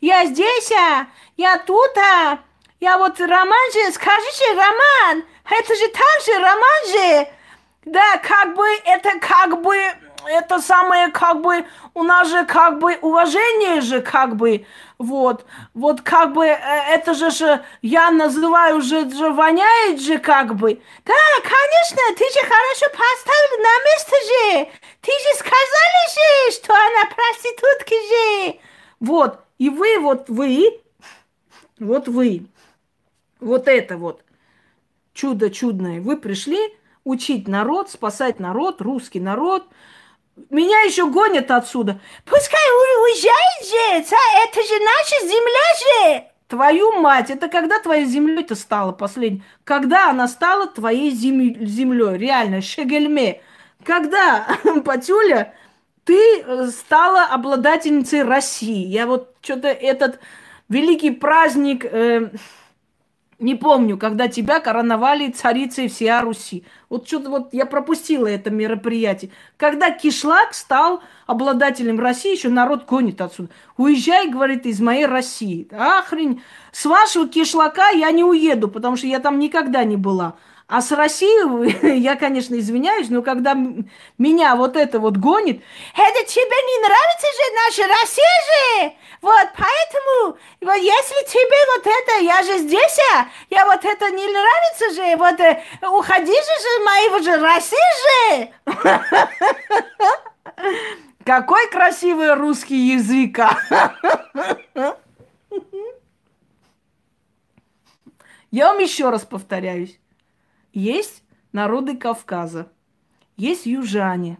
Я 0.02 0.26
здесь, 0.26 0.72
а, 0.72 1.08
я 1.36 1.58
тут, 1.60 1.96
а, 1.98 2.40
я 2.80 2.98
вот 2.98 3.20
роман 3.20 3.72
же, 3.74 3.92
скажите, 3.92 4.54
роман, 4.54 5.24
это 5.50 5.76
же 5.76 5.88
так 5.88 6.26
же 6.26 6.40
роман 6.40 6.88
же. 6.92 7.28
Да, 7.86 8.18
как 8.18 8.56
бы, 8.56 8.66
это 8.86 9.18
как 9.20 9.62
бы 9.62 9.76
это 10.28 10.60
самое, 10.60 11.10
как 11.10 11.42
бы, 11.42 11.66
у 11.94 12.04
нас 12.04 12.30
же, 12.30 12.46
как 12.46 12.80
бы, 12.80 12.98
уважение 13.02 13.82
же, 13.82 14.02
как 14.02 14.36
бы, 14.36 14.66
вот, 14.98 15.46
вот, 15.74 16.02
как 16.02 16.34
бы, 16.34 16.46
э, 16.46 16.58
это 16.90 17.14
же, 17.14 17.32
же 17.32 17.64
я 17.82 18.12
называю 18.12 18.82
же, 18.82 19.10
же, 19.10 19.30
воняет 19.30 20.02
же, 20.02 20.18
как 20.18 20.56
бы. 20.56 20.82
Да, 21.06 21.14
конечно, 21.42 22.02
ты 22.18 22.26
же 22.26 22.40
хорошо 22.40 22.86
поставил 22.92 23.64
на 23.64 23.84
место 23.86 24.16
же. 24.28 24.70
Ты 25.02 25.12
же 25.12 25.36
сказали 25.38 26.14
же, 26.14 26.56
что 26.56 26.74
она 26.74 27.06
проститутка 27.16 27.96
же. 27.96 28.60
Вот, 29.00 29.40
и 29.58 29.70
вы, 29.70 30.00
вот 30.00 30.30
вы, 30.30 30.82
вот 31.80 32.08
вы, 32.08 32.48
вот 33.40 33.68
это 33.68 33.98
вот 33.98 34.24
чудо 35.14 35.50
чудное, 35.50 36.00
вы 36.02 36.18
пришли 36.18 36.58
учить 37.04 37.48
народ, 37.48 37.90
спасать 37.90 38.40
народ, 38.40 38.82
русский 38.82 39.20
народ. 39.20 39.66
Меня 40.50 40.82
еще 40.82 41.10
гонят 41.10 41.50
отсюда. 41.50 42.00
Пускай 42.26 42.60
уезжает 42.60 44.06
же, 44.06 44.16
это 44.16 44.62
же 44.62 44.84
наша 44.84 45.28
земля 45.28 46.20
же. 46.20 46.28
Твою 46.48 47.02
мать, 47.02 47.30
это 47.30 47.50
когда 47.50 47.80
твоей 47.80 48.06
землей-то 48.06 48.56
стала 48.56 48.94
последней? 48.94 49.44
Когда 49.66 50.10
она 50.10 50.28
стала 50.28 50.68
твоей 50.68 51.12
зем... 51.12 51.66
землей? 51.66 52.18
Реально, 52.18 52.62
шегельме. 52.62 53.42
Когда, 53.84 54.48
Патюля, 54.86 55.54
ты 56.06 56.42
э, 56.42 56.68
стала 56.68 57.26
обладательницей 57.26 58.24
России? 58.24 58.86
Я 58.86 59.08
вот 59.08 59.36
что-то 59.42 59.68
этот 59.68 60.20
великий 60.70 61.12
праздник... 61.12 61.84
Э, 61.84 62.30
не 63.40 63.54
помню, 63.54 63.98
когда 63.98 64.28
тебя 64.28 64.60
короновали 64.60 65.30
царицей 65.30 65.90
всея 65.90 66.22
Руси. 66.22 66.64
Вот 66.90 67.08
что-то 67.08 67.30
вот 67.30 67.50
я 67.54 67.68
пропустила 67.68 68.26
это 68.26 68.50
мероприятие. 68.50 69.30
Когда 69.58 69.92
Кишлак 69.92 70.56
стал 70.56 71.04
обладателем 71.28 72.00
России, 72.00 72.36
еще 72.36 72.50
народ 72.50 72.86
гонит 72.86 73.22
отсюда. 73.22 73.50
Уезжай, 73.78 74.28
говорит, 74.28 74.66
из 74.66 74.80
моей 74.80 75.06
России. 75.06 75.68
Ахрень, 75.72 76.42
с 76.72 76.86
вашего 76.86 77.28
Кишлака 77.28 77.90
я 77.90 78.10
не 78.10 78.24
уеду, 78.24 78.70
потому 78.70 78.96
что 78.96 79.06
я 79.06 79.20
там 79.20 79.38
никогда 79.38 79.84
не 79.84 79.98
была. 79.98 80.36
А 80.68 80.82
с 80.82 80.92
Россией, 80.92 81.98
я, 82.02 82.16
конечно, 82.18 82.56
извиняюсь, 82.56 83.10
но 83.10 83.22
когда 83.22 83.56
меня 84.18 84.58
вот 84.58 84.76
это 84.76 85.00
вот 85.00 85.16
гонит, 85.16 85.64
это 85.96 86.26
тебе 86.26 86.44
не 86.44 86.82
нравится 86.82 87.28
же 87.38 87.44
наша 87.66 87.88
Россия 88.02 88.38
же? 88.48 88.92
Вот, 89.22 89.48
поэтому, 89.58 90.38
вот, 90.60 90.76
если 90.76 91.24
тебе 91.26 91.58
вот 91.74 91.88
это, 91.88 92.20
я 92.22 92.44
же 92.44 92.58
здесь, 92.60 93.00
а, 93.16 93.30
я 93.50 93.66
вот 93.66 93.86
это 93.86 94.12
не 94.12 94.28
нравится 94.28 94.92
же, 94.94 95.16
вот, 95.16 95.40
э, 95.40 95.64
уходи 95.90 96.34
же 96.34 96.36
же 96.36 96.80
моего 96.84 97.20
же 97.20 97.38
России 97.38 97.78
же. 98.04 98.50
Какой 101.24 101.70
красивый 101.70 102.34
русский 102.34 102.92
язык, 102.92 103.40
а. 103.40 103.58
Я 108.52 108.72
вам 108.72 108.80
еще 108.80 109.10
раз 109.10 109.26
повторяюсь. 109.26 110.00
Есть 110.78 111.24
народы 111.54 111.98
Кавказа, 111.98 112.72
есть 113.36 113.66
южане, 113.66 114.38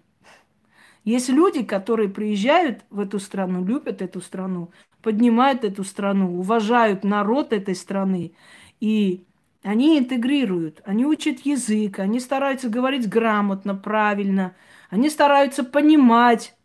есть 1.04 1.30
люди, 1.30 1.64
которые 1.64 2.10
приезжают 2.10 2.82
в 2.92 3.00
эту 3.00 3.18
страну, 3.20 3.66
любят 3.66 4.04
эту 4.04 4.22
страну, 4.22 4.70
поднимают 5.02 5.64
эту 5.64 5.84
страну, 5.84 6.38
уважают 6.38 7.04
народ 7.04 7.54
этой 7.54 7.74
страны. 7.74 8.34
И 8.80 9.26
они 9.64 9.98
интегрируют, 9.98 10.84
они 10.86 11.08
учат 11.08 11.40
язык, 11.40 11.98
они 11.98 12.20
стараются 12.20 12.70
говорить 12.70 13.10
грамотно, 13.10 13.74
правильно, 13.74 14.56
они 14.92 15.10
стараются 15.10 15.64
понимать 15.64 16.56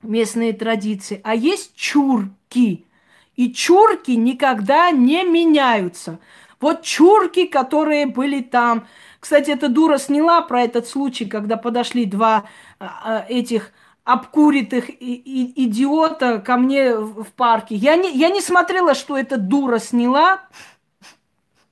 местные 0.00 0.52
традиции. 0.52 1.20
А 1.24 1.34
есть 1.34 1.74
чурки. 1.74 2.86
И 3.34 3.52
чурки 3.52 4.12
никогда 4.12 4.92
не 4.92 5.24
меняются. 5.24 6.20
Вот 6.60 6.82
чурки, 6.82 7.46
которые 7.46 8.06
были 8.06 8.40
там. 8.40 8.86
Кстати, 9.20 9.50
эта 9.50 9.68
дура 9.68 9.98
сняла 9.98 10.40
про 10.42 10.62
этот 10.62 10.88
случай, 10.88 11.26
когда 11.26 11.56
подошли 11.56 12.04
два 12.04 12.44
а, 12.78 13.00
а, 13.04 13.26
этих 13.28 13.72
обкуритых 14.04 14.88
идиота 14.88 16.38
ко 16.38 16.56
мне 16.56 16.96
в 16.96 17.26
парке. 17.32 17.74
Я 17.74 17.96
не, 17.96 18.12
я 18.16 18.30
не 18.30 18.40
смотрела, 18.40 18.94
что 18.94 19.18
эта 19.18 19.36
дура 19.36 19.78
сняла, 19.78 20.42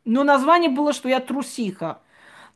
но 0.05 0.24
название 0.24 0.70
было, 0.70 0.93
что 0.93 1.09
я 1.09 1.20
трусиха. 1.20 2.01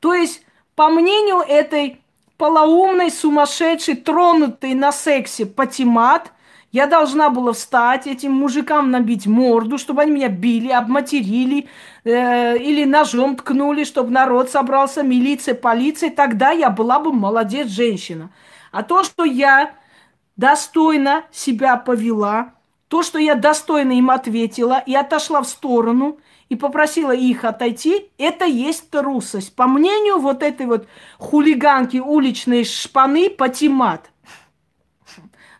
То 0.01 0.15
есть, 0.15 0.45
по 0.75 0.89
мнению 0.89 1.39
этой 1.39 2.01
полоумной, 2.37 3.11
сумасшедшей, 3.11 3.97
тронутой 3.97 4.75
на 4.75 4.93
сексе 4.93 5.47
патимат– 5.47 6.33
я 6.71 6.87
должна 6.87 7.31
была 7.31 7.53
встать, 7.53 8.07
этим 8.07 8.33
мужикам 8.33 8.91
набить 8.91 9.27
морду, 9.27 9.79
чтобы 9.79 10.03
они 10.03 10.13
меня 10.13 10.29
били, 10.29 10.69
обматерили 10.69 11.67
э, 12.05 12.59
или 12.59 12.85
ножом 12.85 13.37
ткнули, 13.37 13.85
чтобы 13.85 14.11
народ 14.11 14.51
собрался, 14.51 15.03
милиция, 15.03 15.55
полиция. 15.55 16.11
Тогда 16.11 16.51
я 16.51 16.69
была 16.69 16.99
бы 16.99 17.13
молодец 17.13 17.69
женщина. 17.69 18.31
А 18.71 18.83
то, 18.83 19.03
что 19.03 19.25
я 19.25 19.73
достойно 20.37 21.25
себя 21.33 21.77
повела, 21.77 22.53
то, 22.89 23.03
что 23.03 23.19
я 23.19 23.35
достойно 23.35 23.93
им 23.93 24.11
ответила 24.11 24.83
и 24.85 24.95
отошла 24.95 25.41
в 25.41 25.49
сторону 25.49 26.19
и 26.51 26.57
попросила 26.57 27.13
их 27.13 27.45
отойти, 27.45 28.11
это 28.19 28.45
есть 28.45 28.91
трусость. 28.91 29.57
По 29.57 29.67
мнению 29.67 30.19
вот 30.19 30.43
этой 30.43 30.67
вот 30.67 30.87
хулиганки 31.17 31.97
уличной 31.97 32.65
шпаны 32.65 33.31
Патимат– 33.31 34.11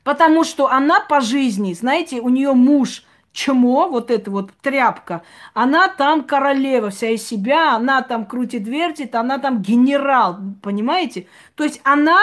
Потому 0.05 0.45
что 0.45 0.71
она 0.71 1.01
по 1.01 1.21
жизни, 1.21 1.73
знаете, 1.73 2.21
у 2.21 2.29
нее 2.29 2.53
муж 2.53 3.05
чмо, 3.33 3.89
вот 3.89 4.11
эта 4.11 4.31
вот 4.31 4.51
тряпка, 4.63 5.23
она 5.55 5.89
там 5.89 6.25
королева 6.25 6.91
вся 6.91 7.11
из 7.11 7.27
себя, 7.27 7.75
она 7.75 8.03
там 8.03 8.27
крутит, 8.27 8.67
вертит, 8.67 9.15
она 9.15 9.39
там 9.39 9.63
генерал, 9.63 10.39
понимаете? 10.63 11.29
То 11.55 11.65
есть 11.65 11.81
она 11.85 12.19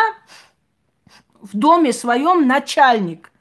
в 1.42 1.56
доме 1.56 1.94
своем 1.94 2.48
начальник. 2.48 3.32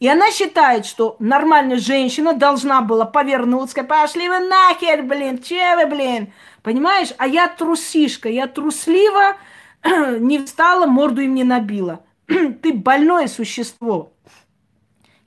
И 0.00 0.08
она 0.08 0.30
считает, 0.32 0.84
что 0.84 1.16
нормальная 1.18 1.78
женщина 1.78 2.34
должна 2.34 2.82
была 2.82 3.06
повернуться, 3.06 3.84
пошли 3.84 4.28
вы 4.28 4.40
нахер, 4.40 5.02
блин, 5.02 5.40
че 5.42 5.76
вы, 5.76 5.86
блин, 5.86 6.32
понимаешь? 6.62 7.14
А 7.16 7.26
я 7.26 7.48
трусишка, 7.48 8.28
я 8.28 8.46
труслива, 8.46 9.36
не 10.18 10.44
встала, 10.44 10.86
морду 10.86 11.22
им 11.22 11.34
не 11.34 11.44
набила. 11.44 12.04
ты 12.62 12.72
больное 12.72 13.26
существо. 13.26 14.12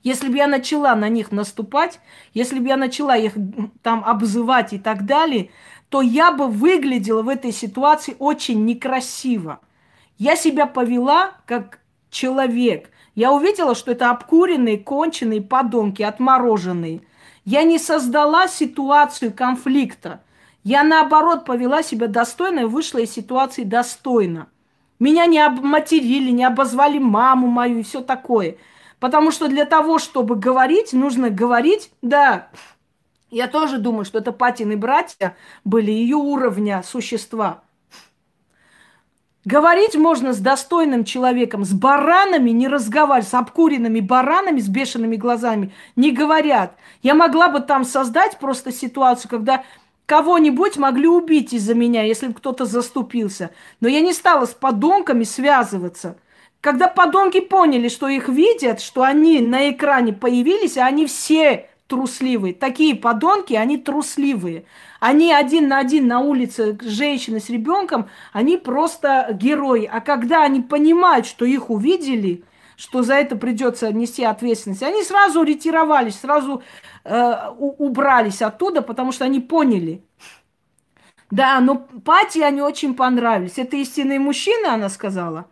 Если 0.02 0.28
бы 0.28 0.36
я 0.36 0.46
начала 0.46 0.94
на 0.94 1.08
них 1.08 1.32
наступать, 1.32 2.00
если 2.32 2.60
бы 2.60 2.68
я 2.68 2.76
начала 2.76 3.16
их 3.16 3.34
там 3.82 4.04
обзывать 4.04 4.72
и 4.72 4.78
так 4.78 5.06
далее, 5.06 5.50
то 5.88 6.00
я 6.02 6.32
бы 6.32 6.48
выглядела 6.48 7.22
в 7.22 7.28
этой 7.28 7.52
ситуации 7.52 8.16
очень 8.18 8.64
некрасиво. 8.64 9.60
Я 10.16 10.36
себя 10.36 10.66
повела 10.66 11.32
как 11.46 11.80
человек. 12.10 12.90
Я 13.14 13.32
увидела, 13.32 13.74
что 13.74 13.92
это 13.92 14.10
обкуренные, 14.10 14.78
конченые 14.78 15.42
подонки, 15.42 16.02
отмороженные. 16.02 17.02
Я 17.44 17.62
не 17.62 17.78
создала 17.78 18.46
ситуацию 18.46 19.32
конфликта. 19.32 20.22
Я, 20.62 20.84
наоборот, 20.84 21.44
повела 21.44 21.82
себя 21.82 22.06
достойно 22.06 22.60
и 22.60 22.64
вышла 22.64 22.98
из 22.98 23.10
ситуации 23.10 23.64
достойно. 23.64 24.48
Меня 24.98 25.26
не 25.26 25.38
обматерили, 25.38 26.30
не 26.30 26.44
обозвали 26.44 26.98
маму 26.98 27.46
мою 27.46 27.78
и 27.78 27.82
все 27.82 28.00
такое. 28.00 28.56
Потому 28.98 29.30
что 29.30 29.48
для 29.48 29.64
того, 29.64 29.98
чтобы 29.98 30.34
говорить, 30.34 30.92
нужно 30.92 31.30
говорить, 31.30 31.90
да, 32.02 32.48
я 33.30 33.46
тоже 33.46 33.78
думаю, 33.78 34.04
что 34.04 34.18
это 34.18 34.32
Патины 34.32 34.76
братья 34.76 35.36
были 35.64 35.90
ее 35.90 36.16
уровня 36.16 36.82
существа. 36.82 37.62
Говорить 39.44 39.94
можно 39.94 40.32
с 40.32 40.38
достойным 40.40 41.04
человеком, 41.04 41.64
с 41.64 41.72
баранами 41.72 42.50
не 42.50 42.68
разговаривать, 42.68 43.28
с 43.28 43.34
обкуренными 43.34 44.00
баранами, 44.00 44.60
с 44.60 44.68
бешеными 44.68 45.16
глазами 45.16 45.72
не 45.94 46.10
говорят. 46.10 46.74
Я 47.02 47.14
могла 47.14 47.48
бы 47.48 47.60
там 47.60 47.84
создать 47.84 48.38
просто 48.38 48.72
ситуацию, 48.72 49.30
когда 49.30 49.62
Кого-нибудь 50.08 50.78
могли 50.78 51.06
убить 51.06 51.52
из-за 51.52 51.74
меня, 51.74 52.02
если 52.02 52.28
бы 52.28 52.32
кто-то 52.32 52.64
заступился. 52.64 53.50
Но 53.80 53.88
я 53.88 54.00
не 54.00 54.14
стала 54.14 54.46
с 54.46 54.54
подонками 54.54 55.22
связываться. 55.24 56.16
Когда 56.62 56.88
подонки 56.88 57.40
поняли, 57.40 57.90
что 57.90 58.08
их 58.08 58.30
видят, 58.30 58.80
что 58.80 59.02
они 59.02 59.40
на 59.40 59.70
экране 59.70 60.14
появились, 60.14 60.78
а 60.78 60.86
они 60.86 61.04
все 61.04 61.68
трусливые. 61.88 62.54
Такие 62.54 62.94
подонки, 62.94 63.52
они 63.52 63.76
трусливые. 63.76 64.64
Они 64.98 65.30
один 65.30 65.68
на 65.68 65.78
один 65.78 66.06
на 66.06 66.20
улице, 66.20 66.78
женщины 66.80 67.38
с 67.38 67.50
ребенком, 67.50 68.08
они 68.32 68.56
просто 68.56 69.28
герои. 69.38 69.84
А 69.92 70.00
когда 70.00 70.42
они 70.42 70.62
понимают, 70.62 71.26
что 71.26 71.44
их 71.44 71.68
увидели, 71.68 72.44
что 72.78 73.02
за 73.02 73.14
это 73.14 73.36
придется 73.36 73.92
нести 73.92 74.24
ответственность, 74.24 74.82
они 74.82 75.02
сразу 75.02 75.42
ретировались, 75.42 76.20
сразу 76.20 76.62
э, 77.08 77.50
убрались 77.58 78.42
оттуда, 78.42 78.82
потому 78.82 79.12
что 79.12 79.24
они 79.24 79.40
поняли. 79.40 80.02
Да, 81.30 81.60
но 81.60 81.76
Пати 81.76 82.40
они 82.40 82.62
очень 82.62 82.94
понравились. 82.94 83.58
Это 83.58 83.76
истинные 83.76 84.18
мужчины, 84.18 84.66
она 84.66 84.88
сказала. 84.88 85.46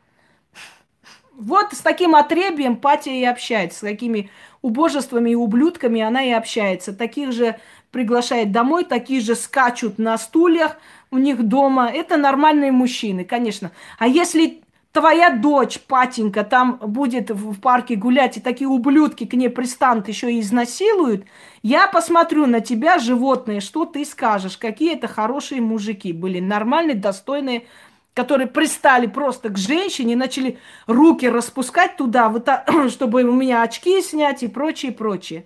Вот 1.35 1.75
с 1.75 1.81
таким 1.81 2.15
отребием 2.15 2.77
Патя 2.77 3.11
и 3.11 3.25
общается, 3.25 3.79
с 3.79 3.81
такими 3.81 4.31
убожествами 4.63 5.31
и 5.31 5.35
ублюдками 5.35 6.01
она 6.01 6.23
и 6.23 6.31
общается. 6.31 6.95
Таких 6.95 7.33
же 7.33 7.59
приглашает 7.91 8.53
домой, 8.53 8.85
такие 8.85 9.21
же 9.21 9.35
скачут 9.35 9.99
на 9.99 10.17
стульях 10.17 10.77
у 11.11 11.19
них 11.19 11.43
дома. 11.43 11.91
Это 11.93 12.17
нормальные 12.17 12.73
мужчины, 12.73 13.25
конечно. 13.25 13.71
А 13.99 14.09
если 14.09 14.63
твоя 14.97 15.29
дочь, 15.29 15.79
Патенька, 15.79 16.43
там 16.43 16.79
будет 16.79 17.31
в 17.31 17.61
парке 17.61 17.97
гулять, 17.97 18.39
и 18.39 18.41
такие 18.41 18.67
ублюдки 18.67 19.27
к 19.27 19.35
ней 19.35 19.51
пристанут, 19.51 20.09
еще 20.09 20.33
и 20.33 20.41
изнасилуют, 20.41 21.27
я 21.63 21.87
посмотрю 21.87 22.47
на 22.47 22.61
тебя, 22.61 22.99
животное, 22.99 23.61
что 23.61 23.85
ты 23.85 24.07
скажешь, 24.07 24.57
какие 24.57 24.95
это 24.95 25.07
хорошие 25.07 25.61
мужики 25.61 26.15
были, 26.15 26.41
нормальные, 26.41 26.97
достойные, 26.97 27.67
которые 28.15 28.47
пристали 28.47 29.07
просто 29.07 29.51
к 29.51 29.59
женщине, 29.59 30.17
начали 30.17 30.59
руки 30.87 31.29
распускать 31.29 31.99
туда, 31.99 32.31
вот, 32.31 32.49
чтобы 32.89 33.23
у 33.25 33.33
меня 33.33 33.61
очки 33.61 34.01
снять 34.01 34.43
и 34.43 34.49
прочее, 34.49 34.93
прочее. 34.93 35.45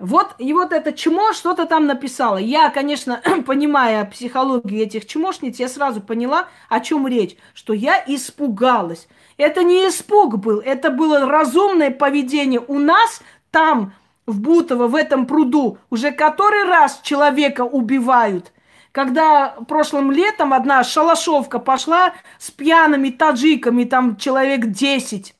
Вот, 0.00 0.34
и 0.38 0.54
вот 0.54 0.72
это 0.72 0.94
чмо 0.94 1.34
что-то 1.34 1.66
там 1.66 1.86
написала. 1.86 2.38
Я, 2.38 2.70
конечно, 2.70 3.20
понимая 3.46 4.06
психологию 4.06 4.82
этих 4.82 5.06
чмошниц, 5.06 5.58
я 5.58 5.68
сразу 5.68 6.00
поняла, 6.00 6.48
о 6.70 6.80
чем 6.80 7.06
речь. 7.06 7.36
Что 7.52 7.74
я 7.74 8.02
испугалась. 8.06 9.08
Это 9.36 9.62
не 9.62 9.86
испуг 9.86 10.38
был, 10.38 10.60
это 10.60 10.90
было 10.90 11.26
разумное 11.26 11.90
поведение. 11.90 12.60
У 12.66 12.78
нас 12.78 13.20
там, 13.50 13.92
в 14.24 14.40
Бутово, 14.40 14.86
в 14.86 14.94
этом 14.94 15.26
пруду, 15.26 15.76
уже 15.90 16.12
который 16.12 16.64
раз 16.64 17.00
человека 17.02 17.60
убивают. 17.60 18.52
Когда 18.92 19.50
прошлым 19.68 20.10
летом 20.10 20.54
одна 20.54 20.82
шалашовка 20.82 21.58
пошла 21.58 22.14
с 22.38 22.50
пьяными 22.50 23.10
таджиками, 23.10 23.84
там 23.84 24.16
человек 24.16 24.64
10. 24.64 25.34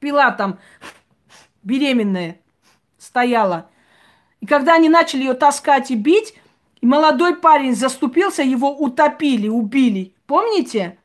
Пила 0.00 0.30
там 0.32 0.58
беременная 1.62 2.40
стояла. 3.16 3.70
И 4.42 4.46
когда 4.46 4.74
они 4.74 4.90
начали 4.90 5.20
ее 5.20 5.32
таскать 5.32 5.90
и 5.90 5.94
бить, 5.94 6.34
и 6.82 6.86
молодой 6.86 7.34
парень 7.36 7.74
заступился, 7.74 8.42
его 8.42 8.70
утопили, 8.70 9.48
убили. 9.48 10.12
Помните? 10.26 10.98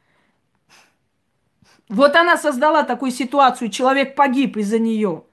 Вот 1.88 2.18
она 2.18 2.36
создала 2.36 2.84
такую 2.84 3.12
ситуацию, 3.12 3.70
человек 3.70 4.16
погиб 4.16 4.58
из-за 4.58 4.78
нее. 4.78 5.24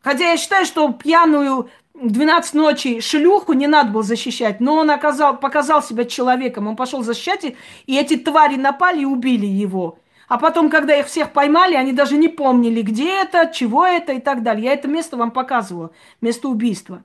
Хотя 0.00 0.32
я 0.32 0.36
считаю, 0.36 0.66
что 0.66 0.92
пьяную 0.92 1.70
12 1.94 2.54
ночи 2.54 3.00
шлюху 3.00 3.52
не 3.52 3.68
надо 3.68 3.92
было 3.92 4.02
защищать, 4.02 4.58
но 4.58 4.74
он 4.74 4.90
оказал, 4.90 5.38
показал 5.38 5.80
себя 5.80 6.04
человеком, 6.04 6.66
он 6.66 6.74
пошел 6.74 7.04
защищать, 7.04 7.44
и 7.86 7.96
эти 7.96 8.16
твари 8.16 8.56
напали 8.56 9.02
и 9.02 9.04
убили 9.04 9.46
его. 9.46 10.00
А 10.32 10.38
потом, 10.38 10.70
когда 10.70 10.98
их 10.98 11.08
всех 11.08 11.34
поймали, 11.34 11.74
они 11.74 11.92
даже 11.92 12.16
не 12.16 12.28
помнили, 12.28 12.80
где 12.80 13.20
это, 13.20 13.52
чего 13.52 13.84
это 13.84 14.14
и 14.14 14.18
так 14.18 14.42
далее. 14.42 14.64
Я 14.64 14.72
это 14.72 14.88
место 14.88 15.18
вам 15.18 15.30
показывала, 15.30 15.90
место 16.22 16.48
убийства. 16.48 17.02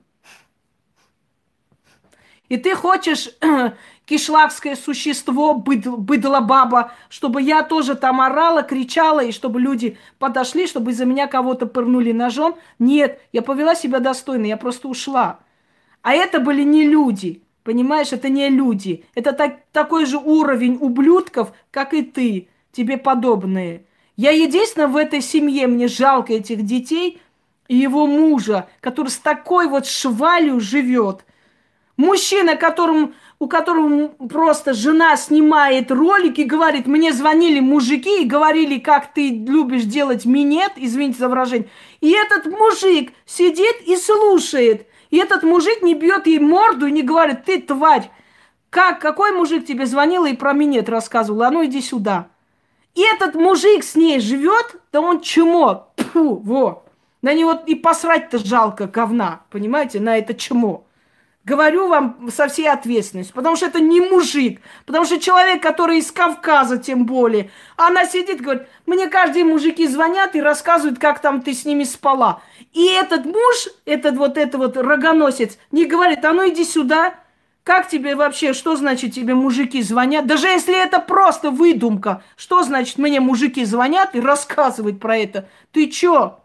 И 2.48 2.56
ты 2.56 2.74
хочешь 2.74 3.28
кишлакское 4.06 4.76
существо, 4.76 5.52
быдло 5.52 6.40
баба, 6.40 6.92
чтобы 7.10 7.42
я 7.42 7.62
тоже 7.62 7.96
там 7.96 8.22
орала, 8.22 8.62
кричала, 8.62 9.22
и 9.22 9.30
чтобы 9.30 9.60
люди 9.60 9.98
подошли, 10.18 10.66
чтобы 10.66 10.92
из-за 10.92 11.04
меня 11.04 11.26
кого-то 11.26 11.66
пырнули 11.66 12.12
ножом. 12.12 12.56
Нет, 12.78 13.20
я 13.32 13.42
повела 13.42 13.74
себя 13.74 13.98
достойно, 13.98 14.46
я 14.46 14.56
просто 14.56 14.88
ушла. 14.88 15.40
А 16.00 16.14
это 16.14 16.40
были 16.40 16.62
не 16.62 16.86
люди, 16.86 17.42
понимаешь, 17.62 18.14
это 18.14 18.30
не 18.30 18.48
люди. 18.48 19.04
Это 19.14 19.34
так, 19.34 19.58
такой 19.72 20.06
же 20.06 20.16
уровень 20.16 20.78
ублюдков, 20.80 21.52
как 21.70 21.92
и 21.92 22.00
ты 22.00 22.48
тебе 22.78 22.96
подобные. 22.96 23.82
Я 24.16 24.30
единственное 24.30 24.86
в 24.86 24.96
этой 24.96 25.20
семье, 25.20 25.66
мне 25.66 25.88
жалко 25.88 26.32
этих 26.32 26.62
детей 26.64 27.20
и 27.66 27.76
его 27.76 28.06
мужа, 28.06 28.68
который 28.80 29.08
с 29.08 29.16
такой 29.16 29.66
вот 29.66 29.84
швалью 29.86 30.60
живет. 30.60 31.24
Мужчина, 31.96 32.54
которым, 32.54 33.14
у 33.40 33.48
которого 33.48 34.08
просто 34.28 34.74
жена 34.74 35.16
снимает 35.16 35.90
ролики, 35.90 36.42
говорит, 36.42 36.86
мне 36.86 37.12
звонили 37.12 37.58
мужики 37.58 38.22
и 38.22 38.28
говорили, 38.28 38.78
как 38.78 39.12
ты 39.12 39.30
любишь 39.30 39.82
делать 39.82 40.24
минет, 40.24 40.72
извините 40.76 41.18
за 41.18 41.28
выражение. 41.28 41.68
И 42.00 42.12
этот 42.12 42.46
мужик 42.46 43.12
сидит 43.26 43.82
и 43.86 43.96
слушает. 43.96 44.86
И 45.10 45.16
этот 45.16 45.42
мужик 45.42 45.82
не 45.82 45.94
бьет 45.94 46.28
ей 46.28 46.38
морду 46.38 46.86
и 46.86 46.92
не 46.92 47.02
говорит, 47.02 47.44
ты 47.44 47.60
тварь. 47.60 48.08
Как, 48.70 49.00
какой 49.00 49.32
мужик 49.32 49.66
тебе 49.66 49.84
звонил 49.84 50.26
и 50.26 50.34
про 50.34 50.52
минет 50.52 50.88
рассказывал? 50.88 51.42
А 51.42 51.50
ну 51.50 51.64
иди 51.64 51.80
сюда. 51.80 52.28
Этот 53.00 53.34
мужик 53.34 53.84
с 53.84 53.94
ней 53.94 54.20
живет, 54.20 54.76
да 54.92 55.00
он 55.00 55.20
чмо. 55.20 55.92
Фу, 56.12 56.36
во. 56.36 56.84
На 57.22 57.32
него 57.34 57.52
и 57.66 57.74
посрать-то 57.74 58.38
жалко 58.38 58.86
говна, 58.86 59.42
понимаете, 59.50 60.00
на 60.00 60.18
это 60.18 60.34
чмо. 60.34 60.84
Говорю 61.44 61.88
вам 61.88 62.28
со 62.30 62.46
всей 62.46 62.68
ответственностью, 62.68 63.34
потому 63.34 63.56
что 63.56 63.66
это 63.66 63.80
не 63.80 64.00
мужик, 64.00 64.60
потому 64.84 65.06
что 65.06 65.18
человек, 65.18 65.62
который 65.62 65.98
из 65.98 66.12
Кавказа, 66.12 66.76
тем 66.76 67.06
более, 67.06 67.50
она 67.76 68.04
сидит, 68.04 68.42
говорит, 68.42 68.68
мне 68.84 69.08
каждые 69.08 69.44
мужики 69.44 69.86
звонят 69.86 70.34
и 70.36 70.42
рассказывают, 70.42 70.98
как 70.98 71.20
там 71.20 71.40
ты 71.40 71.54
с 71.54 71.64
ними 71.64 71.84
спала. 71.84 72.42
И 72.72 72.86
этот 72.92 73.24
муж, 73.24 73.68
этот 73.86 74.16
вот, 74.16 74.36
этот 74.36 74.56
вот 74.56 74.76
рогоносец, 74.76 75.58
не 75.72 75.86
говорит, 75.86 76.22
а 76.24 76.32
ну 76.34 76.46
иди 76.48 76.64
сюда, 76.64 77.14
как 77.68 77.86
тебе 77.86 78.16
вообще, 78.16 78.54
что 78.54 78.76
значит 78.76 79.12
тебе 79.12 79.34
мужики 79.34 79.82
звонят? 79.82 80.26
Даже 80.26 80.46
если 80.46 80.74
это 80.74 81.00
просто 81.00 81.50
выдумка, 81.50 82.22
что 82.34 82.62
значит 82.62 82.96
мне 82.96 83.20
мужики 83.20 83.62
звонят 83.66 84.14
и 84.14 84.20
рассказывают 84.20 84.98
про 84.98 85.18
это? 85.18 85.50
Ты 85.70 85.90
чё? 85.90 86.40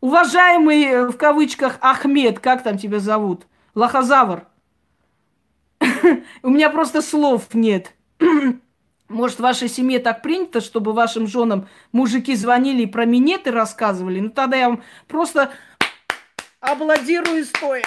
Уважаемый, 0.00 0.82
э, 0.82 1.06
в 1.06 1.16
кавычках, 1.16 1.78
Ахмед, 1.80 2.40
как 2.40 2.64
там 2.64 2.76
тебя 2.76 2.98
зовут? 2.98 3.46
Лохозавр. 3.76 4.48
У 6.42 6.50
меня 6.50 6.70
просто 6.70 7.02
слов 7.02 7.54
нет. 7.54 7.94
Может, 9.08 9.36
в 9.36 9.42
вашей 9.42 9.68
семье 9.68 10.00
так 10.00 10.22
принято, 10.22 10.60
чтобы 10.60 10.92
вашим 10.92 11.28
женам 11.28 11.68
мужики 11.92 12.34
звонили 12.34 12.82
и 12.82 12.86
про 12.86 13.04
минеты 13.04 13.52
рассказывали? 13.52 14.18
Ну, 14.18 14.30
тогда 14.30 14.56
я 14.56 14.70
вам 14.70 14.82
просто 15.06 15.52
Аплодирую 16.64 17.44
стоя. 17.44 17.84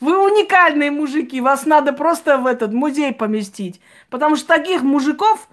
Вы 0.00 0.18
уникальные 0.24 0.90
мужики, 0.90 1.40
вас 1.40 1.66
надо 1.66 1.92
просто 1.92 2.38
в 2.38 2.46
этот 2.46 2.72
музей 2.72 3.12
поместить. 3.12 3.80
Потому 4.10 4.36
что 4.36 4.48
таких 4.48 4.82
мужиков 4.82 5.48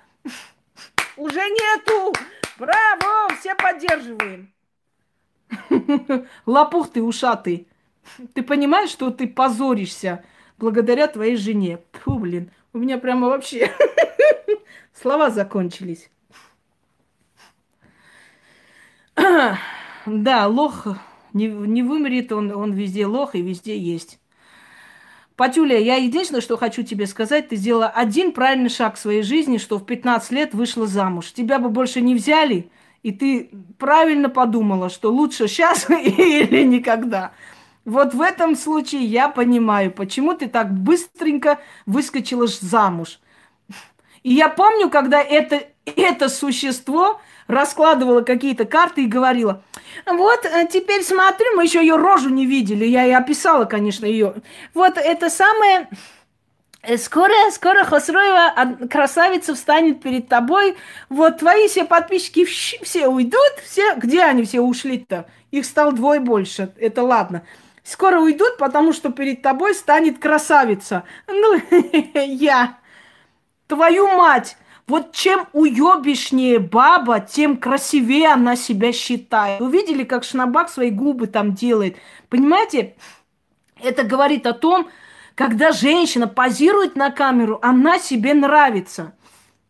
уже 1.18 1.40
нету. 1.40 2.14
Браво, 2.58 3.34
все 3.40 3.56
поддерживаем. 3.56 4.54
Лопух 6.46 6.92
ты 6.92 7.02
ушатый. 7.02 7.68
Ты 8.34 8.44
понимаешь, 8.44 8.90
что 8.90 9.12
ты 9.12 9.28
позоришься 9.28 10.24
благодаря 10.58 11.08
твоей 11.08 11.36
жене? 11.36 11.80
Фу, 12.04 12.20
блин, 12.20 12.52
у 12.74 12.78
меня 12.78 12.98
прямо 12.98 13.28
вообще 13.28 13.72
слова 14.94 15.30
закончились. 15.30 16.10
Да, 20.06 20.48
лох 20.48 20.88
не, 21.34 21.48
не 21.48 21.82
вымрет, 21.84 22.32
он, 22.32 22.52
он 22.52 22.74
везде 22.74 23.06
лох 23.06 23.36
и 23.36 23.42
везде 23.42 23.78
есть. 23.78 24.20
Патюля, 25.36 25.80
я 25.80 25.96
единственное, 25.96 26.42
что 26.42 26.58
хочу 26.58 26.84
тебе 26.84 27.08
сказать, 27.08 27.50
ты 27.50 27.56
сделала 27.56 27.88
один 27.88 28.34
правильный 28.34 28.70
шаг 28.70 28.96
в 28.96 29.00
своей 29.00 29.24
жизни, 29.24 29.58
что 29.58 29.80
в 29.80 29.86
15 29.86 30.32
лет 30.32 30.54
вышла 30.54 30.86
замуж. 30.86 31.32
Тебя 31.32 31.58
бы 31.58 31.70
больше 31.70 32.02
не 32.02 32.14
взяли, 32.14 32.70
и 33.02 33.12
ты 33.12 33.50
правильно 33.80 34.30
подумала, 34.30 34.90
что 34.90 35.12
лучше 35.12 35.48
сейчас 35.48 35.90
или 35.90 36.64
никогда. 36.64 37.32
Вот 37.84 38.14
в 38.14 38.22
этом 38.22 38.56
случае 38.56 39.04
я 39.06 39.28
понимаю, 39.28 39.92
почему 39.92 40.36
ты 40.36 40.48
так 40.48 40.72
быстренько 40.72 41.60
выскочила 41.86 42.46
замуж. 42.48 43.20
И 44.22 44.34
я 44.34 44.50
помню, 44.50 44.90
когда 44.90 45.22
это, 45.22 45.64
это 45.86 46.30
существо 46.30 47.20
раскладывала 47.48 48.22
какие-то 48.22 48.66
карты 48.66 49.04
и 49.04 49.08
говорила, 49.08 49.64
вот 50.06 50.46
э, 50.46 50.68
теперь 50.72 51.04
смотрю, 51.04 51.56
мы 51.56 51.64
еще 51.64 51.80
ее 51.80 51.96
рожу 51.96 52.30
не 52.30 52.46
видели, 52.46 52.86
я 52.86 53.06
и 53.06 53.12
описала, 53.12 53.66
конечно, 53.66 54.06
ее. 54.06 54.36
Вот 54.74 54.98
это 54.98 55.30
самое... 55.30 55.90
Э, 56.82 56.98
скоро, 56.98 57.34
скоро 57.52 57.84
Хосроева 57.84 58.88
красавица 58.88 59.56
встанет 59.56 60.02
перед 60.02 60.28
тобой. 60.28 60.76
Вот 61.10 61.40
твои 61.40 61.68
все 61.68 61.86
подписчики 61.86 62.46
все 62.46 63.08
уйдут. 63.08 63.54
Все, 63.66 63.96
где 63.96 64.24
они 64.24 64.44
все 64.44 64.62
ушли-то? 64.62 65.26
Их 65.52 65.66
стало 65.66 65.94
двое 65.94 66.20
больше. 66.20 66.74
Это 66.78 67.04
ладно. 67.04 67.44
Скоро 67.84 68.20
уйдут, 68.20 68.58
потому 68.58 68.94
что 68.94 69.12
перед 69.12 69.42
тобой 69.42 69.76
станет 69.76 70.20
красавица. 70.20 71.04
Ну, 71.28 71.62
я. 72.16 72.78
Твою 73.68 74.08
мать! 74.08 74.58
Вот 74.88 75.14
чем 75.14 75.48
уебишнее 75.54 76.60
баба, 76.60 77.20
тем 77.22 77.58
красивее 77.58 78.34
она 78.34 78.56
себя 78.56 78.92
считает. 78.92 79.62
Вы 79.62 79.72
видели, 79.72 80.04
как 80.04 80.24
Шнабак 80.24 80.70
свои 80.70 80.90
губы 80.90 81.28
там 81.28 81.54
делает? 81.54 81.98
Понимаете? 82.30 82.96
Это 83.82 84.04
говорит 84.04 84.46
о 84.46 84.54
том, 84.54 84.90
Когда 85.36 85.72
женщина 85.72 86.28
позирует 86.28 86.96
на 86.96 87.10
камеру, 87.10 87.60
она 87.62 87.98
себе 87.98 88.34
нравится. 88.34 89.16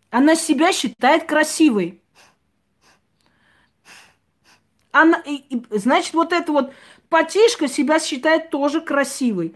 Она 0.10 0.36
себя 0.36 0.74
считает 0.74 1.26
красивой. 1.26 2.02
Она, 4.92 5.20
и, 5.26 5.36
и, 5.36 5.66
значит, 5.72 6.14
вот 6.14 6.34
эта 6.34 6.52
вот 6.52 6.74
потишка 7.10 7.68
себя 7.68 8.00
считает 8.00 8.50
тоже 8.50 8.82
красивой. 8.82 9.56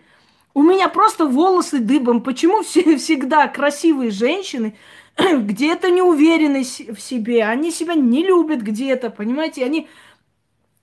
У 0.53 0.64
меня 0.64 0.88
просто 0.88 1.28
волосы 1.28 1.80
дыбом. 1.80 2.24
Почему 2.24 2.64
все, 2.64 2.97
всегда 2.97 3.47
красивые 3.47 4.10
женщины 4.10 4.78
где-то 5.41 5.89
не 5.89 6.01
уверены 6.01 6.63
в 6.63 6.99
себе, 6.99 7.43
они 7.43 7.72
себя 7.72 7.95
не 7.95 8.24
любят 8.24 8.61
где-то, 8.61 9.09
понимаете, 9.09 9.65
они 9.65 9.88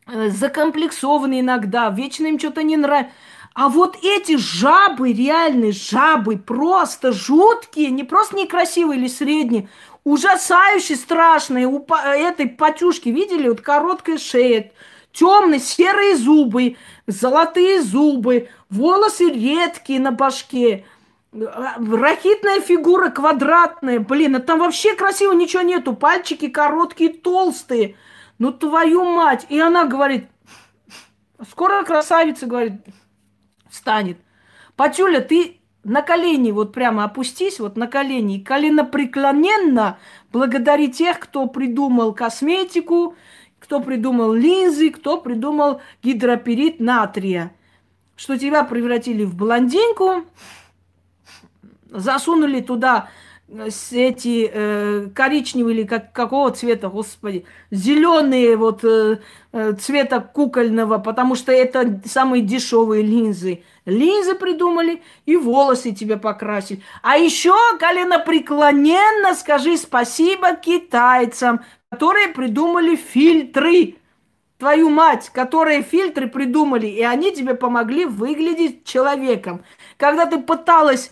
э, 0.07 0.29
закомплексованы 0.31 1.41
иногда, 1.41 1.91
вечно 1.91 2.27
им 2.27 2.39
что-то 2.39 2.63
не 2.63 2.77
нравится. 2.77 3.13
А 3.55 3.69
вот 3.69 3.97
эти 4.03 4.37
жабы, 4.37 5.13
реальные 5.13 5.71
жабы, 5.71 6.37
просто 6.37 7.13
жуткие, 7.13 7.93
не 7.93 8.03
просто 8.03 8.35
некрасивые 8.35 8.99
или 8.99 9.07
средние, 9.07 9.69
ужасающие, 10.03 10.99
страшные. 10.99 11.69
У 11.69 11.87
этой 11.87 12.49
патюшки, 12.49 13.11
видели, 13.11 13.49
вот 13.49 13.61
короткая 13.61 14.19
шея, 14.19 14.73
темные 15.13 15.61
серые 15.61 16.17
зубы, 16.17 16.77
золотые 17.07 17.81
зубы, 17.81 18.49
волосы 18.71 19.31
редкие 19.31 20.01
на 20.01 20.11
башке, 20.11 20.85
ракитная 21.35 22.61
фигура 22.61 23.11
квадратная. 23.11 24.01
Блин, 24.01 24.37
а 24.37 24.41
там 24.41 24.61
вообще 24.61 24.95
красиво 24.95 25.33
ничего 25.33 25.63
нету. 25.63 25.95
Пальчики 25.95 26.49
короткие, 26.49 27.13
толстые. 27.13 27.97
Ну, 28.39 28.53
твою 28.53 29.05
мать. 29.05 29.47
И 29.49 29.59
она 29.59 29.85
говорит, 29.85 30.27
скоро 31.49 31.85
красавица, 31.85 32.47
говорит, 32.47 32.75
станет. 33.71 34.19
Патюля, 34.77 35.21
ты 35.21 35.61
на 35.85 36.03
колени 36.03 36.51
вот 36.51 36.73
прямо 36.73 37.05
опустись, 37.05 37.61
вот 37.61 37.77
на 37.77 37.87
колени, 37.87 38.39
и 38.39 38.43
коленопреклоненно 38.43 39.99
благодари 40.33 40.91
тех, 40.91 41.21
кто 41.21 41.47
придумал 41.47 42.15
косметику, 42.15 43.15
кто 43.61 43.81
придумал 43.81 44.33
линзы, 44.33 44.91
кто 44.91 45.21
придумал 45.21 45.81
гидроперит 46.03 46.81
натрия. 46.81 47.55
Что 48.17 48.39
тебя 48.39 48.65
превратили 48.65 49.25
в 49.25 49.35
блондинку, 49.35 50.25
засунули 51.95 52.61
туда 52.61 53.09
э, 53.49 53.69
эти 53.93 54.51
э, 54.53 55.09
коричневые 55.15 55.79
или 55.79 55.87
как, 55.87 56.13
какого 56.13 56.51
цвета, 56.51 56.89
господи, 56.89 57.47
зеленые 57.71 58.57
вот 58.57 58.85
э, 58.85 59.21
э, 59.53 59.73
цвета 59.75 60.21
кукольного, 60.21 60.99
потому 60.99 61.35
что 61.35 61.53
это 61.53 62.01
самые 62.05 62.43
дешевые 62.43 63.03
линзы. 63.03 63.63
Линзы 63.87 64.35
придумали 64.35 65.03
и 65.27 65.37
волосы 65.37 65.93
тебе 65.93 66.17
покрасили. 66.17 66.83
А 67.03 67.17
еще 67.17 67.55
коленопреклоненно 67.79 69.35
скажи 69.35 69.77
спасибо 69.77 70.57
китайцам, 70.57 71.61
которые 71.91 72.29
придумали 72.29 72.97
фильтры. 72.97 73.97
Твою 74.57 74.89
мать, 74.89 75.31
которые 75.31 75.83
фильтры 75.83 76.29
придумали, 76.29 76.87
и 76.87 77.03
они 77.03 77.33
тебе 77.33 77.55
помогли 77.55 78.07
выглядеть 78.07 78.85
человеком. 78.85 79.65
Когда 79.99 80.27
ты 80.27 80.39
пыталась 80.39 81.11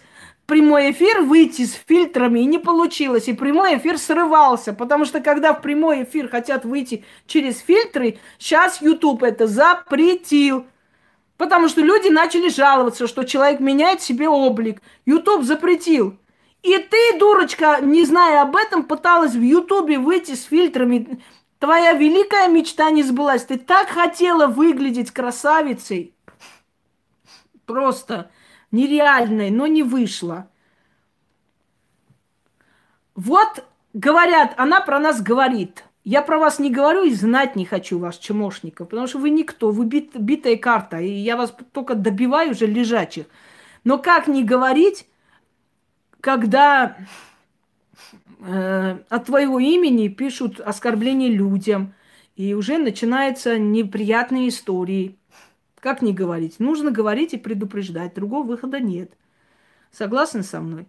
прямой 0.52 0.90
эфир 0.90 1.22
выйти 1.22 1.64
с 1.64 1.72
фильтрами, 1.72 2.40
и 2.40 2.44
не 2.44 2.58
получилось. 2.58 3.26
И 3.26 3.32
прямой 3.32 3.78
эфир 3.78 3.96
срывался, 3.96 4.74
потому 4.74 5.06
что 5.06 5.22
когда 5.22 5.54
в 5.54 5.62
прямой 5.62 6.02
эфир 6.02 6.28
хотят 6.28 6.66
выйти 6.66 7.06
через 7.26 7.58
фильтры, 7.58 8.18
сейчас 8.38 8.82
YouTube 8.82 9.22
это 9.22 9.46
запретил. 9.46 10.66
Потому 11.38 11.68
что 11.68 11.80
люди 11.80 12.08
начали 12.08 12.50
жаловаться, 12.50 13.06
что 13.06 13.24
человек 13.24 13.60
меняет 13.60 14.02
себе 14.02 14.28
облик. 14.28 14.82
YouTube 15.06 15.44
запретил. 15.44 16.18
И 16.62 16.76
ты, 16.76 17.18
дурочка, 17.18 17.78
не 17.80 18.04
зная 18.04 18.42
об 18.42 18.54
этом, 18.54 18.82
пыталась 18.82 19.32
в 19.32 19.40
Ютубе 19.40 19.98
выйти 19.98 20.34
с 20.34 20.42
фильтрами. 20.42 21.22
Твоя 21.60 21.94
великая 21.94 22.48
мечта 22.48 22.90
не 22.90 23.02
сбылась. 23.02 23.44
Ты 23.44 23.56
так 23.56 23.88
хотела 23.88 24.48
выглядеть 24.48 25.12
красавицей. 25.12 26.14
Просто 27.64 28.30
нереальной, 28.72 29.50
но 29.50 29.66
не 29.66 29.82
вышло. 29.82 30.48
Вот 33.14 33.64
говорят, 33.92 34.54
она 34.56 34.80
про 34.80 34.98
нас 34.98 35.22
говорит. 35.22 35.84
Я 36.04 36.22
про 36.22 36.38
вас 36.38 36.58
не 36.58 36.70
говорю 36.70 37.04
и 37.04 37.14
знать 37.14 37.54
не 37.54 37.64
хочу 37.64 37.98
вас, 37.98 38.18
чмошников, 38.18 38.88
потому 38.88 39.06
что 39.06 39.18
вы 39.18 39.30
никто, 39.30 39.70
вы 39.70 39.84
бит, 39.84 40.16
битая 40.16 40.56
карта, 40.56 40.98
и 40.98 41.08
я 41.08 41.36
вас 41.36 41.54
только 41.72 41.94
добиваю 41.94 42.50
уже 42.50 42.66
лежачих. 42.66 43.26
Но 43.84 43.98
как 43.98 44.26
не 44.26 44.42
говорить, 44.42 45.06
когда 46.20 46.96
э, 48.40 48.98
от 49.08 49.26
твоего 49.26 49.60
имени 49.60 50.08
пишут 50.08 50.58
оскорбления 50.58 51.30
людям, 51.30 51.94
и 52.34 52.54
уже 52.54 52.78
начинаются 52.78 53.58
неприятные 53.58 54.48
истории– 54.48 55.16
как 55.82 56.00
не 56.00 56.12
говорить? 56.12 56.60
Нужно 56.60 56.92
говорить 56.92 57.34
и 57.34 57.38
предупреждать. 57.38 58.14
Другого 58.14 58.46
выхода 58.46 58.78
нет. 58.78 59.10
Согласны 59.90 60.44
со 60.44 60.60
мной? 60.60 60.86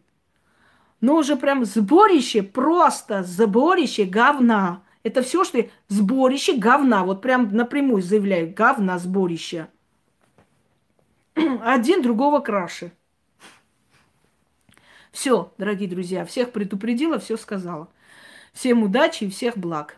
Но 1.01 1.15
уже 1.15 1.35
прям 1.35 1.65
сборище, 1.65 2.43
просто 2.43 3.23
сборище 3.23 4.05
говна. 4.05 4.83
Это 5.01 5.23
все, 5.23 5.43
что. 5.45 5.67
Сборище 5.87 6.57
говна. 6.57 7.03
Вот 7.03 7.23
прям 7.23 7.49
напрямую 7.51 8.03
заявляю. 8.03 8.53
Говна 8.53 8.99
сборище. 8.99 9.67
Один 11.33 12.03
другого 12.03 12.39
краше. 12.39 12.91
Все, 15.11 15.51
дорогие 15.57 15.89
друзья, 15.89 16.23
всех 16.23 16.51
предупредила, 16.51 17.17
все 17.17 17.35
сказала. 17.37 17.89
Всем 18.53 18.83
удачи 18.83 19.23
и 19.23 19.29
всех 19.31 19.57
благ. 19.57 19.97